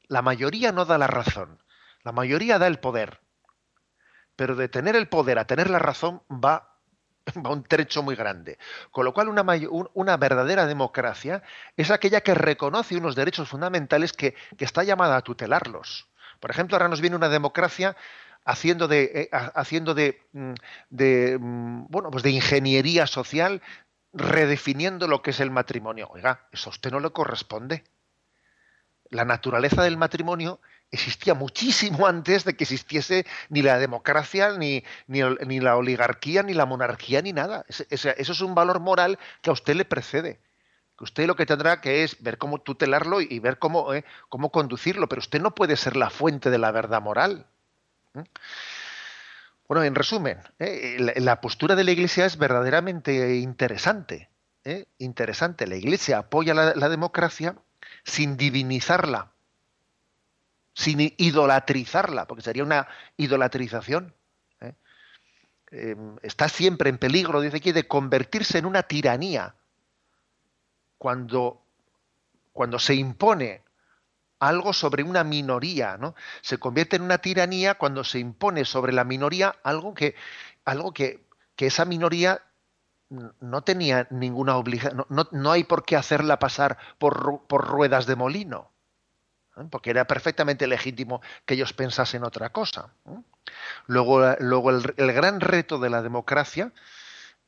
La 0.06 0.22
mayoría 0.22 0.72
no 0.72 0.84
da 0.84 0.98
la 0.98 1.06
razón. 1.06 1.62
La 2.02 2.12
mayoría 2.12 2.58
da 2.58 2.66
el 2.66 2.78
poder. 2.78 3.20
Pero 4.36 4.56
de 4.56 4.68
tener 4.68 4.96
el 4.96 5.08
poder 5.08 5.38
a 5.38 5.46
tener 5.46 5.68
la 5.68 5.78
razón 5.78 6.22
va, 6.30 6.78
va 7.44 7.50
un 7.50 7.64
trecho 7.64 8.02
muy 8.02 8.16
grande. 8.16 8.58
Con 8.90 9.04
lo 9.04 9.12
cual 9.12 9.28
una, 9.28 9.44
una, 9.94 10.16
verdadera 10.16 10.66
democracia 10.66 11.42
es 11.76 11.90
aquella 11.90 12.22
que 12.22 12.34
reconoce 12.34 12.96
unos 12.96 13.14
derechos 13.14 13.48
fundamentales 13.48 14.12
que, 14.12 14.34
que 14.56 14.64
está 14.64 14.84
llamada 14.84 15.16
a 15.16 15.22
tutelarlos. 15.22 16.08
Por 16.40 16.50
ejemplo, 16.50 16.76
ahora 16.76 16.88
nos 16.88 17.00
viene 17.00 17.16
una 17.16 17.28
democracia 17.28 17.96
haciendo 18.44 18.88
de, 18.88 19.10
eh, 19.14 19.28
haciendo 19.32 19.94
de, 19.94 20.22
mm, 20.32 20.54
mm, 20.90 21.86
bueno, 21.90 22.10
pues 22.10 22.22
de 22.22 22.30
ingeniería 22.30 23.06
social 23.06 23.60
redefiniendo 24.12 25.06
lo 25.06 25.22
que 25.22 25.30
es 25.30 25.40
el 25.40 25.50
matrimonio. 25.50 26.08
Oiga, 26.10 26.46
eso 26.52 26.70
a 26.70 26.72
usted 26.72 26.90
no 26.90 27.00
le 27.00 27.10
corresponde. 27.10 27.84
La 29.10 29.24
naturaleza 29.24 29.82
del 29.82 29.96
matrimonio 29.96 30.60
existía 30.90 31.34
muchísimo 31.34 32.06
antes 32.06 32.44
de 32.44 32.56
que 32.56 32.64
existiese 32.64 33.26
ni 33.48 33.62
la 33.62 33.78
democracia, 33.78 34.52
ni, 34.52 34.84
ni, 35.06 35.60
la 35.60 35.76
oligarquía, 35.76 36.42
ni 36.42 36.54
la 36.54 36.66
monarquía, 36.66 37.22
ni 37.22 37.32
nada. 37.32 37.64
eso 37.68 38.10
es 38.16 38.40
un 38.40 38.54
valor 38.54 38.80
moral 38.80 39.18
que 39.40 39.50
a 39.50 39.54
usted 39.54 39.76
le 39.76 39.84
precede. 39.84 40.40
Que 40.96 41.04
usted 41.04 41.26
lo 41.26 41.36
que 41.36 41.46
tendrá 41.46 41.80
que 41.80 42.02
es 42.02 42.22
ver 42.22 42.38
cómo 42.38 42.58
tutelarlo 42.58 43.20
y 43.20 43.38
ver 43.38 43.58
cómo, 43.58 43.94
eh, 43.94 44.04
cómo 44.28 44.50
conducirlo, 44.50 45.08
pero 45.08 45.20
usted 45.20 45.40
no 45.40 45.54
puede 45.54 45.76
ser 45.76 45.96
la 45.96 46.10
fuente 46.10 46.50
de 46.50 46.58
la 46.58 46.72
verdad 46.72 47.00
moral. 47.00 47.46
Bueno, 49.68 49.84
en 49.84 49.94
resumen, 49.94 50.40
¿eh? 50.58 51.14
la, 51.16 51.42
postura 51.42 51.76
de 51.76 51.84
la 51.84 51.90
Iglesia 51.90 52.24
es 52.24 52.38
verdaderamente 52.38 53.36
interesante. 53.36 54.30
¿eh? 54.64 54.86
interesante, 54.96 55.66
la 55.66 55.76
Iglesia 55.76 56.18
apoya 56.18 56.54
la, 56.54 56.88
democracia 56.88 57.54
sin 58.02 58.38
divinizarla, 58.38 59.32
sin 60.72 61.14
idolatrizarla, 61.18 62.26
porque 62.26 62.42
sería 62.42 62.64
una 62.64 62.88
idolatrización. 63.18 64.14
¿eh? 64.62 64.72
Em, 65.70 66.16
está 66.22 66.48
siempre 66.48 66.88
en 66.88 66.96
peligro, 66.96 67.42
dice 67.42 67.58
aquí, 67.58 67.72
de 67.72 67.86
convertirse 67.86 68.56
en 68.56 68.64
una 68.64 68.84
tiranía. 68.84 69.54
Cuando, 70.96 71.62
cuando 72.54 72.78
se 72.78 72.94
impone 72.94 73.62
algo 74.40 74.72
sobre 74.72 75.02
una 75.02 75.24
minoría, 75.24 75.96
¿no? 75.96 76.14
Se 76.42 76.58
convierte 76.58 76.96
en 76.96 77.02
una 77.02 77.18
tiranía 77.18 77.74
cuando 77.74 78.04
se 78.04 78.18
impone 78.18 78.64
sobre 78.64 78.92
la 78.92 79.04
minoría 79.04 79.56
algo 79.62 79.94
que, 79.94 80.14
algo 80.64 80.92
que, 80.92 81.26
que 81.56 81.66
esa 81.66 81.84
minoría 81.84 82.42
no 83.10 83.62
tenía 83.62 84.06
ninguna 84.10 84.56
obligación, 84.56 85.06
no, 85.08 85.50
hay 85.50 85.64
por 85.64 85.84
qué 85.84 85.96
hacerla 85.96 86.38
pasar 86.38 86.78
por, 86.98 87.46
por 87.46 87.66
ruedas 87.66 88.06
de 88.06 88.16
molino, 88.16 88.70
¿eh? 89.56 89.64
porque 89.70 89.90
era 89.90 90.06
perfectamente 90.06 90.66
legítimo 90.66 91.22
que 91.46 91.54
ellos 91.54 91.72
pensasen 91.72 92.24
otra 92.24 92.50
cosa. 92.50 92.90
¿eh? 93.06 93.18
Luego, 93.86 94.20
luego 94.40 94.70
el, 94.70 95.12
gran 95.12 95.40
reto 95.40 95.78
de 95.78 95.88
la 95.90 96.02
democracia 96.02 96.72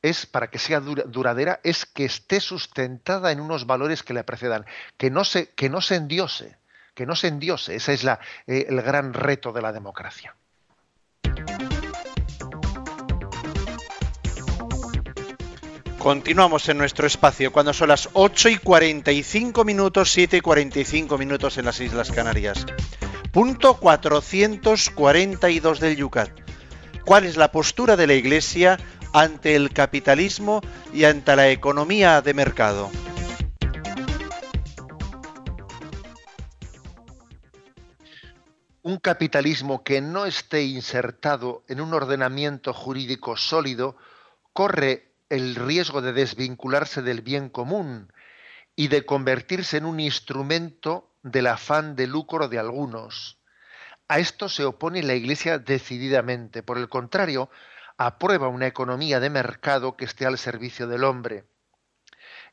es, 0.01 0.25
para 0.25 0.49
que 0.49 0.57
sea 0.57 0.79
duradera, 0.79 1.59
es 1.63 1.85
que 1.85 2.05
esté 2.05 2.39
sustentada 2.39 3.31
en 3.31 3.39
unos 3.39 3.67
valores 3.67 4.01
que 4.01 4.15
le 4.15 4.23
precedan, 4.23 4.65
que 4.97 5.11
no 5.11 5.23
se, 5.23 5.51
que 5.51 5.69
no 5.69 5.79
se 5.79 5.95
endiose, 5.95 6.57
que 7.01 7.07
no 7.07 7.15
se 7.15 7.29
endiose. 7.29 7.77
Ese 7.77 7.95
es 7.95 8.03
la, 8.03 8.19
eh, 8.45 8.67
el 8.69 8.79
gran 8.83 9.15
reto 9.15 9.51
de 9.51 9.63
la 9.63 9.73
democracia. 9.73 10.35
Continuamos 15.97 16.69
en 16.69 16.77
nuestro 16.77 17.07
espacio 17.07 17.51
cuando 17.51 17.73
son 17.73 17.89
las 17.89 18.09
8 18.13 18.49
y 18.49 18.57
45 18.57 19.65
minutos, 19.65 20.11
7 20.11 20.37
y 20.37 20.41
45 20.41 21.17
minutos 21.17 21.57
en 21.57 21.65
las 21.65 21.79
Islas 21.79 22.11
Canarias. 22.11 22.67
Punto 23.31 23.77
442 23.77 25.79
del 25.79 25.95
Yucat. 25.95 26.29
¿Cuál 27.03 27.25
es 27.25 27.35
la 27.35 27.51
postura 27.51 27.97
de 27.97 28.05
la 28.05 28.13
Iglesia 28.13 28.77
ante 29.11 29.55
el 29.55 29.73
capitalismo 29.73 30.61
y 30.93 31.05
ante 31.05 31.35
la 31.35 31.49
economía 31.49 32.21
de 32.21 32.35
mercado? 32.35 32.91
Un 38.83 38.97
capitalismo 38.97 39.83
que 39.83 40.01
no 40.01 40.25
esté 40.25 40.63
insertado 40.63 41.63
en 41.67 41.81
un 41.81 41.93
ordenamiento 41.93 42.73
jurídico 42.73 43.37
sólido 43.37 43.95
corre 44.53 45.13
el 45.29 45.53
riesgo 45.53 46.01
de 46.01 46.13
desvincularse 46.13 47.03
del 47.03 47.21
bien 47.21 47.49
común 47.49 48.11
y 48.75 48.87
de 48.87 49.05
convertirse 49.05 49.77
en 49.77 49.85
un 49.85 49.99
instrumento 49.99 51.13
del 51.21 51.45
afán 51.45 51.95
de 51.95 52.07
lucro 52.07 52.47
de 52.47 52.57
algunos. 52.57 53.37
A 54.07 54.17
esto 54.17 54.49
se 54.49 54.65
opone 54.65 55.03
la 55.03 55.13
Iglesia 55.13 55.59
decididamente. 55.59 56.63
Por 56.63 56.79
el 56.79 56.89
contrario, 56.89 57.51
aprueba 57.97 58.47
una 58.47 58.65
economía 58.65 59.19
de 59.19 59.29
mercado 59.29 59.95
que 59.95 60.05
esté 60.05 60.25
al 60.25 60.39
servicio 60.39 60.87
del 60.87 61.03
hombre. 61.03 61.45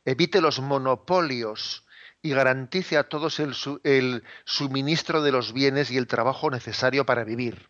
Evite 0.04 0.42
los 0.42 0.60
monopolios 0.60 1.87
y 2.22 2.30
garantice 2.30 2.98
a 2.98 3.08
todos 3.08 3.38
el, 3.40 4.24
suministro 4.44 5.22
de 5.22 5.32
los 5.32 5.52
bienes 5.52 5.90
y 5.90 5.96
el 5.96 6.06
trabajo 6.06 6.50
necesario 6.50 7.06
para 7.06 7.24
vivir. 7.24 7.68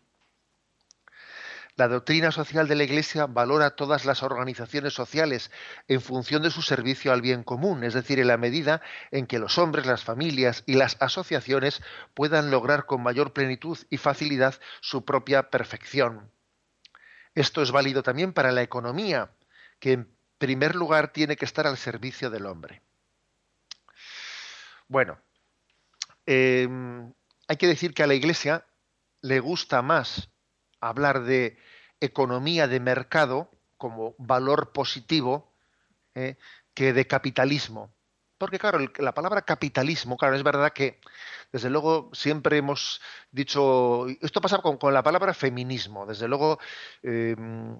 La 1.75 1.87
doctrina 1.87 2.31
social 2.31 2.67
de 2.67 2.75
la 2.75 2.83
Iglesia 2.83 3.25
valora 3.25 3.75
todas 3.75 4.03
las 4.03 4.21
organizaciones 4.21 4.93
sociales 4.93 5.49
en 5.87 6.01
función 6.01 6.43
de 6.43 6.51
su 6.51 6.61
servicio 6.61 7.13
al 7.13 7.21
bien 7.21 7.43
común, 7.43 7.85
es 7.85 7.93
decir, 7.93 8.19
en 8.19 8.27
la 8.27 8.35
medida 8.35 8.81
en 9.11 9.27
que 9.27 9.39
los 9.39 9.57
hombres, 9.57 9.85
las 9.85 10.03
familias 10.03 10.63
y 10.65 10.73
las 10.73 10.97
asociaciones 10.99 11.81
puedan 12.13 12.51
lograr 12.51 12.85
con 12.85 13.01
mayor 13.01 13.31
plenitud 13.31 13.77
y 13.89 13.95
facilidad 13.95 14.55
su 14.81 15.05
propia 15.05 15.49
perfección. 15.49 16.31
Esto 17.33 17.61
es 17.61 17.71
válido 17.71 18.03
también 18.03 18.33
para 18.33 18.51
la 18.51 18.61
economía, 18.61 19.31
que 19.79 19.93
en 19.93 20.17
primer 20.37 20.75
lugar 20.75 21.13
tiene 21.13 21.37
que 21.37 21.45
estar 21.45 21.65
al 21.65 21.77
servicio 21.77 22.29
del 22.29 22.45
hombre. 22.45 22.81
Bueno, 24.89 25.19
em, 26.25 27.13
hay 27.47 27.57
que 27.57 27.67
decir 27.67 27.93
que 27.93 28.01
a 28.01 28.07
la 28.07 28.15
Iglesia 28.15 28.65
le 29.21 29.39
gusta 29.39 29.83
más 29.83 30.29
hablar 30.81 31.23
de 31.23 31.57
economía 31.99 32.67
de 32.67 32.79
mercado 32.79 33.51
como 33.77 34.15
valor 34.17 34.71
positivo 34.71 35.53
¿eh? 36.15 36.37
que 36.73 36.91
de 36.91 37.05
capitalismo. 37.05 37.93
Porque 38.39 38.57
claro, 38.57 38.79
la 38.97 39.13
palabra 39.13 39.43
capitalismo, 39.43 40.17
claro, 40.17 40.35
es 40.35 40.43
verdad 40.43 40.73
que 40.73 40.99
desde 41.51 41.69
luego 41.69 42.09
siempre 42.13 42.57
hemos 42.57 42.99
dicho, 43.31 44.07
esto 44.21 44.41
pasa 44.41 44.57
con, 44.57 44.79
la 44.91 45.03
palabra 45.03 45.35
feminismo, 45.35 46.07
desde 46.07 46.27
luego 46.27 46.57
em, 47.03 47.79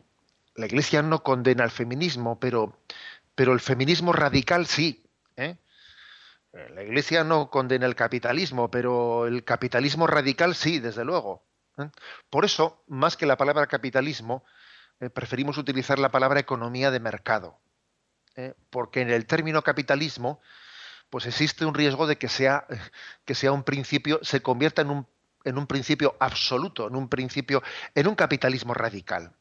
la 0.53 0.66
Iglesia 0.68 1.01
no 1.01 1.24
condena 1.24 1.64
el 1.64 1.72
feminismo, 1.72 2.39
pero, 2.39 2.78
pero 3.34 3.53
el 3.53 3.62
feminismo 3.62 4.14
radical 4.14 4.68
sí. 4.68 5.03
¿eh? 5.38 5.57
La 6.52 6.82
Iglesia 6.84 7.24
no 7.24 7.50
condena 7.50 7.86
el 7.86 7.95
capitalismo, 7.95 8.72
pero 8.72 9.28
el 9.28 9.43
capitalismo 9.43 10.08
radical 10.08 10.56
sí, 10.56 10.80
desde 10.80 11.06
luego. 11.06 11.45
¿eh? 11.78 11.89
Por 12.30 12.43
eso, 12.43 12.84
más 12.88 13.18
que 13.18 13.28
la 13.28 13.38
palabra 13.38 13.68
capitalismo, 13.68 14.43
eh, 15.00 15.10
preferimos 15.10 15.58
utilizar 15.58 16.00
la 16.00 16.10
palabra 16.10 16.39
economía 16.39 16.89
de 16.89 17.00
mercado, 17.00 17.60
¿eh? 18.36 18.56
porque 18.72 19.02
en 19.02 19.12
el 19.12 19.28
término 19.28 19.62
capitalismo, 19.62 20.41
pues 21.12 21.28
existe 21.28 21.66
un 21.66 21.76
riesgo 21.76 22.08
de 22.08 22.18
que 22.18 22.30
sea, 22.30 22.66
que 23.26 23.36
sea 23.36 23.52
un 23.52 23.64
principio, 23.64 24.20
se 24.24 24.41
convierta 24.41 24.82
en 24.82 24.89
un, 24.89 25.08
en 25.43 25.58
un 25.58 25.68
principio 25.68 26.16
absoluto, 26.20 26.88
en 26.88 26.95
un 26.95 27.10
principio, 27.10 27.62
en 27.93 28.08
un 28.08 28.16
capitalismo 28.16 28.74
radical. 28.74 29.34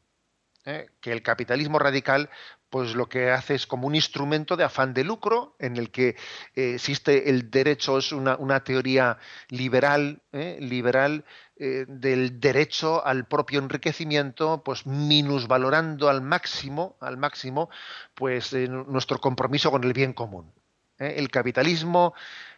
que 1.00 1.12
el 1.12 1.22
capitalismo 1.22 1.78
radical 1.78 2.28
pues 2.70 2.94
lo 2.94 3.08
que 3.08 3.30
hace 3.30 3.54
es 3.54 3.66
como 3.66 3.86
un 3.86 3.94
instrumento 3.94 4.56
de 4.56 4.64
afán 4.64 4.92
de 4.92 5.04
lucro 5.04 5.56
en 5.58 5.76
el 5.76 5.90
que 5.90 6.16
eh, 6.54 6.74
existe 6.74 7.30
el 7.30 7.50
derecho, 7.50 7.98
es 7.98 8.12
una, 8.12 8.64
teoría 8.64 9.18
liberal, 9.48 10.20
¿eh? 10.32 10.58
liberal 10.60 11.24
eh, 11.56 11.86
del 11.88 12.40
derecho 12.40 13.04
al 13.04 13.26
propio 13.26 13.58
enriquecimiento, 13.60 14.62
pues 14.64 14.86
minusvalorando 14.86 16.08
al 16.08 16.20
máximo, 16.20 16.96
al 17.00 17.16
máximo, 17.16 17.70
pues 18.14 18.52
nuestro 18.52 19.20
compromiso 19.20 19.70
con 19.70 19.84
el 19.84 19.92
bien 19.92 20.12
común. 20.12 20.52
El 20.98 21.30
capitalismo, 21.30 22.14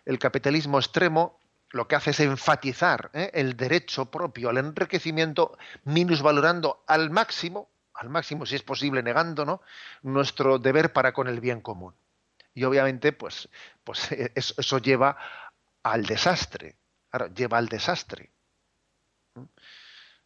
el 0.06 0.18
capitalismo 0.18 0.78
extremo 0.78 1.38
lo 1.72 1.86
que 1.86 1.94
hace 1.94 2.10
es 2.10 2.20
enfatizar 2.20 3.10
el 3.12 3.56
derecho 3.56 4.10
propio 4.10 4.48
al 4.48 4.58
enriquecimiento, 4.58 5.56
minusvalorando 5.84 6.82
al 6.88 7.10
máximo 7.10 7.68
al 8.00 8.08
máximo, 8.08 8.46
si 8.46 8.56
es 8.56 8.62
posible, 8.62 9.02
negando 9.02 9.44
¿no? 9.44 9.60
nuestro 10.02 10.58
deber 10.58 10.92
para 10.92 11.12
con 11.12 11.28
el 11.28 11.38
bien 11.38 11.60
común. 11.60 11.94
Y 12.54 12.64
obviamente, 12.64 13.12
pues, 13.12 13.48
pues 13.84 14.10
eso, 14.34 14.78
lleva 14.78 15.18
al 15.82 16.06
desastre. 16.06 16.76
Lleva 17.34 17.58
al 17.58 17.68
desastre. 17.68 18.30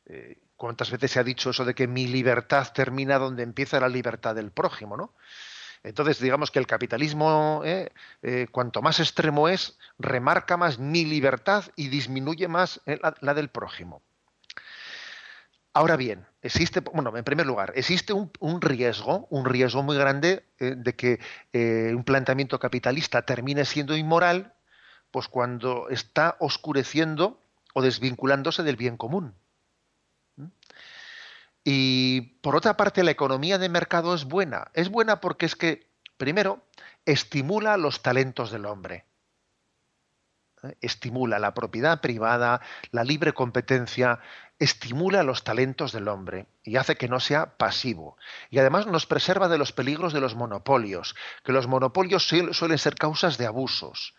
Eh, 0.07 0.39
¿Cuántas 0.55 0.91
veces 0.93 1.11
se 1.11 1.19
ha 1.19 1.25
dicho 1.25 1.51
eso 1.51 1.65
de 1.65 1.75
que 1.75 1.89
mi 1.89 2.07
libertad 2.07 2.73
termina 2.73 3.19
donde 3.19 3.43
empieza 3.43 3.81
la 3.81 3.89
libertad 3.89 4.37
del 4.37 4.53
prójimo? 4.53 4.97
¿no? 4.97 5.13
Entonces, 5.83 6.21
digamos 6.21 6.53
que 6.53 6.61
el 6.61 6.69
capitalismo, 6.69 7.63
eh, 7.65 7.91
eh, 8.23 8.47
cuanto 8.53 8.83
más 8.83 9.01
extremo 9.01 9.49
es, 9.49 9.77
remarca 9.99 10.57
más 10.57 10.79
mi 10.79 11.05
libertad 11.05 11.65
y 11.75 11.89
disminuye 11.89 12.47
más 12.47 12.81
la 13.21 13.35
del 13.35 13.49
prójimo. 13.49 14.01
Ahora 15.77 15.97
bien, 15.97 16.25
existe, 16.41 16.79
bueno, 16.81 17.17
en 17.17 17.25
primer 17.25 17.47
lugar, 17.47 17.73
existe 17.75 18.13
un, 18.13 18.31
riesgo, 18.61 19.27
un 19.29 19.45
riesgo 19.45 19.83
muy 19.83 19.97
grande 19.97 20.47
eh, 20.61 20.77
de 20.77 20.95
que 20.95 21.19
eh, 21.53 21.93
un 21.97 22.05
planteamiento 22.05 22.61
capitalista 22.61 23.23
termine 23.23 23.65
siendo 23.65 23.97
inmoral, 23.97 24.55
pues 25.11 25.27
cuando 25.27 25.89
está 25.89 26.37
oscureciendo 26.39 27.43
o 27.75 27.83
desvinculándose 27.83 28.63
del 28.63 28.77
bien 28.77 28.97
común. 28.97 29.35
¿Mm? 30.37 30.47
Y 31.65 32.21
por 32.41 32.55
otra 32.55 32.77
parte, 32.77 33.03
la 33.03 33.11
economía 33.11 33.59
de 33.59 33.69
mercado 33.69 34.15
es 34.15 34.27
buena. 34.27 34.71
Es 34.75 34.91
buena 34.91 35.21
porque 35.21 35.47
es 35.47 35.57
que, 35.57 35.91
primero, 36.17 36.65
estimula 37.05 37.77
los 37.79 38.01
talentos 38.01 38.53
del 38.53 38.67
hombre. 38.67 39.07
¿Eh? 40.65 40.77
Estimula 40.81 41.39
la 41.39 41.55
propiedad 41.55 42.01
privada, 42.01 42.61
la 42.91 43.05
libre 43.05 43.33
competencia, 43.33 44.21
estimula 44.59 45.23
los 45.23 45.45
talentos 45.45 45.93
del 45.93 46.09
hombre 46.09 46.47
y 46.63 46.77
hace 46.77 46.97
que 46.97 47.09
no 47.09 47.21
sea 47.21 47.57
pasivo. 47.57 48.17
Y 48.51 48.59
además 48.59 48.87
nos 48.87 49.07
preserva 49.07 49.49
de 49.49 49.59
los 49.59 49.73
peligros 49.73 50.13
de 50.13 50.21
los 50.21 50.35
monopolios, 50.35 51.15
que 51.45 51.53
los 51.53 51.67
monopolios 51.67 52.27
suelen 52.27 52.79
ser 52.79 52.95
causas 52.95 53.37
de 53.39 53.47
abusos. 53.47 54.15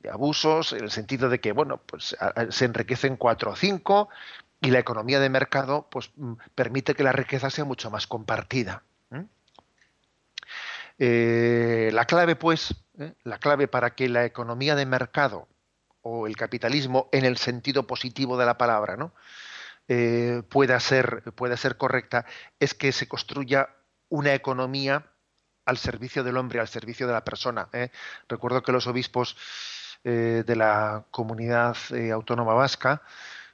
De 0.00 0.10
abusos 0.10 0.72
en 0.72 0.84
el 0.84 0.90
sentido 0.90 1.28
de 1.28 1.40
que, 1.40 1.52
bueno, 1.52 1.80
pues 1.86 2.16
se 2.50 2.64
enriquecen 2.64 3.16
cuatro 3.16 3.52
o 3.52 3.56
cinco 3.56 4.08
y 4.60 4.70
la 4.70 4.78
economía 4.78 5.20
de 5.20 5.28
mercado 5.28 5.88
pues, 5.90 6.10
mm, 6.16 6.34
permite 6.54 6.94
que 6.94 7.04
la 7.04 7.12
riqueza 7.12 7.50
sea 7.50 7.64
mucho 7.64 7.90
más 7.90 8.06
compartida. 8.06 8.82
Eh, 10.98 11.90
la 11.92 12.04
clave, 12.04 12.36
pues, 12.36 12.74
¿eh? 12.98 13.14
la 13.24 13.38
clave 13.38 13.66
para 13.66 13.94
que 13.94 14.08
la 14.08 14.24
economía 14.24 14.76
de 14.76 14.86
mercado 14.86 15.48
o 16.02 16.26
el 16.26 16.36
capitalismo, 16.36 17.08
en 17.12 17.24
el 17.24 17.36
sentido 17.36 17.86
positivo 17.86 18.36
de 18.36 18.46
la 18.46 18.58
palabra, 18.58 18.96
¿no? 18.96 19.12
Eh, 19.88 20.42
pueda, 20.48 20.78
ser, 20.80 21.22
pueda 21.34 21.56
ser 21.56 21.76
correcta, 21.76 22.24
es 22.60 22.74
que 22.74 22.92
se 22.92 23.08
construya 23.08 23.70
una 24.08 24.34
economía 24.34 25.06
al 25.64 25.78
servicio 25.78 26.22
del 26.24 26.36
hombre, 26.36 26.60
al 26.60 26.68
servicio 26.68 27.06
de 27.06 27.12
la 27.12 27.24
persona. 27.24 27.68
Recuerdo 28.28 28.62
que 28.62 28.72
los 28.72 28.86
obispos 28.86 29.36
de 30.02 30.56
la 30.56 31.04
comunidad 31.12 31.76
autónoma 32.12 32.54
vasca 32.54 33.02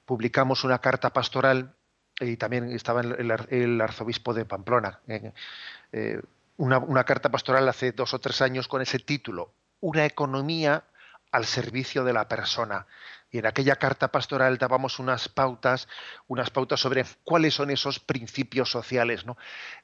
publicamos 0.07 0.65
una 0.65 0.79
carta 0.79 1.11
pastoral 1.11 1.75
y 2.21 2.37
también 2.37 2.71
estaba 2.73 3.03
el, 3.03 3.81
arzobispo 3.81 4.35
de 4.35 4.45
Pamplona. 4.45 5.01
Eh, 5.93 6.21
una, 6.57 7.05
carta 7.05 7.31
pastoral 7.31 7.69
hace 7.69 7.93
dos 7.93 8.15
o 8.15 8.19
tres 8.19 8.43
años 8.43 8.69
con 8.69 8.83
ese 8.83 8.99
título, 8.99 9.53
Una 9.81 10.05
economía 10.05 10.85
al 11.33 11.45
servicio 11.45 12.05
de 12.05 12.12
la 12.12 12.29
persona. 12.29 12.87
Y 13.31 13.39
en 13.39 13.47
aquella 13.47 13.76
carta 13.76 14.09
pastoral 14.09 14.57
dábamos 14.57 14.99
unas 14.99 15.29
pautas, 15.29 15.87
unas 16.29 16.51
pautas 16.51 16.81
sobre 16.81 17.05
cuáles 17.24 17.55
son 17.55 17.70
esos 17.70 18.01
principios 18.01 18.70
sociales, 18.70 19.26
¿no? 19.26 19.37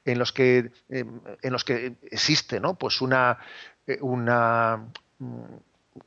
En 0.03 0.17
los 0.17 0.31
que, 0.33 0.71
em, 0.89 1.21
en 1.41 1.53
los 1.53 1.63
que 1.63 1.95
existe, 2.11 2.59
¿no? 2.59 2.75
Pues 2.75 3.01
una, 3.01 3.37
eh, 3.85 3.99
una 4.01 4.85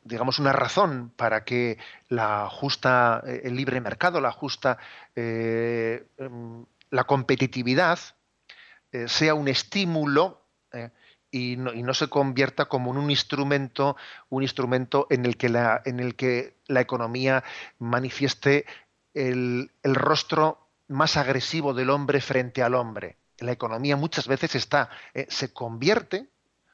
digamos, 0.04 0.38
una 0.38 0.52
razón 0.52 1.12
para 1.16 1.44
que 1.44 1.78
la 2.08 2.48
justa, 2.50 3.22
eh, 3.26 3.42
el 3.44 3.56
libre 3.56 3.80
mercado, 3.80 4.20
la 4.20 4.32
justa, 4.32 4.78
eh, 5.16 6.06
em, 6.18 6.66
la 6.90 7.04
competitividad 7.04 7.98
sea 9.06 9.34
un 9.34 9.48
estímulo 9.48 10.47
y 11.30 11.56
no, 11.56 11.94
se 11.94 12.08
convierta 12.08 12.66
como 12.66 12.90
en 12.90 12.98
un 12.98 13.10
instrumento, 13.10 13.96
un 14.30 14.42
instrumento 14.42 15.06
en 15.10 15.26
el 15.26 15.36
que 15.36 15.48
la, 15.48 15.82
en 15.84 16.00
el 16.00 16.14
que 16.14 16.54
la 16.66 16.80
economía 16.80 17.44
manifieste 17.78 18.64
el, 19.14 19.70
rostro 19.82 20.66
más 20.88 21.16
agresivo 21.16 21.74
del 21.74 21.90
hombre 21.90 22.20
frente 22.20 22.62
al 22.62 22.74
hombre. 22.74 23.16
La 23.38 23.52
economía 23.52 23.96
muchas 23.96 24.26
veces 24.26 24.54
está, 24.54 24.88
se 25.28 25.52
convierte, 25.52 26.26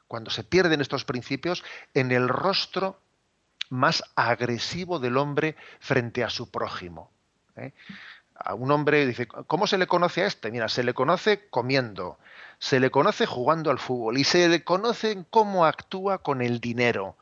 cuando 0.07 0.31
se 0.31 0.45
pierden 0.45 0.81
estos 0.81 1.05
principios, 1.05 1.65
en 1.95 2.13
el 2.13 2.29
rostro 2.29 3.01
más 3.71 4.05
agresivo 4.15 4.99
del 4.99 5.17
hombre 5.17 5.57
frente 5.81 6.23
a 6.23 6.31
su 6.31 6.51
prójimo. 6.51 7.11
¿eh? 7.57 7.73
A 8.37 8.55
un 8.55 8.71
hombre 8.71 9.07
dice, 9.07 9.27
¿cómo 9.27 9.67
se 9.67 9.79
le 9.79 9.87
conoce 9.87 10.23
a 10.23 10.27
este? 10.27 10.51
Mira, 10.51 10.69
se 10.69 10.85
le 10.85 10.95
conoce 10.95 11.49
comiendo, 11.49 12.19
se 12.65 12.81
le 12.81 12.91
conoce 12.91 13.27
jugando 13.27 13.71
al 13.71 13.79
fútbol 13.79 14.17
y 14.17 14.25
se 14.25 14.49
le 14.49 14.65
conoce 14.65 15.11
en 15.11 15.25
cómo 15.25 15.67
actúa 15.67 16.23
con 16.23 16.41
el 16.41 16.61
dinero. 16.61 17.15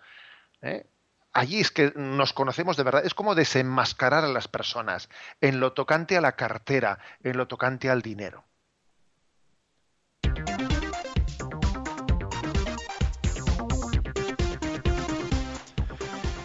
¿eh? 0.62 0.86
Allí 1.32 1.58
es 1.58 1.72
que 1.72 1.92
nos 1.96 2.32
conocemos 2.32 2.76
de 2.76 2.84
verdad, 2.84 3.04
es 3.04 3.12
como 3.12 3.34
desenmascarar 3.34 4.24
a 4.24 4.28
las 4.28 4.46
personas 4.46 5.08
en 5.40 5.58
lo 5.58 5.72
tocante 5.72 6.16
a 6.16 6.20
la 6.20 6.36
cartera, 6.36 7.00
en 7.24 7.36
lo 7.36 7.48
tocante 7.48 7.90
al 7.90 8.02
dinero. 8.02 8.44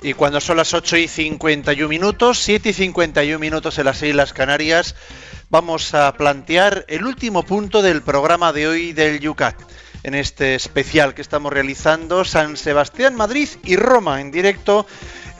Y 0.01 0.13
cuando 0.13 0.41
son 0.41 0.57
las 0.57 0.73
8 0.73 0.97
y 0.97 1.07
51 1.07 1.87
minutos, 1.87 2.39
7 2.39 2.69
y 2.69 2.73
51 2.73 3.37
minutos 3.37 3.77
en 3.77 3.85
las 3.85 4.01
Islas 4.01 4.33
Canarias, 4.33 4.95
vamos 5.49 5.93
a 5.93 6.13
plantear 6.13 6.85
el 6.87 7.05
último 7.05 7.43
punto 7.43 7.81
del 7.81 8.01
programa 8.01 8.53
de 8.53 8.67
hoy 8.67 8.93
del 8.93 9.19
Yucat, 9.19 9.59
en 10.03 10.15
este 10.15 10.55
especial 10.55 11.13
que 11.13 11.21
estamos 11.21 11.51
realizando 11.53 12.25
San 12.25 12.57
Sebastián, 12.57 13.15
Madrid 13.15 13.47
y 13.63 13.75
Roma 13.75 14.19
en 14.21 14.31
directo 14.31 14.87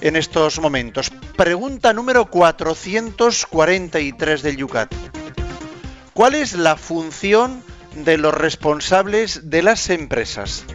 en 0.02 0.16
estos 0.16 0.60
momentos. 0.60 1.12
Pregunta 1.36 1.94
número 1.94 2.30
443 2.30 4.42
del 4.42 4.58
Yucat. 4.58 4.94
¿Cuál 6.14 6.36
es 6.36 6.54
la 6.54 6.78
función 6.78 7.64
de 7.96 8.18
los 8.18 8.34
responsables 8.34 9.50
de 9.50 9.64
las 9.64 9.90
empresas? 9.90 10.66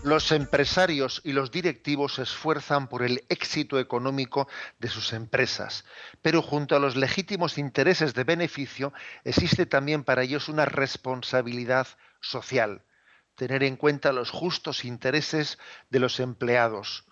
Los 0.00 0.30
empresarios 0.30 1.20
y 1.24 1.32
los 1.32 1.50
directivos 1.50 2.14
se 2.14 2.22
esfuerzan 2.22 2.88
por 2.88 3.02
el 3.02 3.24
éxito 3.28 3.80
económico 3.80 4.48
de 4.78 4.88
sus 4.88 5.12
empresas, 5.12 5.84
pero 6.22 6.40
junto 6.40 6.76
a 6.76 6.78
los 6.78 6.94
legítimos 6.94 7.58
intereses 7.58 8.14
de 8.14 8.22
beneficio 8.22 8.92
existe 9.24 9.66
también 9.66 10.04
para 10.04 10.22
ellos 10.22 10.48
una 10.48 10.66
responsabilidad 10.66 11.88
social, 12.20 12.84
tener 13.34 13.64
en 13.64 13.76
cuenta 13.76 14.12
los 14.12 14.30
justos 14.30 14.84
intereses 14.84 15.58
de 15.90 15.98
los 15.98 16.20
empleados, 16.20 17.04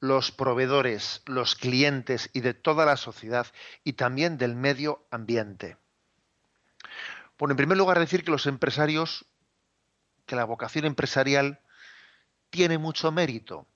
los 0.00 0.32
proveedores, 0.32 1.22
los 1.26 1.54
clientes 1.54 2.28
y 2.32 2.40
de 2.40 2.54
toda 2.54 2.84
la 2.84 2.96
sociedad 2.96 3.46
y 3.84 3.92
también 3.92 4.36
del 4.36 4.56
medio 4.56 5.06
ambiente. 5.12 5.76
Bueno, 7.38 7.52
en 7.52 7.56
primer 7.56 7.78
lugar 7.78 8.00
decir 8.00 8.24
que 8.24 8.32
los 8.32 8.46
empresarios, 8.46 9.26
que 10.26 10.34
la 10.34 10.44
vocación 10.44 10.86
empresarial 10.86 11.60
tiene 12.52 12.76
mucho 12.76 13.10
mérito. 13.10 13.66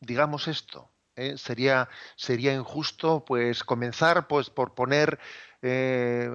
Digamos 0.00 0.46
esto. 0.48 0.90
¿eh? 1.16 1.36
Sería, 1.38 1.88
sería 2.14 2.52
injusto 2.52 3.24
pues 3.24 3.64
comenzar 3.64 4.28
pues, 4.28 4.50
por 4.50 4.74
poner, 4.74 5.18
eh, 5.62 6.30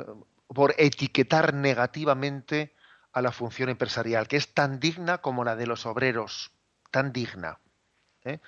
por 0.48 0.74
etiquetar 0.78 1.54
negativamente 1.54 2.76
a 3.14 3.22
la 3.22 3.32
función 3.32 3.70
empresarial, 3.70 4.28
que 4.28 4.38
es 4.38 4.54
tan 4.54 4.80
digna 4.80 5.20
como 5.20 5.46
la 5.46 5.56
de 5.56 5.68
los 5.68 5.86
obreros, 5.86 6.52
tan 6.90 7.14
digna. 7.14 7.60
¿eh? 8.24 8.40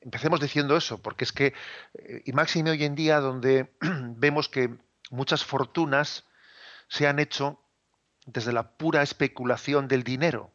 Empecemos 0.00 0.40
diciendo 0.40 0.78
eso, 0.78 1.02
porque 1.02 1.24
es 1.24 1.32
que, 1.32 1.52
y 2.24 2.32
máxime 2.32 2.70
hoy 2.70 2.84
en 2.84 2.94
día, 2.94 3.20
donde 3.20 3.70
vemos 3.80 4.48
que 4.48 4.78
muchas 5.10 5.44
fortunas 5.44 6.24
se 6.88 7.06
han 7.06 7.18
hecho 7.18 7.60
desde 8.24 8.54
la 8.54 8.70
pura 8.78 9.02
especulación 9.02 9.88
del 9.88 10.04
dinero 10.04 10.50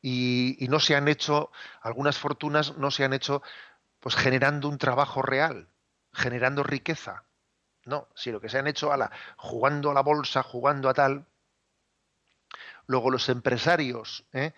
y, 0.00 0.66
no 0.68 0.80
se 0.80 0.94
han 0.94 1.08
hecho, 1.08 1.50
algunas 1.80 2.18
fortunas 2.18 2.76
no 2.76 2.90
se 2.90 3.04
han 3.04 3.12
hecho 3.12 3.42
pues 4.00 4.14
generando 4.14 4.68
un 4.68 4.78
trabajo 4.78 5.22
real, 5.22 5.68
generando 6.12 6.62
riqueza. 6.62 7.24
No, 7.84 8.08
sino 8.14 8.40
que 8.40 8.48
se 8.48 8.58
han 8.58 8.66
hecho 8.66 8.92
a 8.92 8.96
la, 8.96 9.10
jugando 9.36 9.90
a 9.90 9.94
la 9.94 10.02
bolsa, 10.02 10.42
jugando 10.42 10.88
a 10.88 10.94
tal. 10.94 11.26
Luego 12.86 13.10
los 13.10 13.28
empresarios, 13.28 14.24
¿eh? 14.32 14.52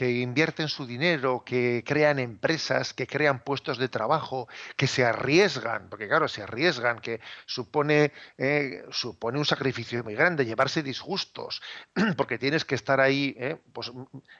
Que 0.00 0.10
invierten 0.12 0.68
su 0.68 0.86
dinero, 0.86 1.42
que 1.44 1.84
crean 1.86 2.18
empresas, 2.18 2.94
que 2.94 3.06
crean 3.06 3.44
puestos 3.44 3.76
de 3.76 3.90
trabajo, 3.90 4.48
que 4.74 4.86
se 4.86 5.04
arriesgan, 5.04 5.90
porque 5.90 6.08
claro, 6.08 6.26
se 6.26 6.42
arriesgan, 6.42 7.00
que 7.00 7.20
supone, 7.44 8.10
eh, 8.38 8.82
supone 8.92 9.38
un 9.38 9.44
sacrificio 9.44 10.02
muy 10.02 10.14
grande, 10.14 10.46
llevarse 10.46 10.82
disgustos, 10.82 11.60
porque 12.16 12.38
tienes 12.38 12.64
que 12.64 12.76
estar 12.76 12.98
ahí 12.98 13.36
eh, 13.38 13.58
pues, 13.74 13.92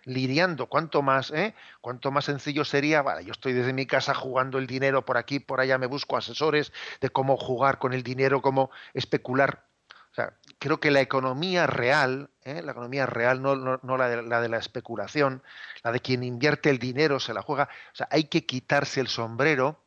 lidiando. 0.07 0.65
¿Cuánto 0.65 1.03
más, 1.03 1.31
eh? 1.31 1.55
¿Cuánto 1.83 2.11
más 2.11 2.25
sencillo 2.25 2.65
sería? 2.65 3.03
Vale, 3.03 3.27
yo 3.27 3.33
estoy 3.33 3.53
desde 3.53 3.75
mi 3.75 3.85
casa 3.85 4.15
jugando 4.15 4.57
el 4.57 4.67
dinero 4.67 5.05
por 5.05 5.19
aquí, 5.19 5.41
por 5.41 5.61
allá, 5.61 5.77
me 5.77 5.89
busco 5.89 6.17
asesores 6.17 6.73
de 7.03 7.11
cómo 7.11 7.37
jugar 7.37 7.79
con 7.79 7.93
el 7.93 8.03
dinero, 8.03 8.41
cómo 8.41 8.71
especular 8.95 9.67
o 10.11 10.15
sea, 10.15 10.33
creo 10.61 10.79
que 10.79 10.91
la 10.91 11.01
economía 11.01 11.67
real, 11.67 12.31
¿eh? 12.43 12.63
la 12.63 12.73
economía 12.73 13.07
real, 13.07 13.43
no, 13.43 13.57
la, 13.57 14.09
de, 14.09 14.49
la, 14.49 14.59
especulación, 14.59 15.43
la 15.83 15.91
de 15.91 16.01
quien 16.01 16.23
invierte 16.23 16.69
el 16.69 16.79
dinero, 16.79 17.19
se 17.19 17.33
la 17.33 17.43
juega, 17.43 17.65
o 17.93 17.97
sea, 17.97 18.07
hay 18.11 18.25
que 18.25 18.45
quitarse 18.45 19.01
el 19.01 19.09
sombrero 19.09 19.83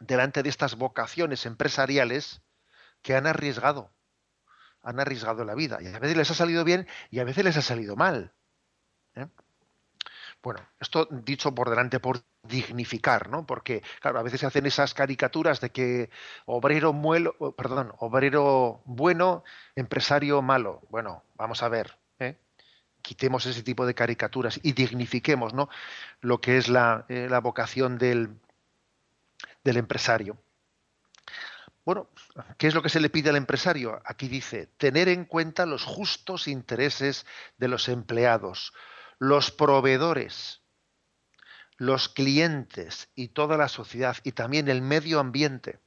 delante 0.00 0.42
de 0.42 0.48
estas 0.48 0.76
vocaciones 0.76 1.44
empresariales 1.44 2.40
que 3.02 3.14
han 3.14 3.26
arriesgado, 3.26 3.92
han 4.82 4.98
arriesgado 4.98 5.44
la 5.44 5.54
vida. 5.54 5.78
Y 5.82 5.88
a 5.88 5.98
veces 5.98 6.16
les 6.16 6.30
ha 6.30 6.34
salido 6.34 6.64
bien 6.64 6.88
y 7.10 7.20
a 7.20 7.24
veces 7.24 7.44
les 7.44 7.56
ha 7.58 7.62
salido 7.62 7.96
mal. 7.96 8.32
¿eh? 9.14 9.26
Bueno, 10.46 10.60
esto 10.78 11.08
dicho 11.10 11.52
por 11.52 11.70
delante 11.70 11.98
por 11.98 12.22
dignificar, 12.44 13.28
¿no? 13.30 13.44
Porque, 13.44 13.82
claro, 14.00 14.20
a 14.20 14.22
veces 14.22 14.38
se 14.38 14.46
hacen 14.46 14.64
esas 14.64 14.94
caricaturas 14.94 15.60
de 15.60 15.70
que 15.70 16.08
obrero 16.44 16.92
muelo, 16.92 17.34
perdón, 17.56 17.92
obrero 17.98 18.80
bueno, 18.84 19.42
empresario 19.74 20.42
malo. 20.42 20.82
Bueno, 20.88 21.24
vamos 21.34 21.64
a 21.64 21.68
ver, 21.68 21.98
¿eh? 22.20 22.36
quitemos 23.02 23.44
ese 23.46 23.64
tipo 23.64 23.86
de 23.86 23.94
caricaturas 23.94 24.60
y 24.62 24.70
dignifiquemos, 24.70 25.52
¿no? 25.52 25.68
Lo 26.20 26.40
que 26.40 26.58
es 26.58 26.68
la, 26.68 27.06
eh, 27.08 27.26
la 27.28 27.40
vocación 27.40 27.98
del, 27.98 28.38
del 29.64 29.78
empresario. 29.78 30.38
Bueno, 31.84 32.08
¿qué 32.56 32.68
es 32.68 32.74
lo 32.76 32.82
que 32.82 32.88
se 32.88 33.00
le 33.00 33.10
pide 33.10 33.30
al 33.30 33.36
empresario? 33.36 34.00
Aquí 34.04 34.28
dice, 34.28 34.68
tener 34.76 35.08
en 35.08 35.24
cuenta 35.24 35.66
los 35.66 35.82
justos 35.82 36.46
intereses 36.46 37.26
de 37.58 37.66
los 37.66 37.88
empleados, 37.88 38.72
los 39.18 39.50
proveedores, 39.50 40.62
los 41.76 42.08
clientes 42.08 43.10
y 43.14 43.28
toda 43.28 43.56
la 43.56 43.68
sociedad 43.68 44.16
y 44.22 44.32
también 44.32 44.68
el 44.68 44.82
medio 44.82 45.20
ambiente. 45.20 45.80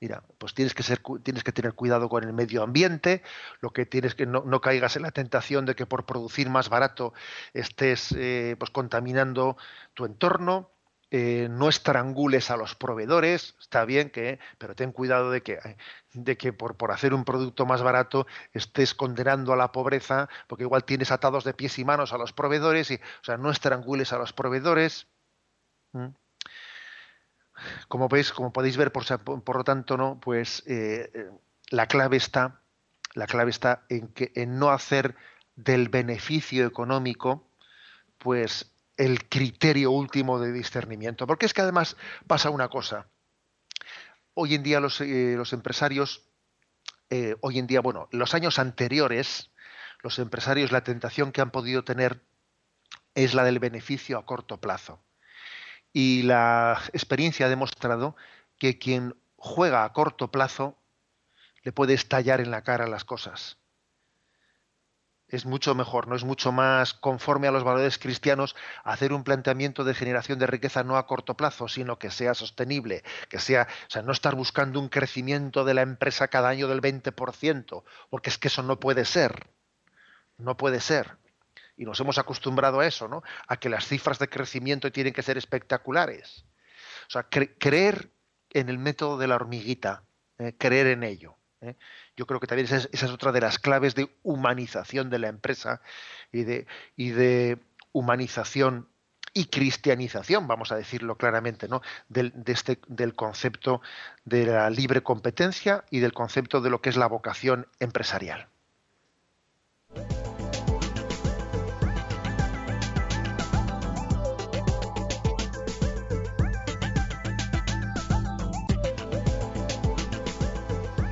Mira, 0.00 0.24
pues 0.38 0.54
tienes 0.54 0.72
que 0.74 1.52
tener 1.52 1.74
cuidado 1.74 2.08
con 2.08 2.24
el 2.24 2.32
medio 2.32 2.62
ambiente, 2.62 3.22
lo 3.60 3.70
que 3.70 3.84
tienes 3.84 4.14
que 4.14 4.24
no, 4.24 4.42
no 4.46 4.62
caigas 4.62 4.96
en 4.96 5.02
la 5.02 5.10
tentación 5.10 5.66
de 5.66 5.74
que 5.74 5.84
por 5.84 6.06
producir 6.06 6.48
más 6.48 6.70
barato 6.70 7.12
estés 7.52 8.12
eh, 8.12 8.56
pues 8.58 8.70
contaminando 8.70 9.58
tu 9.92 10.06
entorno, 10.06 10.72
eh, 11.12 11.48
no 11.50 11.68
estrangules 11.68 12.50
a 12.52 12.56
los 12.56 12.76
proveedores, 12.76 13.56
está 13.58 13.84
bien 13.84 14.10
que, 14.10 14.38
pero 14.58 14.76
ten 14.76 14.92
cuidado 14.92 15.32
de 15.32 15.42
que, 15.42 15.58
de 16.12 16.36
que 16.36 16.52
por, 16.52 16.76
por, 16.76 16.92
hacer 16.92 17.14
un 17.14 17.24
producto 17.24 17.66
más 17.66 17.82
barato 17.82 18.28
estés 18.52 18.94
condenando 18.94 19.52
a 19.52 19.56
la 19.56 19.72
pobreza, 19.72 20.28
porque 20.46 20.62
igual 20.62 20.84
tienes 20.84 21.10
atados 21.10 21.42
de 21.42 21.52
pies 21.52 21.78
y 21.80 21.84
manos 21.84 22.12
a 22.12 22.18
los 22.18 22.32
proveedores, 22.32 22.92
y, 22.92 22.94
o 22.94 23.24
sea, 23.24 23.36
no 23.36 23.50
estrangules 23.50 24.12
a 24.12 24.18
los 24.18 24.32
proveedores. 24.32 25.08
Como 27.88 28.08
veis, 28.08 28.32
como 28.32 28.52
podéis 28.52 28.76
ver, 28.76 28.92
por, 28.92 29.04
por 29.42 29.56
lo 29.56 29.64
tanto, 29.64 29.96
no, 29.96 30.20
pues 30.20 30.62
eh, 30.66 31.10
eh, 31.12 31.30
la 31.70 31.86
clave 31.86 32.18
está, 32.18 32.60
la 33.14 33.26
clave 33.26 33.50
está 33.50 33.82
en 33.88 34.08
que 34.08 34.30
en 34.36 34.60
no 34.60 34.70
hacer 34.70 35.16
del 35.56 35.88
beneficio 35.88 36.66
económico, 36.66 37.50
pues 38.18 38.70
el 39.00 39.26
criterio 39.30 39.90
último 39.92 40.38
de 40.38 40.52
discernimiento. 40.52 41.26
Porque 41.26 41.46
es 41.46 41.54
que 41.54 41.62
además 41.62 41.96
pasa 42.26 42.50
una 42.50 42.68
cosa. 42.68 43.06
Hoy 44.34 44.54
en 44.54 44.62
día 44.62 44.78
los, 44.78 45.00
eh, 45.00 45.34
los 45.38 45.54
empresarios, 45.54 46.28
eh, 47.08 47.34
hoy 47.40 47.58
en 47.58 47.66
día, 47.66 47.80
bueno, 47.80 48.08
los 48.12 48.34
años 48.34 48.58
anteriores, 48.58 49.50
los 50.02 50.18
empresarios, 50.18 50.70
la 50.70 50.84
tentación 50.84 51.32
que 51.32 51.40
han 51.40 51.50
podido 51.50 51.82
tener 51.82 52.20
es 53.14 53.32
la 53.32 53.42
del 53.44 53.58
beneficio 53.58 54.18
a 54.18 54.26
corto 54.26 54.60
plazo. 54.60 55.02
Y 55.94 56.22
la 56.22 56.78
experiencia 56.92 57.46
ha 57.46 57.48
demostrado 57.48 58.16
que 58.58 58.78
quien 58.78 59.16
juega 59.36 59.84
a 59.84 59.94
corto 59.94 60.30
plazo 60.30 60.76
le 61.62 61.72
puede 61.72 61.94
estallar 61.94 62.42
en 62.42 62.50
la 62.50 62.64
cara 62.64 62.86
las 62.86 63.06
cosas. 63.06 63.59
Es 65.30 65.46
mucho 65.46 65.74
mejor, 65.74 66.08
no 66.08 66.16
es 66.16 66.24
mucho 66.24 66.52
más 66.52 66.92
conforme 66.92 67.48
a 67.48 67.52
los 67.52 67.64
valores 67.64 67.98
cristianos 67.98 68.54
hacer 68.84 69.12
un 69.12 69.24
planteamiento 69.24 69.84
de 69.84 69.94
generación 69.94 70.38
de 70.38 70.46
riqueza 70.46 70.82
no 70.84 70.96
a 70.96 71.06
corto 71.06 71.36
plazo, 71.36 71.68
sino 71.68 71.98
que 71.98 72.10
sea 72.10 72.34
sostenible, 72.34 73.02
que 73.28 73.38
sea, 73.38 73.68
o 73.86 73.90
sea, 73.90 74.02
no 74.02 74.12
estar 74.12 74.34
buscando 74.34 74.78
un 74.80 74.88
crecimiento 74.88 75.64
de 75.64 75.74
la 75.74 75.82
empresa 75.82 76.28
cada 76.28 76.48
año 76.48 76.68
del 76.68 76.82
20%, 76.82 77.82
porque 78.10 78.30
es 78.30 78.38
que 78.38 78.48
eso 78.48 78.62
no 78.62 78.78
puede 78.78 79.04
ser. 79.04 79.48
No 80.36 80.56
puede 80.56 80.80
ser 80.80 81.18
y 81.80 81.86
nos 81.86 81.98
hemos 81.98 82.18
acostumbrado 82.18 82.80
a 82.80 82.86
eso, 82.86 83.08
¿no? 83.08 83.22
A 83.46 83.56
que 83.56 83.70
las 83.70 83.86
cifras 83.86 84.18
de 84.18 84.28
crecimiento 84.28 84.92
tienen 84.92 85.14
que 85.14 85.22
ser 85.22 85.38
espectaculares. 85.38 86.44
O 87.08 87.10
sea, 87.10 87.22
creer 87.22 88.10
en 88.50 88.68
el 88.68 88.78
método 88.78 89.16
de 89.16 89.26
la 89.26 89.36
hormiguita, 89.36 90.02
¿eh? 90.38 90.54
creer 90.58 90.88
en 90.88 91.04
ello. 91.04 91.36
¿eh? 91.62 91.76
Yo 92.20 92.26
creo 92.26 92.38
que 92.38 92.46
también 92.46 92.66
esa 92.66 92.76
es, 92.76 92.90
esa 92.92 93.06
es, 93.06 93.12
otra 93.12 93.32
de 93.32 93.40
las 93.40 93.58
claves 93.58 93.94
de 93.94 94.14
humanización 94.22 95.08
de 95.08 95.18
la 95.18 95.28
empresa 95.28 95.80
y 96.30 96.42
de, 96.42 97.58
humanización 97.92 98.90
y 99.32 99.46
cristianización, 99.46 100.46
vamos 100.46 100.70
a 100.70 100.76
decirlo 100.76 101.16
claramente, 101.16 101.66
¿no? 101.66 101.80
Este, 102.44 102.78
del 102.88 103.14
concepto 103.14 103.80
de 104.26 104.44
la 104.44 104.68
libre 104.68 105.02
competencia 105.02 105.86
y 105.88 106.00
del 106.00 106.12
concepto 106.12 106.60
de 106.60 106.68
lo 106.68 106.82
que 106.82 106.90
es 106.90 106.98
la 106.98 107.06
vocación 107.06 107.66
empresarial. 107.78 108.48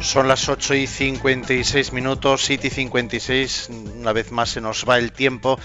Son 0.08 0.26
las 0.26 0.48
8 0.48 0.74
y 0.74 0.86
56 0.86 1.92
minutos, 1.92 2.42
7 2.46 2.68
y 2.68 2.70
56, 2.70 3.68
una 3.96 4.14
vez 4.14 4.32
más 4.32 4.48
se 4.48 4.62
nos 4.62 4.86
va 4.88 4.96
el 4.96 5.12
tiempo. 5.12 5.60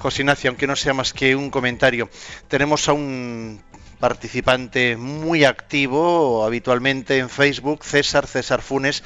José 0.00 0.22
Ignacio, 0.22 0.48
aunque 0.48 0.66
no 0.66 0.76
sea 0.76 0.94
más 0.94 1.12
que 1.12 1.36
un 1.36 1.50
comentario, 1.50 2.08
tenemos 2.48 2.88
a 2.88 2.94
un 2.94 3.60
participante 4.00 4.96
muy 4.96 5.44
activo 5.44 6.42
habitualmente 6.46 7.18
en 7.18 7.28
Facebook, 7.28 7.84
César, 7.84 8.26
César 8.26 8.62
Funes, 8.62 9.04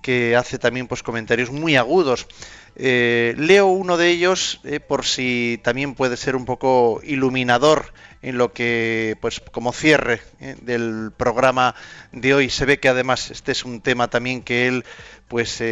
que 0.00 0.36
hace 0.36 0.60
también 0.60 0.86
pues 0.86 1.02
comentarios 1.02 1.50
muy 1.50 1.74
agudos. 1.74 2.28
Eh, 2.76 3.34
leo 3.36 3.66
uno 3.66 3.96
de 3.96 4.08
ellos 4.08 4.60
eh, 4.64 4.80
por 4.80 5.04
si 5.04 5.60
también 5.62 5.94
puede 5.94 6.16
ser 6.16 6.36
un 6.36 6.44
poco 6.44 7.00
iluminador 7.02 7.92
en 8.22 8.38
lo 8.38 8.52
que, 8.52 9.16
pues 9.20 9.40
como 9.40 9.72
cierre 9.72 10.20
eh, 10.40 10.56
del 10.60 11.12
programa 11.16 11.74
de 12.12 12.34
hoy, 12.34 12.50
se 12.50 12.66
ve 12.66 12.78
que 12.78 12.88
además 12.88 13.30
este 13.30 13.52
es 13.52 13.64
un 13.64 13.80
tema 13.80 14.08
también 14.08 14.42
que 14.42 14.66
él 14.66 14.84
pues 15.28 15.62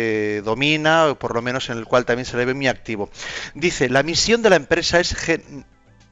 domina, 0.45 1.07
o 1.07 1.19
por 1.19 1.35
lo 1.35 1.43
menos 1.43 1.69
en 1.69 1.79
el 1.79 1.85
cual 1.85 2.05
también 2.05 2.27
se 2.27 2.37
le 2.37 2.45
ve 2.45 2.55
muy 2.55 2.69
activo. 2.69 3.11
Dice, 3.55 3.89
la 3.89 4.05
misión 4.05 4.41
de 4.41 4.51
la 4.51 4.57
empresa 4.57 5.01
es 5.01 5.17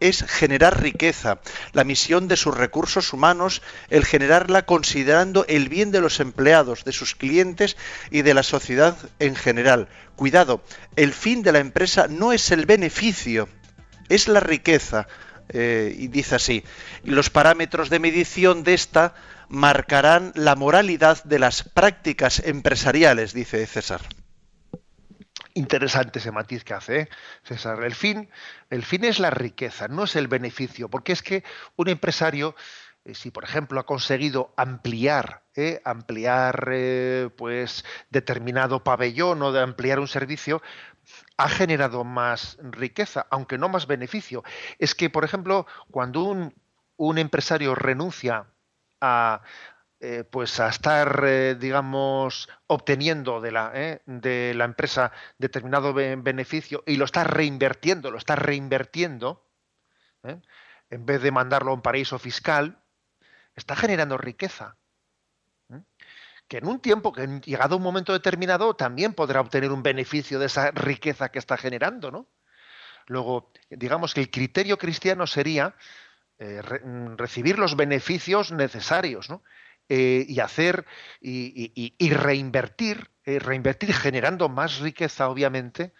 es 0.00 0.24
generar 0.24 0.82
riqueza, 0.82 1.40
la 1.72 1.84
misión 1.84 2.28
de 2.28 2.36
sus 2.36 2.56
recursos 2.56 3.12
humanos, 3.12 3.62
el 3.88 4.04
generarla 4.04 4.66
considerando 4.66 5.44
el 5.48 5.68
bien 5.68 5.90
de 5.90 6.00
los 6.00 6.20
empleados, 6.20 6.84
de 6.84 6.92
sus 6.92 7.14
clientes 7.14 7.76
y 8.10 8.22
de 8.22 8.34
la 8.34 8.42
sociedad 8.42 8.96
en 9.18 9.36
general. 9.36 9.88
Cuidado, 10.16 10.62
el 10.96 11.12
fin 11.12 11.42
de 11.42 11.52
la 11.52 11.58
empresa 11.58 12.06
no 12.08 12.32
es 12.32 12.50
el 12.50 12.66
beneficio, 12.66 13.48
es 14.08 14.28
la 14.28 14.40
riqueza. 14.40 15.06
Eh, 15.48 15.94
y 15.96 16.08
dice 16.08 16.34
así, 16.34 16.64
y 17.04 17.10
los 17.10 17.30
parámetros 17.30 17.88
de 17.88 18.00
medición 18.00 18.64
de 18.64 18.74
esta 18.74 19.14
marcarán 19.48 20.32
la 20.34 20.56
moralidad 20.56 21.22
de 21.22 21.38
las 21.38 21.62
prácticas 21.62 22.42
empresariales, 22.44 23.32
dice 23.32 23.64
César. 23.66 24.00
Interesante 25.56 26.18
ese 26.18 26.32
matiz 26.32 26.64
que 26.64 26.74
hace 26.74 27.00
¿eh? 27.00 27.08
César. 27.42 27.82
El 27.82 27.94
fin, 27.94 28.28
el 28.68 28.84
fin 28.84 29.04
es 29.04 29.18
la 29.18 29.30
riqueza, 29.30 29.88
no 29.88 30.04
es 30.04 30.14
el 30.14 30.28
beneficio, 30.28 30.90
porque 30.90 31.12
es 31.12 31.22
que 31.22 31.44
un 31.76 31.88
empresario, 31.88 32.54
eh, 33.06 33.14
si 33.14 33.30
por 33.30 33.42
ejemplo 33.42 33.80
ha 33.80 33.86
conseguido 33.86 34.52
ampliar, 34.58 35.44
¿eh? 35.54 35.80
ampliar 35.86 36.68
eh, 36.70 37.30
pues 37.38 37.86
determinado 38.10 38.84
pabellón 38.84 39.40
o 39.42 39.50
de 39.50 39.62
ampliar 39.62 39.98
un 39.98 40.08
servicio, 40.08 40.60
ha 41.38 41.48
generado 41.48 42.04
más 42.04 42.58
riqueza, 42.60 43.26
aunque 43.30 43.56
no 43.56 43.70
más 43.70 43.86
beneficio. 43.86 44.44
Es 44.78 44.94
que, 44.94 45.08
por 45.08 45.24
ejemplo, 45.24 45.66
cuando 45.90 46.22
un, 46.24 46.54
un 46.98 47.16
empresario 47.16 47.74
renuncia 47.74 48.44
a, 49.00 49.40
eh, 49.98 50.24
pues 50.24 50.60
a 50.60 50.68
estar, 50.68 51.22
eh, 51.24 51.56
digamos, 51.58 52.50
obteniendo 52.66 53.40
de 53.40 53.50
la, 53.50 53.72
eh, 53.74 54.02
de 54.04 54.52
la 54.54 54.66
empresa 54.66 55.10
determinado 55.38 55.94
beneficio 55.94 56.84
y 56.86 56.96
lo 56.96 57.06
está 57.06 57.24
reinvirtiendo, 57.24 58.10
lo 58.10 58.18
está 58.18 58.36
reinvirtiendo, 58.36 59.48
en 60.90 61.06
vez 61.06 61.22
de 61.22 61.30
mandarlo 61.30 61.70
a 61.70 61.74
un 61.74 61.80
paraíso 61.80 62.18
fiscal, 62.18 62.78
está 63.54 63.74
generando 63.74 64.18
riqueza 64.18 64.76
que 66.46 66.58
en 66.58 66.66
un 66.66 66.78
tiempo, 66.80 67.12
que 67.12 67.26
llegado 67.44 67.76
un 67.76 67.82
momento 67.82 68.12
determinado, 68.12 68.76
también 68.76 69.14
podrá 69.14 69.40
obtener 69.40 69.72
un 69.72 69.82
beneficio 69.82 70.38
de 70.38 70.46
esa 70.46 70.72
riqueza 70.72 71.30
que 71.30 71.38
está 71.38 71.56
generando, 71.56 72.10
¿no? 72.10 72.28
Luego, 73.06 73.50
digamos 73.70 74.14
que 74.14 74.20
el 74.20 74.30
criterio 74.30 74.78
cristiano 74.78 75.26
sería 75.26 75.74
re, 76.38 76.82
recibir 77.16 77.58
los 77.58 77.76
beneficios 77.76 78.52
necesarios, 78.52 79.30
¿no? 79.30 79.42
Eh, 79.88 80.26
y 80.28 80.40
hacer 80.40 80.84
y, 81.20 82.10
reinvertir, 82.10 83.08
eh, 83.24 83.38
reinvertir 83.38 83.94
generando 83.94 84.48
más 84.48 84.80
riqueza, 84.80 85.28
obviamente, 85.28 85.92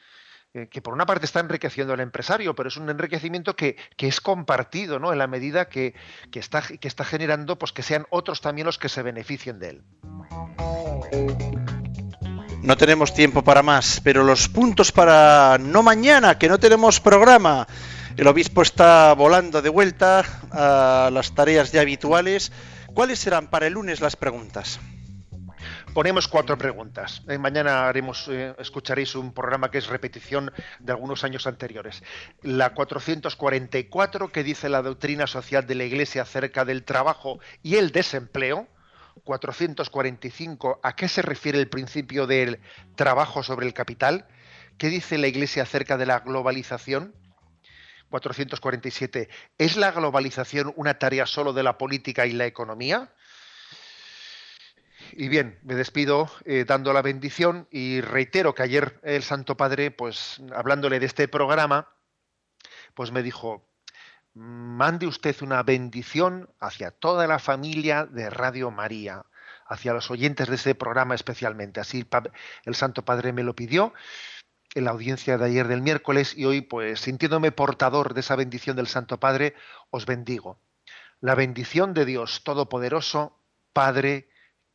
eh, 0.55 0.67
que 0.69 0.83
por 0.83 0.93
una 0.93 1.07
parte 1.07 1.25
está 1.25 1.39
enriqueciendo 1.39 1.93
al 1.93 2.01
empresario, 2.01 2.57
pero 2.57 2.69
es 2.69 2.77
un 2.79 2.91
enriquecimiento 2.91 3.55
que, 3.55 3.77
que 3.97 4.09
es 4.09 4.21
compartido, 4.21 4.99
¿no? 4.99 5.13
En 5.13 5.19
la 5.19 5.29
medida 5.29 5.69
que, 5.69 5.95
que, 6.33 6.41
está, 6.41 6.63
que 6.63 6.89
está 6.89 7.05
generando, 7.05 7.61
pues 7.61 7.73
que 7.73 7.85
sean 7.85 8.07
otros 8.11 8.41
también 8.41 8.67
los 8.67 8.77
que 8.77 8.89
se 8.89 9.03
beneficien 9.03 9.61
de 9.61 9.69
él. 9.71 9.83
No 12.63 12.77
tenemos 12.77 13.15
tiempo 13.15 13.45
para 13.45 13.63
más, 13.63 14.01
pero 14.03 14.25
los 14.25 14.49
puntos 14.49 14.91
para 14.91 15.59
no 15.61 15.85
mañana, 15.85 16.39
que 16.39 16.49
no 16.49 16.59
tenemos 16.59 16.99
programa. 16.99 17.69
El 18.17 18.27
obispo 18.27 18.63
está 18.63 19.13
volando 19.13 19.63
de 19.63 19.69
vuelta 19.69 20.25
a 20.51 21.09
las 21.13 21.37
tareas 21.37 21.71
ya 21.71 21.83
habituales. 21.83 22.51
¿Cuáles 22.97 23.19
serán 23.19 23.49
para 23.49 23.67
el 23.67 23.75
lunes 23.75 24.01
las 24.01 24.17
preguntas? 24.17 24.81
ponemos 25.93 26.29
cuatro 26.29 26.57
preguntas. 26.57 27.23
Eh, 27.29 27.37
mañana 27.37 27.89
haremos, 27.89 28.27
eh, 28.29 28.55
escucharéis 28.59 29.15
un 29.15 29.35
programa 29.35 29.71
que 29.71 29.77
es 29.77 29.87
repetición 29.87 30.51
de 30.79 30.93
algunos 30.93 31.23
años 31.23 31.47
anteriores. 31.47 32.03
La 32.41 32.73
444, 32.73 34.29
que 34.29 34.43
dice 34.43 34.71
la 34.71 34.81
doctrina 34.81 35.27
social 35.27 35.67
de 35.67 35.75
la 35.75 35.85
Iglesia 35.85 36.23
acerca 36.23 36.65
del 36.65 36.85
trabajo 36.85 37.39
y 37.63 37.77
el 37.77 37.93
desempleo. 37.93 38.67
445, 39.25 40.81
¿a 40.83 40.97
qué 40.97 41.09
se 41.09 41.21
refiere 41.21 41.59
el 41.59 41.69
principio 41.69 42.27
del 42.27 42.61
trabajo 42.95 43.43
sobre 43.43 43.67
el 43.67 43.75
capital? 43.75 44.27
¿Qué 44.79 44.89
dice 44.89 45.19
la 45.19 45.27
Iglesia 45.27 45.65
acerca 45.65 45.99
de 45.99 46.07
la 46.07 46.21
globalización? 46.21 47.15
447, 48.11 49.29
¿es 49.59 49.77
la 49.77 49.93
globalización 49.93 50.73
una 50.77 50.99
tarea 50.99 51.27
solo 51.27 51.53
de 51.53 51.63
la 51.63 51.79
política 51.79 52.27
y 52.27 52.33
la 52.33 52.47
economía? 52.47 53.11
y 55.13 55.29
bien, 55.29 55.59
me 55.63 55.75
despido 55.75 56.31
eh, 56.45 56.65
dando 56.67 56.93
la 56.93 57.03
bendición 57.03 57.69
y 57.71 58.01
reitero 58.01 58.55
que 58.55 58.63
ayer 58.63 59.01
el 59.03 59.23
Santo 59.23 59.57
Padre, 59.57 59.91
pues 59.91 60.41
hablándole 60.55 61.01
de 61.01 61.07
este 61.07 61.29
programa, 61.29 61.89
pues 62.95 63.13
me 63.13 63.23
dijo, 63.23 63.69
mande 64.35 65.07
usted 65.07 65.37
una 65.43 65.63
bendición 65.63 66.51
hacia 66.61 66.91
toda 66.91 67.27
la 67.27 67.39
familia 67.39 68.05
de 68.05 68.31
Radio 68.31 68.71
María, 68.71 69.25
hacia 69.67 69.93
los 69.93 70.11
oyentes 70.11 70.49
de 70.49 70.57
este 70.57 70.75
programa 70.75 71.15
especialmente. 71.15 71.81
Así 71.81 72.07
el 72.65 72.75
Santo 72.75 73.05
Padre 73.05 73.33
me 73.33 73.43
lo 73.43 73.55
pidió 73.55 73.95
en 74.77 74.85
la 74.85 74.91
audiencia 74.91 75.39
de 75.39 75.47
ayer 75.47 75.69
del 75.69 75.81
miércoles 75.81 76.35
y 76.37 76.45
hoy, 76.45 76.61
pues 76.61 77.01
sintiéndome 77.01 77.51
portador 77.51 78.13
de 78.13 78.21
esa 78.21 78.37
bendición 78.37 78.77
del 78.77 78.87
Santo 78.87 79.19
Padre, 79.19 79.55
os 79.89 80.05
bendigo. 80.05 80.61
La 81.21 81.35
bendición 81.35 81.95
de 81.95 82.05
Dios 82.05 82.45
Todopoderoso, 82.45 83.41
Padre, 83.73 84.29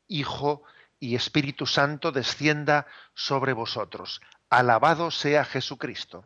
Hijo 0.07 0.63
y 0.99 1.13
Espíritu 1.13 1.67
Santo 1.67 2.11
descienda 2.11 2.87
sobre 3.13 3.53
vosotros. 3.53 4.21
Alabado 4.49 5.11
sea 5.11 5.45
Jesucristo. 5.45 6.25